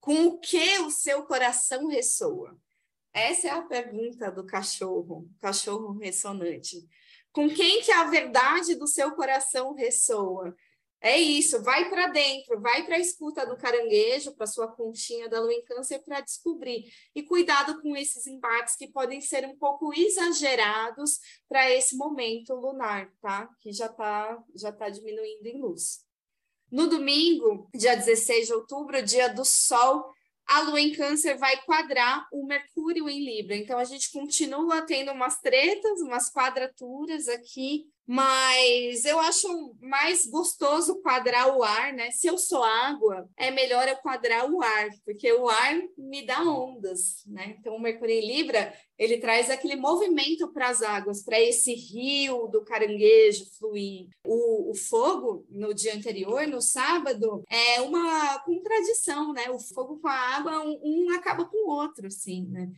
Com 0.00 0.28
o 0.28 0.38
que 0.38 0.78
o 0.78 0.90
seu 0.90 1.24
coração 1.24 1.88
ressoa? 1.88 2.56
Essa 3.12 3.48
é 3.48 3.50
a 3.50 3.62
pergunta 3.62 4.30
do 4.30 4.46
cachorro, 4.46 5.28
cachorro 5.40 5.98
ressonante. 5.98 6.88
Com 7.32 7.48
quem 7.48 7.82
que 7.82 7.92
a 7.92 8.04
verdade 8.04 8.74
do 8.74 8.86
seu 8.86 9.12
coração 9.12 9.74
ressoa? 9.74 10.54
É 11.02 11.18
isso, 11.18 11.62
vai 11.62 11.88
para 11.88 12.08
dentro, 12.08 12.60
vai 12.60 12.84
para 12.84 12.96
a 12.96 12.98
escuta 12.98 13.46
do 13.46 13.56
caranguejo, 13.56 14.34
para 14.34 14.46
sua 14.46 14.68
conchinha 14.68 15.30
da 15.30 15.40
lua 15.40 15.54
em 15.54 15.64
câncer 15.64 16.00
para 16.00 16.20
descobrir. 16.20 16.92
E 17.14 17.22
cuidado 17.22 17.80
com 17.80 17.96
esses 17.96 18.26
embates 18.26 18.76
que 18.76 18.86
podem 18.86 19.18
ser 19.20 19.46
um 19.46 19.56
pouco 19.56 19.94
exagerados 19.94 21.18
para 21.48 21.70
esse 21.70 21.96
momento 21.96 22.54
lunar, 22.54 23.10
tá? 23.22 23.48
Que 23.60 23.72
já 23.72 23.86
está 23.86 24.38
já 24.54 24.70
tá 24.70 24.90
diminuindo 24.90 25.46
em 25.46 25.58
luz. 25.58 26.04
No 26.70 26.86
domingo, 26.86 27.68
dia 27.74 27.96
16 27.96 28.48
de 28.48 28.52
outubro, 28.52 29.02
dia 29.02 29.28
do 29.28 29.44
Sol, 29.44 30.12
a 30.50 30.62
Lua 30.62 30.80
em 30.80 30.92
Câncer 30.92 31.38
vai 31.38 31.62
quadrar 31.62 32.26
o 32.32 32.44
Mercúrio 32.44 33.08
em 33.08 33.24
Libra. 33.24 33.54
Então 33.54 33.78
a 33.78 33.84
gente 33.84 34.10
continua 34.10 34.82
tendo 34.82 35.12
umas 35.12 35.40
tretas, 35.40 36.00
umas 36.00 36.28
quadraturas 36.28 37.28
aqui 37.28 37.84
mas 38.12 39.04
eu 39.04 39.20
acho 39.20 39.72
mais 39.80 40.26
gostoso 40.26 41.00
quadrar 41.00 41.56
o 41.56 41.62
ar, 41.62 41.92
né? 41.92 42.10
Se 42.10 42.26
eu 42.26 42.36
sou 42.36 42.60
água, 42.60 43.30
é 43.36 43.52
melhor 43.52 43.86
eu 43.86 43.96
quadrar 43.98 44.50
o 44.50 44.60
ar, 44.60 44.88
porque 45.04 45.32
o 45.32 45.48
ar 45.48 45.80
me 45.96 46.26
dá 46.26 46.42
ondas, 46.42 47.24
né? 47.24 47.54
Então, 47.56 47.76
o 47.76 47.80
Mercúrio 47.80 48.16
em 48.16 48.26
Libra, 48.26 48.74
ele 48.98 49.18
traz 49.18 49.48
aquele 49.48 49.76
movimento 49.76 50.52
para 50.52 50.70
as 50.70 50.82
águas, 50.82 51.22
para 51.22 51.40
esse 51.40 51.72
rio 51.72 52.48
do 52.48 52.64
caranguejo 52.64 53.46
fluir. 53.56 54.08
O, 54.26 54.72
o 54.72 54.74
fogo, 54.74 55.46
no 55.48 55.72
dia 55.72 55.94
anterior, 55.94 56.48
no 56.48 56.60
sábado, 56.60 57.44
é 57.48 57.80
uma 57.80 58.40
contradição, 58.40 59.32
né? 59.32 59.48
O 59.50 59.60
fogo 59.60 60.00
com 60.00 60.08
a 60.08 60.36
água, 60.36 60.64
um, 60.64 60.80
um 60.82 61.10
acaba 61.14 61.44
com 61.44 61.64
o 61.64 61.70
outro, 61.70 62.08
assim, 62.08 62.44
né? 62.48 62.72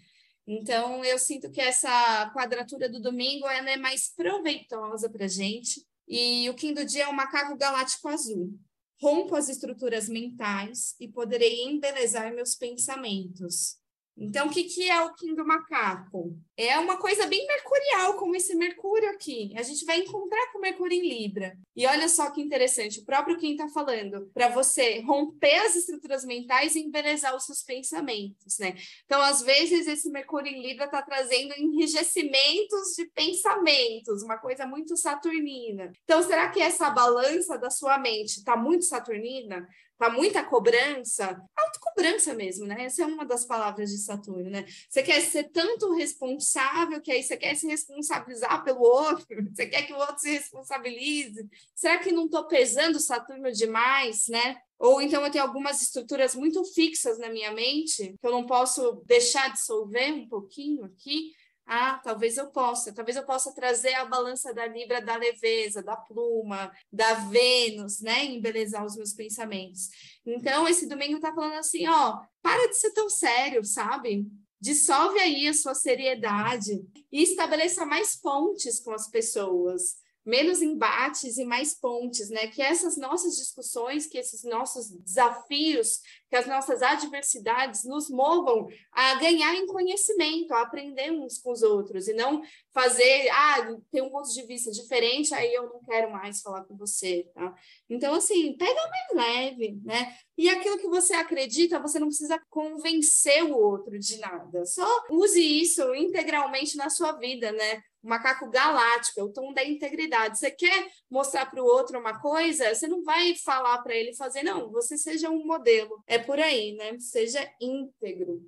Então, 0.47 1.05
eu 1.05 1.19
sinto 1.19 1.51
que 1.51 1.61
essa 1.61 2.31
quadratura 2.35 2.89
do 2.89 3.01
domingo 3.01 3.47
ela 3.49 3.71
é 3.71 3.77
mais 3.77 4.13
proveitosa 4.15 5.09
para 5.09 5.27
a 5.27 5.29
gente. 5.29 5.85
E 6.09 6.49
o 6.51 6.55
Kim 6.55 6.75
do 6.75 6.85
dia 6.85 7.05
é 7.05 7.09
o 7.09 7.15
macaco 7.15 7.57
galáctico 7.57 8.09
azul. 8.09 8.53
Rompo 9.01 9.35
as 9.35 9.49
estruturas 9.49 10.09
mentais 10.09 10.95
e 11.01 11.09
poderei 11.09 11.65
embelezar 11.65 12.35
meus 12.35 12.55
pensamentos. 12.55 13.82
Então, 14.17 14.47
o 14.47 14.51
que, 14.51 14.65
que 14.65 14.91
é 14.91 15.01
o 15.01 15.15
Kim 15.15 15.35
do 15.35 15.45
macaco? 15.45 16.37
É 16.57 16.79
uma 16.79 16.99
coisa 16.99 17.27
bem 17.27 17.47
mercurial, 17.47 18.15
como 18.15 18.37
esse 18.37 18.55
Mercúrio 18.55 19.09
aqui. 19.11 19.53
A 19.57 19.63
gente 19.63 19.85
vai 19.87 20.01
encontrar 20.01 20.53
com 20.53 20.59
o 20.59 20.61
Mercúrio 20.61 20.97
em 20.97 21.09
Libra. 21.09 21.57
E 21.75 21.87
olha 21.87 22.09
só 22.09 22.31
que 22.31 22.43
interessante, 22.43 23.01
o 23.01 23.05
próprio 23.05 23.39
Kim 23.39 23.53
está 23.53 23.69
falando, 23.69 24.31
para 24.35 24.49
você 24.49 25.01
romper 25.01 25.55
as 25.61 25.77
estruturas 25.77 26.25
mentais 26.25 26.77
e 26.77 26.81
embelezar 26.81 27.35
os 27.35 27.47
seus 27.47 27.63
pensamentos, 27.63 28.59
né? 28.59 28.75
Então, 29.07 29.21
às 29.23 29.41
vezes, 29.41 29.87
esse 29.87 30.11
Mercúrio 30.11 30.53
em 30.53 30.63
Libra 30.63 30.85
está 30.85 31.01
trazendo 31.01 31.55
enrijecimentos 31.57 32.95
de 32.97 33.07
pensamentos, 33.07 34.23
uma 34.23 34.37
coisa 34.37 34.67
muito 34.67 34.95
saturnina. 34.97 35.91
Então, 36.05 36.23
será 36.23 36.51
que 36.51 36.61
essa 36.61 36.91
balança 36.91 37.57
da 37.57 37.71
sua 37.71 37.99
mente 37.99 38.39
está 38.39 38.57
muito 38.57 38.85
saturnina? 38.85 39.67
Tá 40.03 40.11
muita 40.11 40.43
cobrança, 40.43 41.41
autocobrança 41.57 42.35
mesmo, 42.35 42.67
né? 42.67 42.87
Essa 42.87 43.03
é 43.03 43.07
uma 43.07 43.25
das 43.25 43.45
palavras 43.45 43.91
de 43.91 43.99
Saturno, 43.99 44.51
né? 44.51 44.65
Você 44.89 45.01
quer 45.01 45.21
ser 45.21 45.45
tanto 45.45 45.93
responsável 45.95 47.01
que 47.01 47.13
aí 47.13 47.23
você 47.23 47.37
quer 47.37 47.55
se 47.55 47.69
responsabilizar 47.69 48.65
pelo 48.65 48.81
outro, 48.81 49.25
você 49.55 49.67
quer 49.67 49.83
que 49.83 49.93
o 49.93 49.99
outro 49.99 50.19
se 50.19 50.31
responsabilize. 50.31 51.49
Será 51.75 51.99
que 51.99 52.11
não 52.11 52.25
estou 52.25 52.49
pesando 52.49 52.99
Saturno 52.99 53.53
demais, 53.53 54.27
né? 54.29 54.57
Ou 54.77 55.01
então 55.01 55.25
eu 55.25 55.31
tenho 55.31 55.45
algumas 55.45 55.81
estruturas 55.81 56.35
muito 56.35 56.65
fixas 56.65 57.17
na 57.19 57.29
minha 57.29 57.53
mente 57.53 58.17
que 58.21 58.27
eu 58.27 58.33
não 58.33 58.45
posso 58.45 59.01
deixar 59.07 59.53
dissolver 59.53 60.13
um 60.13 60.29
pouquinho 60.29 60.85
aqui. 60.85 61.31
Ah, 61.67 62.01
talvez 62.03 62.37
eu 62.37 62.51
possa, 62.51 62.93
talvez 62.93 63.17
eu 63.17 63.25
possa 63.25 63.55
trazer 63.55 63.95
a 63.95 64.05
balança 64.05 64.53
da 64.53 64.67
Libra 64.67 65.01
da 65.01 65.17
leveza, 65.17 65.83
da 65.83 65.97
pluma, 65.97 66.73
da 66.93 67.15
Vênus, 67.15 68.01
né? 68.01 68.25
Embelezar 68.25 68.85
os 68.85 68.97
meus 68.97 69.13
pensamentos. 69.13 69.89
Então, 70.27 70.67
esse 70.69 70.87
domingo 70.87 71.21
tá 71.21 71.33
falando 71.33 71.55
assim, 71.55 71.87
ó, 71.87 72.21
para 72.43 72.69
de 72.69 72.77
ser 72.77 72.93
tão 72.93 73.09
sério, 73.09 73.65
sabe? 73.65 74.27
Dissolve 74.61 75.19
aí 75.19 75.49
a 75.49 75.55
sua 75.55 75.75
seriedade 75.75 76.85
e 77.11 77.23
estabeleça 77.23 77.85
mais 77.85 78.17
pontes 78.17 78.79
com 78.81 78.93
as 78.93 79.09
pessoas 79.09 79.97
menos 80.25 80.63
embates 80.63 81.37
e 81.37 81.45
mais 81.45 81.75
pontes, 81.75 82.31
né? 82.31 82.47
Que 82.47 82.63
essas 82.63 82.97
nossas 82.97 83.37
discussões, 83.37 84.07
que 84.07 84.19
esses 84.19 84.45
nossos 84.45 84.91
desafios, 84.91 86.01
que 86.31 86.37
as 86.37 86.47
nossas 86.47 86.81
adversidades 86.81 87.85
nos 87.85 88.09
movam 88.09 88.69
a 88.93 89.17
ganhar 89.17 89.55
em 89.55 89.67
conhecimento, 89.67 90.53
a 90.55 90.63
aprender 90.63 91.11
uns 91.11 91.39
com 91.39 91.51
os 91.51 91.63
outros 91.63 92.09
e 92.09 92.15
não 92.15 92.41
fazer, 92.73 93.29
ah, 93.31 93.77
tem 93.91 94.03
um 94.03 94.11
ponto 94.11 94.33
de 94.33 94.43
vista 94.47 94.71
diferente, 94.71 95.35
aí 95.35 95.53
eu 95.53 95.65
não 95.65 95.81
quero 95.83 96.11
mais 96.11 96.41
falar 96.41 96.65
com 96.65 96.77
você, 96.77 97.29
tá? 97.35 97.55
Então, 97.91 98.15
assim, 98.15 98.57
pega 98.57 98.81
mais 98.89 99.27
leve, 99.27 99.81
né? 99.85 100.17
E 100.39 100.49
aquilo 100.49 100.79
que 100.79 100.89
você 100.89 101.15
acredita, 101.15 101.81
você 101.81 101.99
não 101.99 102.07
precisa 102.09 102.41
convencer 102.49 103.45
o 103.45 103.57
outro 103.57 103.99
de 103.99 104.19
nada. 104.19 104.65
Só 104.65 104.87
use 105.11 105.41
isso 105.41 105.95
integralmente 105.95 106.77
na 106.77 106.89
sua 106.89 107.13
vida, 107.13 107.53
né? 107.53 107.83
O 108.03 108.09
macaco 108.09 108.51
galáctico, 108.51 109.21
é 109.21 109.23
o 109.23 109.33
tom 109.33 109.53
da 109.53 109.65
integridade. 109.65 110.39
Você 110.39 110.51
quer 110.51 110.91
mostrar 111.09 111.47
para 111.47 111.63
o 111.63 111.67
outro 111.67 111.99
uma 111.99 112.21
coisa, 112.21 112.75
você 112.75 112.89
não 112.89 113.05
vai 113.05 113.35
falar 113.37 113.79
para 113.79 113.95
ele 113.95 114.15
fazer, 114.15 114.43
não. 114.43 114.71
Você 114.73 114.99
seja 114.99 115.31
um 115.31 115.47
modelo. 115.47 116.03
É 116.07 116.19
por 116.19 116.39
aí, 116.39 116.73
né? 116.75 116.99
Seja 116.99 117.49
íntegro. 117.61 118.43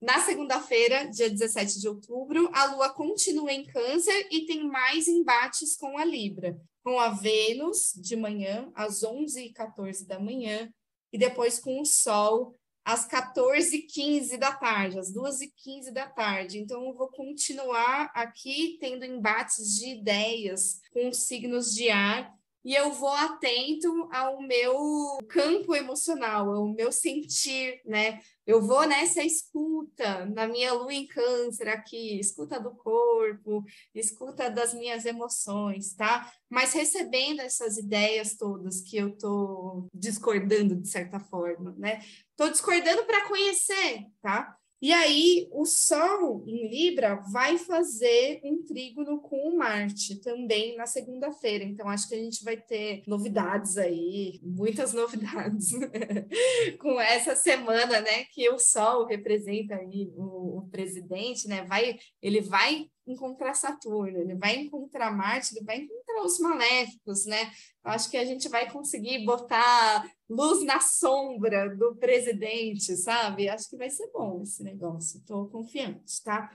Na 0.00 0.20
segunda-feira, 0.20 1.06
dia 1.06 1.28
17 1.28 1.80
de 1.80 1.88
outubro, 1.88 2.48
a 2.52 2.66
Lua 2.66 2.90
continua 2.90 3.52
em 3.52 3.64
Câncer 3.64 4.28
e 4.30 4.46
tem 4.46 4.64
mais 4.64 5.08
embates 5.08 5.76
com 5.76 5.98
a 5.98 6.04
Libra, 6.04 6.60
com 6.84 7.00
a 7.00 7.08
Vênus 7.08 7.92
de 7.96 8.14
manhã, 8.14 8.70
às 8.74 9.02
11h14 9.02 10.06
da 10.06 10.20
manhã, 10.20 10.72
e 11.12 11.18
depois 11.18 11.58
com 11.58 11.80
o 11.80 11.84
Sol 11.84 12.57
às 12.88 13.06
14h15 13.06 14.38
da 14.38 14.50
tarde, 14.50 14.98
às 14.98 15.12
2h15 15.12 15.92
da 15.92 16.06
tarde. 16.06 16.58
Então, 16.58 16.86
eu 16.86 16.94
vou 16.94 17.08
continuar 17.08 18.10
aqui 18.14 18.78
tendo 18.80 19.04
embates 19.04 19.74
de 19.74 19.90
ideias 19.90 20.80
com 20.90 21.12
signos 21.12 21.74
de 21.74 21.90
ar 21.90 22.34
e 22.64 22.74
eu 22.74 22.90
vou 22.92 23.12
atento 23.12 24.08
ao 24.10 24.40
meu 24.40 25.18
campo 25.28 25.74
emocional, 25.74 26.50
ao 26.50 26.66
meu 26.66 26.90
sentir, 26.90 27.78
né? 27.84 28.22
Eu 28.48 28.62
vou 28.62 28.88
nessa 28.88 29.22
escuta, 29.22 30.24
na 30.24 30.48
minha 30.48 30.72
lua 30.72 30.90
em 30.90 31.06
câncer 31.06 31.68
aqui, 31.68 32.18
escuta 32.18 32.58
do 32.58 32.70
corpo, 32.70 33.62
escuta 33.94 34.50
das 34.50 34.72
minhas 34.72 35.04
emoções, 35.04 35.92
tá? 35.92 36.32
Mas 36.48 36.72
recebendo 36.72 37.40
essas 37.40 37.76
ideias 37.76 38.38
todas 38.38 38.80
que 38.80 38.96
eu 38.96 39.14
tô 39.18 39.86
discordando 39.92 40.74
de 40.74 40.88
certa 40.88 41.20
forma, 41.20 41.74
né? 41.76 42.00
Tô 42.38 42.48
discordando 42.48 43.04
para 43.04 43.28
conhecer, 43.28 44.06
tá? 44.22 44.57
E 44.80 44.92
aí, 44.92 45.48
o 45.50 45.64
Sol 45.64 46.44
em 46.46 46.68
Libra 46.68 47.16
vai 47.32 47.58
fazer 47.58 48.40
um 48.44 48.62
trígono 48.62 49.20
com 49.20 49.36
o 49.48 49.56
Marte 49.56 50.20
também 50.20 50.76
na 50.76 50.86
segunda-feira. 50.86 51.64
Então, 51.64 51.88
acho 51.88 52.08
que 52.08 52.14
a 52.14 52.18
gente 52.18 52.44
vai 52.44 52.56
ter 52.56 53.02
novidades 53.06 53.76
aí, 53.76 54.38
muitas 54.40 54.92
novidades 54.92 55.70
com 56.78 57.00
essa 57.00 57.34
semana, 57.34 58.00
né? 58.00 58.24
Que 58.32 58.48
o 58.50 58.58
Sol 58.58 59.04
representa 59.04 59.74
aí 59.74 60.12
o, 60.14 60.58
o 60.58 60.68
presidente, 60.70 61.48
né? 61.48 61.64
Vai, 61.64 61.98
ele 62.22 62.40
vai 62.40 62.86
encontrar 63.04 63.54
Saturno, 63.54 64.18
ele 64.18 64.36
vai 64.36 64.56
encontrar 64.56 65.10
Marte, 65.10 65.56
ele 65.56 65.64
vai 65.64 65.78
encontrar 65.78 66.22
os 66.22 66.38
maléficos, 66.38 67.26
né? 67.26 67.50
Acho 67.82 68.10
que 68.10 68.16
a 68.16 68.24
gente 68.24 68.48
vai 68.48 68.70
conseguir 68.70 69.24
botar 69.24 70.08
luz 70.28 70.62
na 70.64 70.80
sombra 70.80 71.74
do 71.74 71.96
presidente, 71.96 72.96
sabe? 72.96 73.48
Acho 73.48 73.68
que 73.70 73.76
vai 73.76 73.90
ser 73.90 74.10
bom 74.12 74.42
esse 74.42 74.62
negócio, 74.62 75.18
estou 75.18 75.48
confiante, 75.48 76.22
tá? 76.22 76.50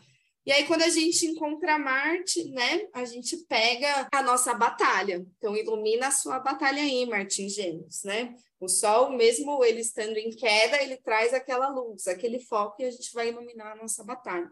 E 0.45 0.51
aí, 0.51 0.67
quando 0.67 0.81
a 0.81 0.89
gente 0.89 1.25
encontra 1.25 1.79
Marte, 1.79 2.43
né, 2.51 2.87
a 2.93 3.05
gente 3.05 3.37
pega 3.45 4.09
a 4.11 4.21
nossa 4.21 4.53
batalha. 4.53 5.25
Então, 5.37 5.55
ilumina 5.55 6.07
a 6.07 6.11
sua 6.11 6.37
batalha 6.37 6.81
aí, 6.81 7.05
Marte 7.05 7.43
em 7.43 7.49
Gêmeos, 7.49 8.03
né? 8.03 8.35
O 8.59 8.67
Sol, 8.67 9.11
mesmo 9.11 9.63
ele 9.63 9.79
estando 9.79 10.17
em 10.17 10.31
queda, 10.31 10.81
ele 10.83 10.97
traz 10.97 11.33
aquela 11.33 11.69
luz, 11.69 12.07
aquele 12.07 12.39
foco, 12.39 12.81
e 12.81 12.85
a 12.85 12.91
gente 12.91 13.13
vai 13.13 13.29
iluminar 13.29 13.71
a 13.71 13.75
nossa 13.75 14.03
batalha. 14.03 14.51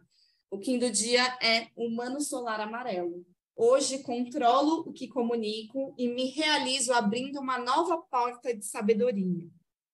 O 0.50 0.58
do 0.58 0.90
dia 0.90 1.24
é 1.42 1.68
Humano 1.76 2.22
Solar 2.22 2.60
Amarelo. 2.62 3.26
Hoje 3.64 4.00
controlo 4.00 4.80
o 4.88 4.92
que 4.92 5.08
comunico 5.08 5.94
e 5.96 6.08
me 6.08 6.32
realizo 6.32 6.92
abrindo 6.92 7.40
uma 7.40 7.60
nova 7.60 7.96
porta 7.96 8.58
de 8.58 8.66
sabedoria. 8.66 9.48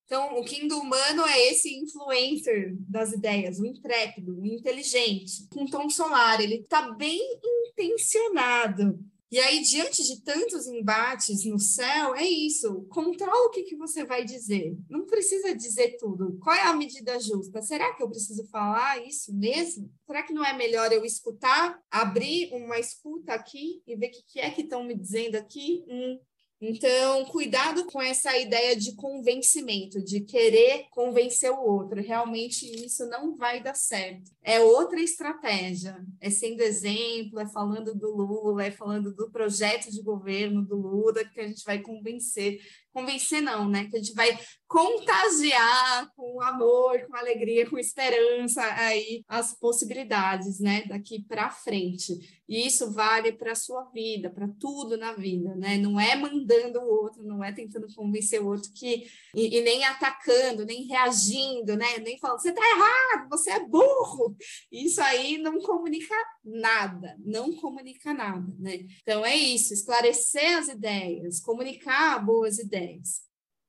Então, 0.05 0.39
o 0.39 0.45
Kim 0.45 0.69
do 0.69 0.79
humano 0.79 1.25
é 1.25 1.49
esse 1.49 1.75
influencer 1.75 2.77
das 2.87 3.11
ideias, 3.11 3.59
o 3.59 3.65
intrépido, 3.65 4.39
o 4.39 4.45
inteligente, 4.45 5.49
com 5.51 5.65
tom 5.65 5.89
solar. 5.89 6.39
Ele 6.39 6.59
está 6.59 6.93
bem 6.93 7.19
intencionado. 7.43 8.97
E 9.29 9.39
aí, 9.39 9.61
diante 9.61 10.03
de 10.03 10.21
tantos 10.23 10.67
embates 10.67 11.43
no 11.45 11.59
céu, 11.59 12.15
é 12.15 12.23
isso. 12.23 12.85
Controla 12.89 13.47
o 13.47 13.49
que, 13.49 13.63
que 13.63 13.75
você 13.75 14.05
vai 14.05 14.23
dizer. 14.23 14.77
Não 14.89 15.05
precisa 15.05 15.53
dizer 15.53 15.97
tudo. 15.97 16.37
Qual 16.41 16.55
é 16.55 16.61
a 16.61 16.73
medida 16.73 17.19
justa? 17.19 17.61
Será 17.61 17.93
que 17.93 18.01
eu 18.01 18.09
preciso 18.09 18.47
falar 18.47 19.05
isso 19.05 19.35
mesmo? 19.35 19.91
Será 20.05 20.23
que 20.23 20.33
não 20.33 20.45
é 20.45 20.53
melhor 20.53 20.93
eu 20.93 21.03
escutar, 21.03 21.77
abrir 21.91 22.53
uma 22.53 22.79
escuta 22.79 23.33
aqui 23.33 23.81
e 23.85 23.97
ver 23.97 24.07
o 24.07 24.11
que, 24.11 24.23
que 24.23 24.39
é 24.39 24.49
que 24.49 24.61
estão 24.61 24.83
me 24.85 24.95
dizendo 24.95 25.35
aqui? 25.35 25.83
Hum, 25.89 26.19
então, 26.59 27.23
cuidado 27.25 27.85
com 27.85 28.01
essa 28.01 28.35
ideia 28.35 28.75
de 28.75 28.95
convencimento, 28.95 30.03
de 30.03 30.21
querer 30.21 30.87
convencer 30.89 31.51
o 31.51 31.61
outro. 31.61 32.01
Realmente 32.01 32.65
isso 32.83 33.05
não 33.07 33.35
vai 33.35 33.61
dar 33.61 33.75
certo. 33.75 34.31
É 34.41 34.59
outra 34.59 34.99
estratégia. 34.99 36.03
É 36.19 36.31
sendo 36.31 36.61
exemplo, 36.61 37.39
é 37.39 37.47
falando 37.47 37.93
do 37.93 38.09
Lula, 38.09 38.65
é 38.65 38.71
falando 38.71 39.13
do 39.13 39.29
projeto 39.29 39.91
de 39.91 40.01
governo 40.01 40.65
do 40.65 40.75
Lula 40.75 41.23
que 41.23 41.39
a 41.39 41.47
gente 41.47 41.63
vai 41.63 41.79
convencer 41.79 42.59
convencer 42.97 43.41
não, 43.41 43.69
né? 43.69 43.85
Que 43.85 43.97
a 43.97 43.99
gente 44.01 44.15
vai 44.15 44.35
contagiar 44.67 46.11
com 46.15 46.41
amor, 46.41 46.99
com 47.07 47.15
alegria, 47.15 47.69
com 47.69 47.77
esperança 47.77 48.61
aí 48.63 49.23
as 49.27 49.53
possibilidades, 49.57 50.59
né? 50.59 50.83
Daqui 50.87 51.23
para 51.23 51.51
frente. 51.51 52.41
E 52.49 52.65
isso 52.65 52.91
vale 52.91 53.33
para 53.33 53.51
a 53.51 53.55
sua 53.55 53.83
vida, 53.93 54.29
para 54.29 54.47
tudo 54.59 54.97
na 54.97 55.13
vida, 55.13 55.55
né? 55.55 55.77
Não 55.77 55.99
é 55.99 56.15
mandando 56.15 56.79
o 56.79 56.89
outro, 56.89 57.23
não 57.23 57.43
é 57.43 57.51
tentando 57.51 57.87
convencer 57.93 58.41
o 58.41 58.47
outro 58.47 58.71
que 58.73 59.05
e, 59.35 59.57
e 59.57 59.61
nem 59.61 59.83
atacando, 59.83 60.65
nem 60.65 60.87
reagindo, 60.87 61.75
né? 61.75 61.99
Nem 61.99 62.17
falando 62.17 62.39
você 62.39 62.49
está 62.49 62.61
errado, 62.61 63.29
você 63.29 63.51
é 63.51 63.59
burro. 63.65 64.35
Isso 64.71 65.01
aí 65.01 65.37
não 65.37 65.59
comunica 65.59 66.15
nada, 66.43 67.15
não 67.19 67.53
comunica 67.53 68.13
nada, 68.13 68.51
né? 68.57 68.79
Então 69.01 69.23
é 69.23 69.35
isso, 69.35 69.73
esclarecer 69.73 70.57
as 70.57 70.67
ideias, 70.67 71.39
comunicar 71.39 72.25
boas 72.25 72.57
ideias 72.57 72.86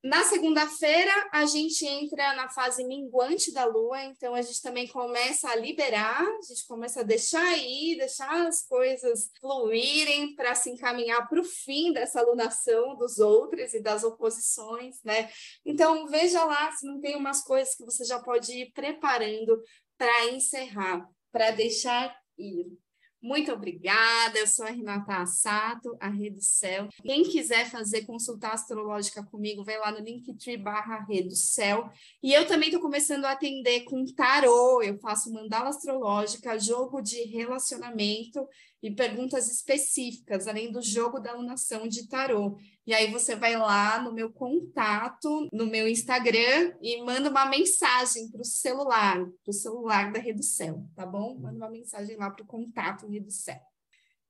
na 0.02 0.22
segunda-feira, 0.22 1.12
a 1.32 1.44
gente 1.44 1.84
entra 1.84 2.32
na 2.34 2.48
fase 2.48 2.84
minguante 2.84 3.52
da 3.52 3.64
lua, 3.64 4.04
então 4.04 4.32
a 4.32 4.40
gente 4.40 4.62
também 4.62 4.86
começa 4.86 5.50
a 5.50 5.56
liberar, 5.56 6.22
a 6.22 6.42
gente 6.42 6.64
começa 6.68 7.00
a 7.00 7.02
deixar 7.02 7.58
ir, 7.58 7.96
deixar 7.96 8.46
as 8.46 8.64
coisas 8.64 9.28
fluírem 9.40 10.36
para 10.36 10.54
se 10.54 10.70
encaminhar 10.70 11.28
para 11.28 11.40
o 11.40 11.44
fim 11.44 11.92
dessa 11.92 12.20
alunação 12.20 12.96
dos 12.96 13.18
outros 13.18 13.74
e 13.74 13.80
das 13.80 14.04
oposições, 14.04 15.02
né? 15.02 15.28
Então, 15.66 16.06
veja 16.06 16.44
lá 16.44 16.70
se 16.70 16.86
não 16.86 17.00
tem 17.00 17.16
umas 17.16 17.42
coisas 17.42 17.74
que 17.74 17.84
você 17.84 18.04
já 18.04 18.20
pode 18.20 18.52
ir 18.52 18.72
preparando 18.72 19.60
para 19.96 20.26
encerrar, 20.26 21.10
para 21.32 21.50
deixar 21.50 22.16
ir. 22.38 22.78
Muito 23.20 23.50
obrigada, 23.52 24.38
eu 24.38 24.46
sou 24.46 24.64
a 24.64 24.70
Renata 24.70 25.16
Assato, 25.16 25.96
a 25.98 26.08
Rede 26.08 26.40
Céu. 26.44 26.88
Quem 27.02 27.24
quiser 27.24 27.68
fazer 27.68 28.06
consulta 28.06 28.48
astrológica 28.48 29.24
comigo, 29.24 29.64
vai 29.64 29.76
lá 29.76 29.90
no 29.90 29.98
linktree 29.98 30.56
barra 30.56 31.04
Rede 31.04 31.34
Céu. 31.34 31.90
E 32.22 32.32
eu 32.32 32.46
também 32.46 32.68
estou 32.68 32.80
começando 32.80 33.24
a 33.24 33.32
atender 33.32 33.80
com 33.80 34.04
tarô, 34.14 34.80
eu 34.82 34.96
faço 35.00 35.32
mandala 35.32 35.70
astrológica, 35.70 36.60
jogo 36.60 37.00
de 37.00 37.24
relacionamento 37.24 38.46
e 38.82 38.90
perguntas 38.90 39.50
específicas, 39.50 40.46
além 40.46 40.70
do 40.70 40.80
jogo 40.80 41.18
da 41.18 41.32
alunação 41.32 41.88
de 41.88 42.06
tarô. 42.08 42.56
E 42.86 42.94
aí 42.94 43.10
você 43.10 43.34
vai 43.34 43.56
lá 43.56 44.00
no 44.02 44.12
meu 44.12 44.32
contato, 44.32 45.48
no 45.52 45.66
meu 45.66 45.88
Instagram, 45.88 46.74
e 46.80 47.02
manda 47.02 47.28
uma 47.28 47.46
mensagem 47.46 48.30
para 48.30 48.40
o 48.40 48.44
celular, 48.44 49.16
para 49.16 49.50
o 49.50 49.52
celular 49.52 50.12
da 50.12 50.20
Reducel, 50.20 50.84
tá 50.94 51.04
bom? 51.04 51.38
Manda 51.38 51.56
uma 51.56 51.70
mensagem 51.70 52.16
lá 52.16 52.30
para 52.30 52.44
o 52.44 52.46
contato 52.46 53.06
Reducel. 53.06 53.60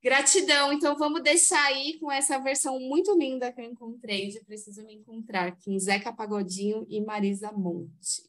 Gratidão. 0.03 0.72
Então 0.72 0.96
vamos 0.96 1.22
deixar 1.22 1.64
aí 1.66 1.99
com 1.99 2.11
essa 2.11 2.38
versão 2.38 2.78
muito 2.78 3.16
linda 3.18 3.53
que 3.53 3.61
eu 3.61 3.64
encontrei 3.64 4.28
de 4.28 4.40
Preciso 4.44 4.84
Me 4.84 4.94
Encontrar, 4.94 5.57
com 5.64 5.78
Zeca 5.78 6.12
Pagodinho 6.12 6.86
e 6.88 7.01
Marisa 7.01 7.53
Monte. 7.53 8.28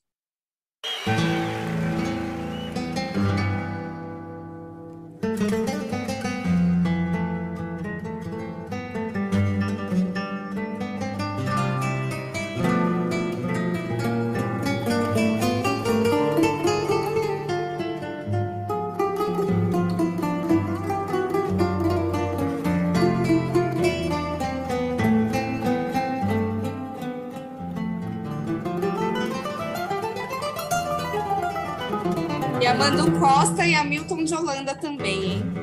Costa 33.39 33.65
e 33.65 33.73
Hamilton 33.73 34.25
de 34.25 34.35
Holanda 34.35 34.75
também, 34.75 35.31
hein? 35.31 35.53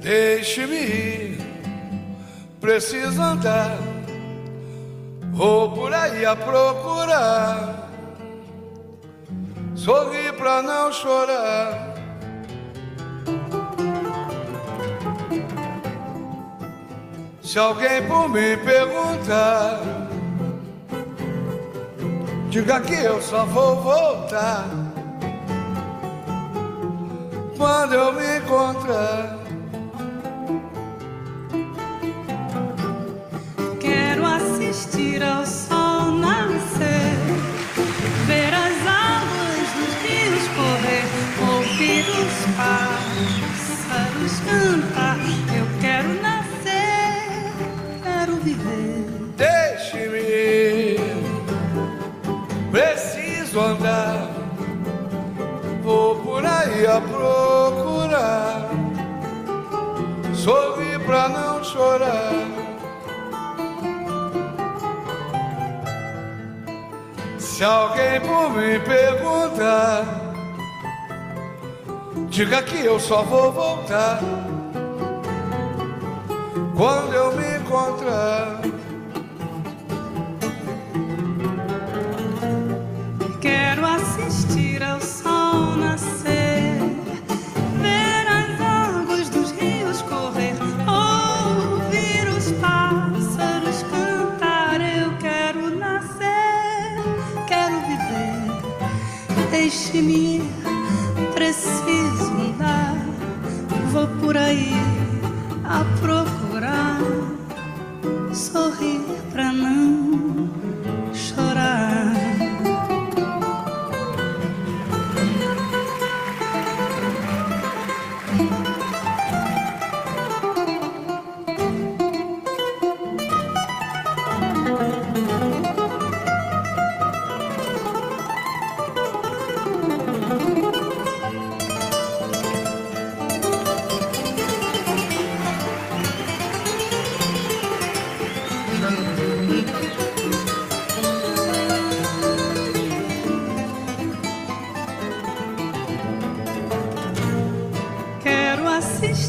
Deixe-me 0.00 0.76
ir, 0.76 1.38
preciso 2.58 3.20
andar, 3.20 3.76
vou 5.34 5.72
por 5.72 5.92
aí 5.92 6.24
a 6.24 6.34
procurar, 6.34 7.90
sorrir 9.74 10.32
pra 10.38 10.62
não 10.62 10.90
chorar. 10.90 11.94
Se 17.42 17.58
alguém 17.58 18.02
por 18.08 18.26
mim 18.26 18.56
perguntar 18.64 19.95
Diga 22.56 22.80
que 22.80 22.94
eu 22.94 23.20
só 23.20 23.44
vou 23.44 23.82
voltar 23.82 24.66
quando 27.54 27.92
eu 27.92 28.14
me 28.14 28.38
encontrar. 28.38 29.38
Quero 33.78 34.24
assistir 34.24 35.22
ao 35.22 35.44
alguém 67.66 68.20
por 68.20 68.50
mim 68.50 68.80
perguntar, 68.80 70.04
diga 72.28 72.62
que 72.62 72.84
eu 72.84 73.00
só 73.00 73.22
vou 73.22 73.52
voltar 73.52 74.20
quando 76.76 77.12
eu 77.12 77.32
me 77.36 77.58
encontrar. 77.58 78.55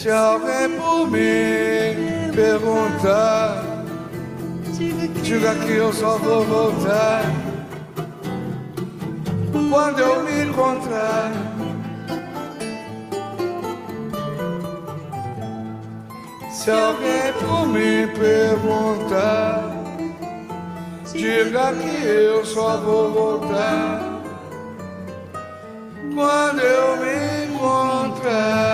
Se 0.00 0.08
alguém 0.08 0.70
por 0.78 1.10
mim 1.10 2.32
perguntar, 2.34 3.62
diga 5.22 5.54
que 5.56 5.72
eu 5.72 5.92
só 5.92 6.16
vou 6.16 6.42
voltar 6.42 7.22
quando 9.70 9.98
eu 10.00 10.22
me 10.22 10.44
encontrar. 10.44 11.32
Se 16.50 16.70
alguém 16.70 17.34
por 17.38 17.68
me 17.68 18.06
perguntar, 18.06 19.70
diga 21.12 21.74
que 21.74 22.06
eu 22.06 22.42
só 22.46 22.78
vou 22.78 23.12
voltar 23.12 24.00
quando 26.14 26.60
eu 26.60 26.96
me 26.96 27.54
encontrar. 27.54 28.69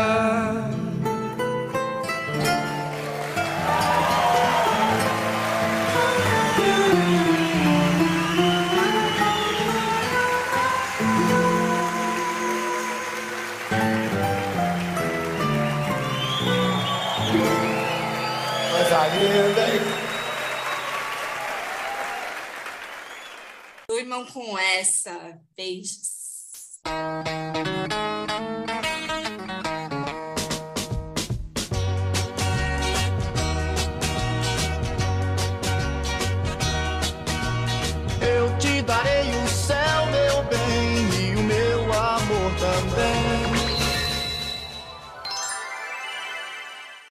Vão 24.16 24.24
com 24.26 24.58
essa. 24.58 25.38
Beijos. 25.56 26.05